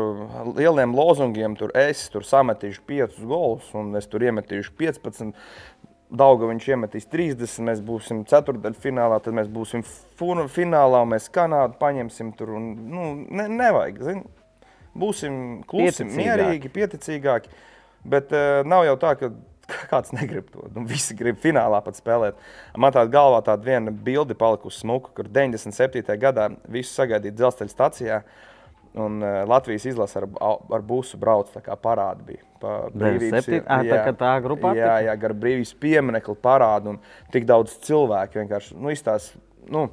lieliem 0.58 0.94
lozungiem. 0.96 1.56
Tur 1.58 1.74
es 1.78 2.04
tur 2.12 2.26
sametīšu 2.26 2.84
5 2.88 3.22
golus, 3.28 3.70
un 3.78 3.92
es 3.98 4.08
tur 4.10 4.24
iemetīšu 4.26 4.74
15. 4.80 5.32
Daudzā 6.12 6.48
viņš 6.50 6.66
iemetīs 6.74 7.06
30, 7.08 7.62
mēs 7.64 7.78
būsim 7.84 8.26
ceturdaļfinālā, 8.28 9.16
tad 9.24 9.36
mēs 9.38 9.48
būsim 9.52 9.84
finālā, 10.52 11.06
mēs 11.08 11.30
Kanādu 11.32 11.78
paņemsim 11.80 12.34
tur. 12.36 12.52
Un, 12.58 12.66
nu, 12.92 13.06
ne, 13.32 13.46
nevajag, 13.48 14.02
zin, 14.04 14.20
būsim 14.92 15.62
klusi, 15.68 16.04
mierīgi, 16.04 16.68
pieticīgāki. 16.74 17.48
Bet 18.12 18.34
uh, 18.34 18.60
nav 18.68 18.84
jau 18.90 18.98
tā, 19.00 19.14
ka 19.16 19.30
kāds 19.90 20.14
negrib 20.16 20.48
to. 20.52 20.68
Nu, 20.74 20.84
visi 20.88 21.16
grib 21.18 21.40
finālā 21.42 21.82
pat 21.84 21.98
spēlēt. 21.98 22.38
Man 22.76 22.94
tādā 22.94 23.10
galvā 23.12 23.42
tāda 23.46 23.66
viena 23.66 23.92
bilde 23.92 24.36
palikusi 24.38 24.82
smuka, 24.84 25.12
kur 25.16 25.28
97. 25.28 26.16
gadā 26.20 26.48
visu 26.68 26.94
sagaidīja 26.94 27.38
dzelzceļa 27.40 27.74
stacijā. 27.74 28.22
Un 28.92 29.22
uh, 29.24 29.42
Latvijas 29.48 29.86
izlase 29.88 30.18
ar, 30.20 30.26
ar 30.76 30.82
busu 30.84 31.16
brauc, 31.16 31.48
tā 31.54 31.62
kā 31.64 31.72
parāda 31.80 32.26
bija. 32.26 32.42
Pa 32.60 32.74
brīvības- 32.92 33.46
97? 33.48 33.62
Ā, 33.64 33.78
tā 33.88 34.12
tā 34.20 34.32
grupā 34.44 34.74
Jā, 34.76 34.98
jā, 35.06 35.14
gar 35.16 35.32
brīvības 35.32 35.72
pieminekli 35.80 36.34
parādu 36.44 36.92
un 36.92 36.98
tik 37.32 37.48
daudz 37.48 37.78
cilvēku 37.86 38.42
vienkārši, 38.42 38.76
nu, 38.76 38.92
izstās, 38.92 39.30
nu, 39.72 39.86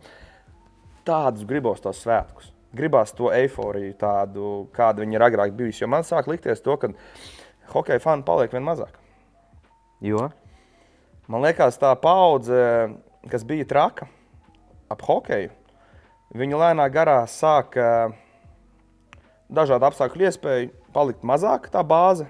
tādus 1.07 1.47
gribos 1.47 1.79
tos 1.79 2.01
svētkus. 2.03 2.51
Gribās 2.75 3.15
to 3.17 3.31
eifóriju, 3.33 3.95
tādu, 3.97 4.49
kāda 4.75 5.01
viņi 5.01 5.17
ir 5.17 5.25
agrāk 5.25 5.55
bijusi. 5.57 5.85
Jo 5.85 5.89
man 5.89 6.03
sāk 6.05 6.27
likties 6.29 6.61
to, 6.61 6.75
ka 6.77 6.91
hokeja 7.73 8.03
fani 8.03 8.27
paliek 8.27 8.51
vien 8.53 8.67
mazāk. 8.67 8.99
Jo? 10.01 10.29
Man 11.29 11.43
liekas, 11.43 11.77
tā 11.77 11.91
paudze, 11.99 12.89
kas 13.29 13.43
bija 13.45 13.67
traka 13.67 14.07
ap 14.89 15.03
hokeju, 15.05 15.51
viņa 16.39 16.59
lēnā 16.63 16.87
garā 16.93 17.19
sāk 17.29 17.75
eh, 17.77 18.15
dažādu 19.49 19.89
apstākļu 19.89 20.29
iespēju 20.29 20.71
palikt 20.95 21.25
mazāk 21.27 21.69
tā 21.73 21.83
bāze. 21.85 22.27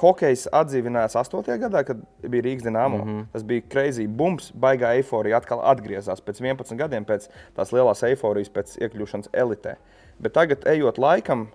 Hokejs 0.00 0.44
atdzīvinājās 0.54 1.16
8. 1.18 1.56
gadā, 1.58 1.80
kad 1.82 2.02
bija 2.22 2.44
Rīgas 2.46 2.62
dīnāmo. 2.62 3.00
Mm 3.00 3.08
-hmm. 3.08 3.24
Tas 3.32 3.42
bija 3.42 3.64
crazy 3.72 4.06
bumps, 4.06 4.52
baigā 4.52 4.92
eifórija. 5.00 5.40
Atkal 5.40 5.64
atgriezās 5.66 6.22
pēc 6.22 6.38
11 6.38 6.76
gadiem, 6.78 7.04
pēc 7.04 7.26
tās 7.56 7.72
lielās 7.72 8.02
eifórijas, 8.06 8.52
pēc 8.54 8.76
iekļūšanas 8.78 9.32
elitē. 9.32 9.74
Bet 10.20 10.32
tagad, 10.32 10.66
ejot 10.66 10.98
laikam, 10.98 11.48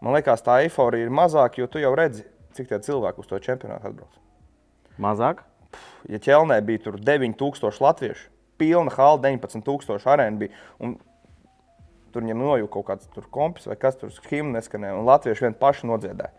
man 0.00 0.14
liekas, 0.14 0.42
tā 0.42 0.62
eifórija 0.64 1.06
ir 1.06 1.10
mazāka, 1.10 1.60
jo 1.60 1.66
tu 1.66 1.78
jau 1.78 1.94
redzi, 1.94 2.24
cik 2.56 2.70
tie 2.70 2.80
cilvēki 2.88 3.22
uz 3.22 3.28
to 3.30 3.40
čempionātu 3.42 3.90
atbrauc. 3.90 4.22
Mazāk? 5.02 5.44
Ja 6.08 6.20
ķelnē 6.22 6.60
bija 6.64 6.86
tur 6.86 6.96
9000 7.00 7.82
latviešu, 7.84 8.30
pilna 8.60 8.92
hala, 8.96 9.20
19,000 9.26 10.08
arēna 10.14 10.40
bija. 10.40 10.64
un 10.80 10.96
Tur 12.16 12.24
viņam 12.24 12.38
nojūta 12.40 12.72
kaut 12.72 12.86
kāds 12.88 13.26
kompis 13.28 13.66
vai 13.68 13.74
kas 13.76 13.98
tur 14.00 14.08
skimta 14.08 14.54
neskanēja, 14.54 14.94
un 14.96 15.04
latvieši 15.04 15.42
vien 15.44 15.56
paši 15.60 15.88
nodziedāja. 15.90 16.32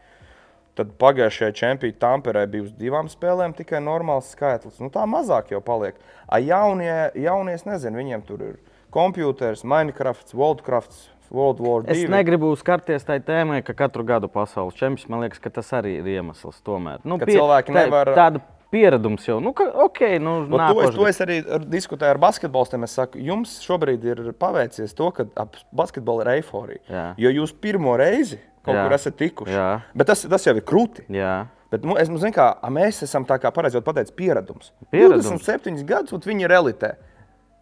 Tad 0.74 0.96
pagājušajā 0.98 1.54
čempionā 1.54 1.98
Tamperē 2.02 2.48
bija 2.50 2.66
uz 2.66 2.72
divām 2.80 3.06
spēlēm 3.10 3.54
tikai 3.54 3.78
normāls 3.86 4.32
skaitlis. 4.34 4.80
Nu, 4.82 4.90
tā 4.94 5.04
mazāk 5.06 5.52
jau 5.54 5.62
paliek. 5.62 6.00
A 6.26 6.40
jaunie, 6.42 7.12
jaunie, 7.22 7.54
es 7.54 7.68
nezinu, 7.70 7.98
viņiem 8.02 8.26
tur 8.26 8.42
ir 8.48 8.58
kompjuters, 8.90 9.64
Minecraft, 9.64 10.34
Worldcraft, 10.34 10.94
World 11.32 11.60
War 11.60 11.84
Es 11.92 11.98
2. 12.00 12.08
negribu 12.12 12.54
skarties 12.56 13.04
tajā 13.04 13.24
tēmā, 13.28 13.62
ka 13.68 13.74
katru 13.76 14.06
gadu 14.08 14.30
pasaules 14.32 14.78
čempions, 14.80 15.10
man 15.12 15.26
liekas, 15.26 15.42
ka 15.44 15.50
tas 15.50 15.72
arī 15.76 15.98
ir 16.00 16.06
iemesls. 16.18 16.62
Tomēr. 16.64 17.02
Nu, 17.04 17.18
Ka 17.20 17.26
cilvēki 17.28 17.74
nevar- 17.76 18.14
Tāda 18.16 18.42
pieredums 18.72 19.26
jau, 19.28 19.40
nu, 19.44 19.52
ka, 19.54 19.64
ok, 19.88 20.00
nu, 20.20 20.48
Ot, 20.56 20.74
To 20.74 20.82
es, 20.82 20.96
to 20.96 21.08
es 21.08 21.20
arī 21.20 21.38
ar- 21.52 21.66
diskutēju 21.68 22.10
ar 22.16 22.18
basketbolistiem. 22.18 22.84
Es 22.84 22.92
saku, 22.92 23.20
jums 23.20 23.60
šobrīd 23.66 24.04
ir 24.06 24.34
paveicies 24.34 24.96
to, 24.96 25.12
ka 25.12 25.26
ap 25.36 25.56
basketbolu 25.76 26.22
ir 26.22 26.42
eiforija. 26.42 27.14
Jo 27.18 27.30
jūs 27.30 27.54
pirmo 27.54 27.98
reizi 27.98 28.40
kaut 28.64 28.76
Jā. 28.76 28.84
kur 28.88 28.94
esat 28.96 29.16
tikuši. 29.18 29.52
Jā. 29.52 29.82
Bet 29.96 30.08
tas, 30.08 30.22
tas 30.24 30.44
jau 30.46 30.56
ir 30.56 30.62
krūti. 30.62 31.04
Jā. 31.10 31.48
Bet, 31.70 31.84
nu, 31.84 31.98
es, 32.00 32.08
nu, 32.08 32.18
kā, 32.32 32.56
mēs 32.72 33.04
esam 33.04 33.26
tā 33.26 33.38
kā 33.40 33.52
pareizi 33.52 33.82
pateicis, 33.84 34.12
pieredums. 34.16 34.72
Pieredums. 34.90 35.26
27 35.44 35.84
gadus, 35.86 36.14
un 36.14 36.20
viņi 36.24 36.44
ir 36.44 36.50
elitē. 36.56 36.96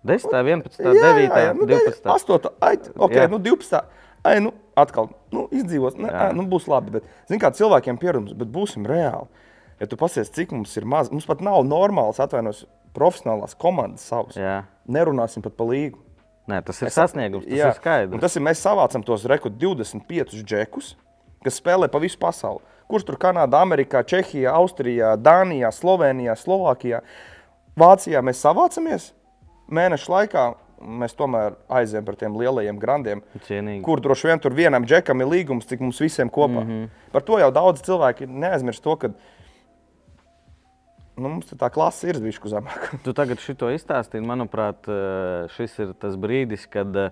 10, 0.06 0.32
11, 0.32 0.78
9, 0.80 1.53
nu, 1.58 1.66
12. 1.66 2.06
8, 2.06 2.51
ai, 2.62 2.76
okay, 2.95 3.24
Jā. 3.26 3.32
nu, 3.32 3.39
12. 3.41 3.82
Ai, 4.26 4.39
nu, 4.41 4.53
atkal 4.78 5.12
nu, 5.34 5.45
izdzīvos, 5.53 5.97
ne, 6.01 6.10
Jā. 6.10 6.28
ai, 6.28 6.38
nu, 6.38 6.45
būs 6.49 6.70
labi. 6.70 6.97
Bet, 6.97 7.10
zin, 7.30 7.41
kā 7.41 7.51
cilvēkiem 7.53 7.99
pieredums, 8.01 8.34
bet 8.38 8.49
būsim 8.53 8.88
reāli. 8.89 9.30
Ja 9.82 9.89
tu 9.91 9.97
pasies, 9.99 10.32
cik 10.34 10.53
mums 10.56 10.74
ir 10.80 10.88
maz, 10.88 11.12
mums 11.12 11.28
pat 11.28 11.41
nav 11.43 11.66
normāls, 11.68 12.22
atvainos, 12.24 12.64
profesionālās 12.95 13.58
komandas 13.60 14.06
savas. 14.08 14.38
Jā. 14.39 14.62
Nerunāsim 14.88 15.43
pat 15.45 15.58
par 15.58 15.70
līgu. 15.74 15.99
Nē, 16.49 16.62
tas 16.66 16.80
ir 16.82 16.93
sasniegums, 16.93 17.47
tas 17.47 17.58
Jā, 17.58 17.72
ir 17.74 17.80
skaidrs. 17.80 18.14
Un 18.14 18.22
tas 18.22 18.38
ir 18.38 18.43
mēs 18.45 18.62
savācam 18.62 19.03
tos 19.06 19.26
rekordu 19.30 19.74
25 19.74 20.45
džekus, 20.45 20.93
kas 21.43 21.58
spēlē 21.60 21.89
pa 21.91 21.99
visu 22.01 22.20
pasauli. 22.22 22.62
Kurš 22.86 23.08
tur 23.08 23.18
Kanādā, 23.18 23.64
Amerikā, 23.66 24.03
Čehijā, 24.06 24.53
Austrijā, 24.53 25.16
Dānijā, 25.18 25.72
Slovenijā, 25.74 26.38
Slovākijā, 26.38 27.01
Vācijā 27.76 28.22
mēs 28.24 28.43
savācamies 28.45 29.10
mēnešu 29.68 30.11
laikā. 30.11 30.45
Mēs 30.86 31.16
tomēr 31.16 31.55
aizējām 31.72 32.05
par 32.05 32.18
tiem 32.20 32.34
lielajiem 32.36 32.78
grandiem, 32.78 33.22
Cienīgi. 33.47 33.82
kur 33.86 34.01
droši 34.03 34.28
vien 34.28 34.41
tur 34.43 34.53
vienam 34.53 34.84
džekam 34.86 35.24
ir 35.24 35.30
līgums, 35.32 35.66
cik 35.70 35.80
mums 35.80 36.01
visiem 36.03 36.30
kopā. 36.30 36.66
Mm 36.66 36.70
-hmm. 36.70 36.89
Par 37.11 37.22
to 37.22 37.39
jau 37.39 37.51
daudz 37.51 37.82
cilvēki 37.82 38.28
neaizmirst 38.28 38.84
to, 38.84 38.95
ka 38.95 39.09
nu, 41.16 41.30
mums 41.30 41.53
tā 41.55 41.70
klase 41.74 42.09
ir 42.09 42.20
bijusi 42.20 42.51
zemāka. 42.51 42.99
Tu 43.05 43.13
tagad 43.13 43.41
šito 43.43 43.70
izstāstīji. 43.74 44.26
Manuprāt, 44.26 44.88
eh, 44.88 45.47
šis 45.55 45.80
ir 45.80 45.93
tas 45.99 46.18
brīdis, 46.20 46.68
kad 46.72 46.95
eh, 46.95 47.11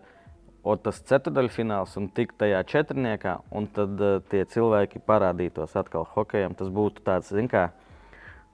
o, 0.64 0.76
tas 0.76 1.02
ceturdaļfināls 1.10 1.98
un 1.98 2.10
tik 2.10 2.36
tajā 2.40 2.64
četrniekā, 2.64 3.38
un 3.52 3.68
tad 3.68 4.02
eh, 4.02 4.20
tie 4.30 4.44
cilvēki 4.46 5.04
parādītos 5.08 5.76
atkal 5.80 6.08
hokejam. 6.16 6.56
Tas 6.60 6.72
būtu 6.74 7.06
tāds, 7.06 7.32
zin 7.34 7.48
kā, 7.52 7.70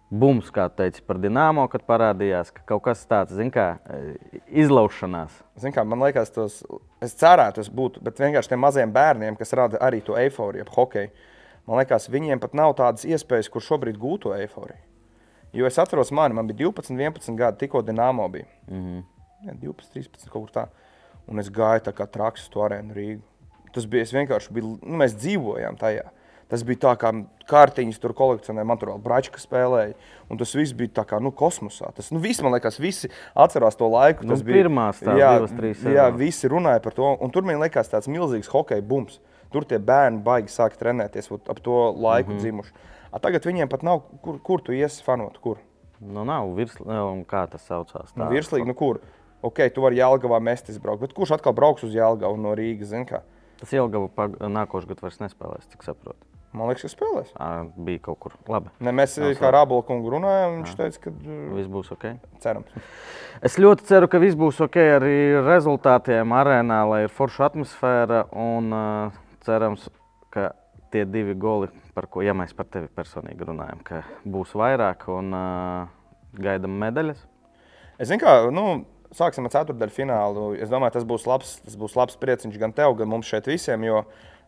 bums, 0.09 0.49
kā 0.53 0.65
teica 0.73 1.01
par 1.05 1.19
Dienāmo, 1.21 1.65
kad 1.71 1.85
parādījās, 1.87 2.51
ka 2.53 2.63
kaut 2.71 2.83
kas 2.87 3.05
tāds, 3.09 3.37
kā, 3.53 3.67
eh, 3.89 4.39
izlaušanās. 4.49 5.31
Zin 5.57 5.73
Kā, 5.73 5.85
man 5.85 5.99
liekas, 5.99 6.31
tos, 6.33 6.63
es 7.01 7.13
cerētu, 7.13 7.55
tas 7.55 7.69
būtu, 7.69 8.01
bet 8.01 8.17
vienkārši 8.17 8.49
tiem 8.49 8.59
maziem 8.59 8.91
bērniem, 8.91 9.37
kas 9.37 9.53
rada 9.53 9.77
arī 9.77 10.03
to 10.03 10.13
eifóriju, 10.13 10.61
ap 10.61 10.69
hokeju, 10.69 11.09
man 11.67 11.77
liekas, 11.77 12.09
viņiem 12.09 12.39
pat 12.39 12.53
nav 12.53 12.75
tādas 12.75 13.05
iespējas, 13.05 13.49
kur 13.49 13.61
šobrīd 13.61 13.97
gūt 13.97 14.21
to 14.21 14.29
eifóriju. 14.33 14.79
Jo 15.53 15.65
es 15.65 15.77
atceros, 15.77 16.11
mani, 16.11 16.33
man 16.33 16.47
bija 16.47 16.69
12, 16.69 16.97
11 16.97 17.35
gadi, 17.35 17.57
tikko 17.57 17.81
Dienāmo 17.81 18.29
bija. 18.31 18.45
Mm 18.67 18.77
-hmm. 18.77 19.03
ja, 19.45 19.53
12, 19.53 19.89
13, 19.93 20.29
kaut 20.29 20.43
kur 20.45 20.51
tā. 20.51 20.67
Un 21.27 21.39
es 21.39 21.49
gāju 21.49 21.81
tā 21.85 21.93
kā 21.93 22.07
traks 22.07 22.41
uz 22.41 22.49
to 22.49 22.59
arēnu 22.59 22.93
Rīgā. 22.93 23.21
Tas 23.73 23.85
bija 23.85 24.03
vienkārši, 24.03 24.51
bija, 24.51 24.65
nu, 24.65 24.97
mēs 24.97 25.15
dzīvojām 25.15 25.77
tajā. 25.77 26.09
Tas 26.49 26.63
bija 26.65 26.79
tā 26.81 26.91
kā 26.97 27.11
kārtiņas 27.49 27.99
tur 28.01 28.15
kolekcionēja, 28.17 28.65
man 28.65 28.79
tur 28.81 28.89
vēl 28.93 29.01
bračka 29.05 29.41
spēlēja. 29.41 29.93
Un 30.33 30.39
tas 30.41 30.53
viss 30.57 30.73
bija 30.77 30.95
tā 30.99 31.03
kā 31.09 31.19
nu, 31.21 31.29
kosmosā. 31.35 31.91
Tas, 31.93 32.09
nu, 32.13 32.21
viss, 32.23 32.41
man 32.45 32.55
liekas, 32.55 32.79
visi 32.81 33.11
atcerās 33.37 33.77
to 33.77 33.89
laiku. 33.89 34.25
Nu, 34.25 34.33
Tas 34.33 34.45
bija 34.45 34.63
pirmās 34.63 35.01
tās 35.03 35.19
jā, 35.19 35.31
divas, 35.37 35.53
trīs 35.53 35.83
Jā, 35.83 36.07
sezonas. 36.07 36.19
visi 36.21 36.49
runāja 36.49 36.81
par 36.85 36.97
to. 36.97 37.11
Un 37.21 37.33
tur 37.33 37.45
man 37.45 37.61
liekas 37.61 37.93
tāds 37.93 38.09
milzīgs 38.09 38.49
hokeja 38.49 38.85
bums. 38.85 39.19
Tur 39.53 39.65
tie 39.65 39.77
bērni 39.81 40.23
baigi 40.25 40.53
sāk 40.53 40.77
trenēties 40.77 41.29
ap 41.37 41.61
to 41.65 41.77
laiku 41.93 42.31
mm 42.31 42.35
-hmm. 42.35 42.41
dzimuši. 42.41 42.73
A, 43.11 43.19
tagad 43.19 43.45
viņiem 43.45 43.69
pat 43.69 43.83
nav, 43.83 44.01
kur, 44.21 44.39
kur 44.41 44.61
tu 44.61 44.73
iesi 44.73 45.03
fanot, 45.03 45.37
kur? 45.37 45.57
Nu, 45.99 46.25
nav 46.25 46.53
virsmas, 46.55 47.25
kā 47.27 47.47
tas 47.49 47.65
saucās. 47.65 48.13
Nu, 48.15 48.25
tā. 48.25 48.29
virslīgi, 48.29 48.65
nu 48.65 48.73
kur? 48.73 48.99
Ok, 49.41 49.59
tu 49.73 49.81
vari 49.81 49.95
Jālgavā 49.95 50.39
mest 50.41 50.69
izbraukt, 50.69 51.01
bet 51.01 51.13
kurš 51.13 51.31
atkal 51.31 51.53
brauks 51.53 51.83
uz 51.83 51.93
Jālgavu 51.95 52.37
no 52.37 52.55
Rīgas, 52.55 52.91
zin 52.91 53.05
kā? 53.05 53.21
Tas 53.59 53.73
Ilgava 53.75 54.27
nākošais 54.47 54.87
gads 54.87 55.03
vairs 55.03 55.19
nespēlēs, 55.19 55.67
cik 55.71 55.83
saprotu. 55.83 56.28
Man 56.49 56.71
liekas, 56.71 56.87
ka 56.87 56.89
spēlēs. 56.95 57.33
Ā, 57.37 57.49
Bija 57.85 58.01
kaut 58.07 58.19
kur 58.23 58.33
labi. 58.49 58.71
Ne, 58.81 58.93
mēs 58.95 59.19
Nav 59.21 59.35
kā 59.37 59.51
Rābola 59.53 59.85
kungu 59.85 60.09
runājām, 60.15 60.55
viņš 60.59 60.71
teica, 60.79 61.01
ka 61.03 61.11
uh, 61.13 61.41
Viss 61.57 61.69
būs 61.69 61.91
ok. 61.93 62.07
cerams. 62.43 62.73
Es 63.45 63.55
ļoti 63.55 63.85
ceru, 63.87 64.09
ka 64.11 64.19
viss 64.19 64.35
būs 64.35 64.57
ok 64.65 64.75
arī 64.97 65.13
rezultātiem 65.45 66.33
arēnā, 66.35 66.79
lai 66.89 66.97
ir 67.05 67.13
forša 67.13 67.45
atmosfēra. 67.47 68.25
Un 68.35 68.73
uh, 68.75 69.19
cerams, 69.45 69.85
ka 70.33 70.49
tie 70.91 71.05
divi 71.07 71.37
goli, 71.39 71.69
par 71.95 72.09
ko 72.11 72.25
ja 72.25 72.33
mēs 72.35 72.51
par 72.57 72.67
tevi 72.67 72.89
personīgi 72.91 73.47
runājam, 73.47 73.79
ka 73.85 74.01
būs 74.27 74.51
vairāk 74.59 75.05
un 75.13 75.31
uh, 75.37 75.87
gaidām 76.35 76.75
medaļas. 76.81 77.21
Es 78.01 78.09
zinu, 78.09 78.19
kā, 78.25 78.33
nu, 78.51 78.65
sāksim 79.15 79.47
ar 79.47 79.53
ceturdaļu 79.53 79.95
finālu. 79.95 80.49
Es 80.59 80.73
domāju, 80.73 80.97
tas 80.97 81.07
būs 81.07 81.29
labs, 81.29 81.55
tas 81.63 81.79
būs 81.79 81.95
labs 81.95 82.19
prieciņš 82.19 82.59
gan 82.59 82.75
tev, 82.75 82.97
gan 82.99 83.09
mums 83.11 83.29
šeit 83.29 83.47
visiem, 83.47 83.87
jo 83.87 84.03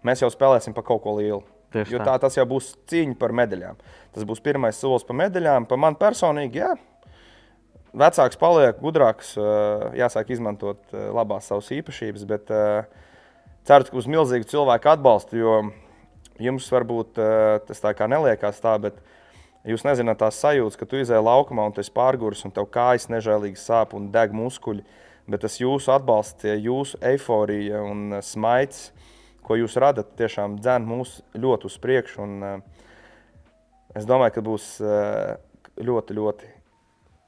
mēs 0.07 0.25
jau 0.25 0.33
spēlēsim 0.33 0.75
par 0.75 0.85
kaut 0.87 1.05
ko 1.05 1.15
lielu. 1.21 1.43
Tieši 1.71 1.95
jo 1.95 2.01
tā. 2.01 2.11
tā 2.11 2.17
tas 2.25 2.35
jau 2.35 2.45
būs 2.49 2.73
cīņa 2.91 3.15
par 3.19 3.33
medaļām. 3.35 3.77
Tas 4.15 4.25
būs 4.27 4.43
pirmais 4.43 4.79
solis 4.79 5.05
par 5.07 5.17
medaļām. 5.21 5.67
Par 5.69 5.79
man 5.79 5.95
personīgi, 5.99 6.59
jā. 6.59 6.73
Vecāks 7.91 8.39
paliek 8.39 8.77
gudrāks, 8.79 9.33
jāsāk 9.99 10.29
izmantot 10.31 10.93
labās 10.95 11.49
savas 11.51 11.67
īpašības, 11.75 12.23
bet 12.27 12.51
ceru, 13.67 13.87
ka 13.87 13.95
būs 13.97 14.07
milzīgi 14.07 14.47
cilvēku 14.53 14.93
atbalstu, 14.93 15.39
jo 15.41 15.55
jums 16.39 16.69
varbūt 16.71 17.19
tas 17.67 17.83
tā 17.83 17.91
kā 17.97 18.07
neliekās 18.11 18.63
tā, 18.63 18.77
bet 18.79 19.01
jūs 19.67 19.83
nezināt 19.83 20.21
tās 20.23 20.39
sajūtas, 20.39 20.79
ka 20.79 20.87
tu 20.87 21.01
izēji 21.01 21.27
laukumā 21.27 21.67
un 21.67 21.75
tu 21.75 21.83
esi 21.83 21.91
pārgurs 21.93 22.45
un 22.47 22.55
tev 22.55 22.69
kājas 22.71 23.09
nežēlīgi 23.11 23.59
sāp 23.59 23.91
un 23.97 24.07
deg 24.13 24.31
muskuļi, 24.39 24.85
bet 25.27 25.43
tas 25.43 25.59
jūsu 25.59 25.91
atbalsts, 25.91 26.47
jūsu 26.63 26.99
eiforija 27.11 27.83
un 27.83 28.21
smaids, 28.23 28.89
ko 29.45 29.57
jūs 29.59 29.77
radat, 29.81 30.13
tiešām 30.19 30.59
dzēn 30.61 30.87
mūs 30.87 31.19
ļoti 31.35 31.69
uz 31.69 31.77
priekšu. 31.81 32.21
Un, 32.25 32.43
eh, 32.43 32.61
es 33.95 34.07
domāju, 34.09 34.37
ka 34.37 34.45
būs 34.45 34.71
eh, 34.81 35.35
ļoti, 35.81 36.17
ļoti 36.17 36.53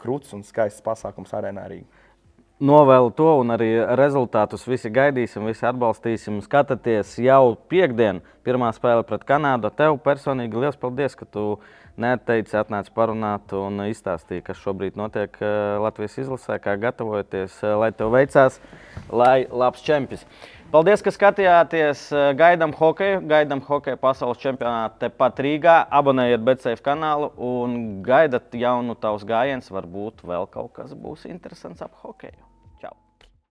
krūts 0.04 0.34
un 0.36 0.44
skaists 0.44 0.84
pasākums 0.86 1.34
arēnā 1.36 1.68
Rīgā. 1.72 2.04
Novēlu 2.64 3.10
to 3.18 3.26
un 3.42 3.50
arī 3.52 3.74
rezultātus 3.98 4.62
visi 4.70 4.88
gaidīsim, 4.94 5.44
visi 5.50 5.66
atbalstīsim. 5.68 6.38
Skatieties 6.46 7.18
jau 7.20 7.58
piekdien, 7.68 8.22
pirmā 8.46 8.70
spēle 8.72 9.04
pret 9.04 9.26
Kanādu. 9.28 9.72
Tev 9.74 9.98
personīgi 10.06 10.62
liels 10.62 10.78
paldies, 10.80 11.18
ka 11.20 11.26
tu 11.26 11.58
neteici, 12.00 12.56
atnāc 12.56 12.88
parunāt 12.96 13.52
un 13.58 13.84
izstāstīji, 13.90 14.46
kas 14.48 14.62
šobrīd 14.62 14.96
notiek 15.02 15.36
eh, 15.42 15.76
Latvijas 15.84 16.16
izlasē, 16.24 16.60
kā 16.64 16.78
gatavoties, 16.80 17.58
lai 17.82 17.92
tev 17.98 18.14
veicās, 18.14 18.62
lai 19.12 19.44
labs 19.50 19.84
čempions. 19.84 20.24
Paldies, 20.74 21.04
ka 21.06 21.12
skatījāties. 21.14 22.00
Gaidām 22.34 22.72
hokeju, 22.74 23.20
gaidām 23.30 23.60
hokeju 23.62 24.00
pasaules 24.02 24.40
čempionātu 24.42 25.04
tepat 25.04 25.42
Rīgā. 25.46 25.76
Abonējiet 26.00 26.42
BCF 26.48 26.82
kanālu 26.82 27.28
un 27.38 27.76
gaidat 28.08 28.58
jaunu 28.58 28.96
tavs 28.98 29.22
gājienu. 29.30 29.62
Varbūt 29.78 30.26
vēl 30.26 30.50
kaut 30.50 30.74
kas 30.80 30.98
būs 30.98 31.28
interesants 31.30 31.86
ap 31.86 31.94
hokeju. 32.02 32.53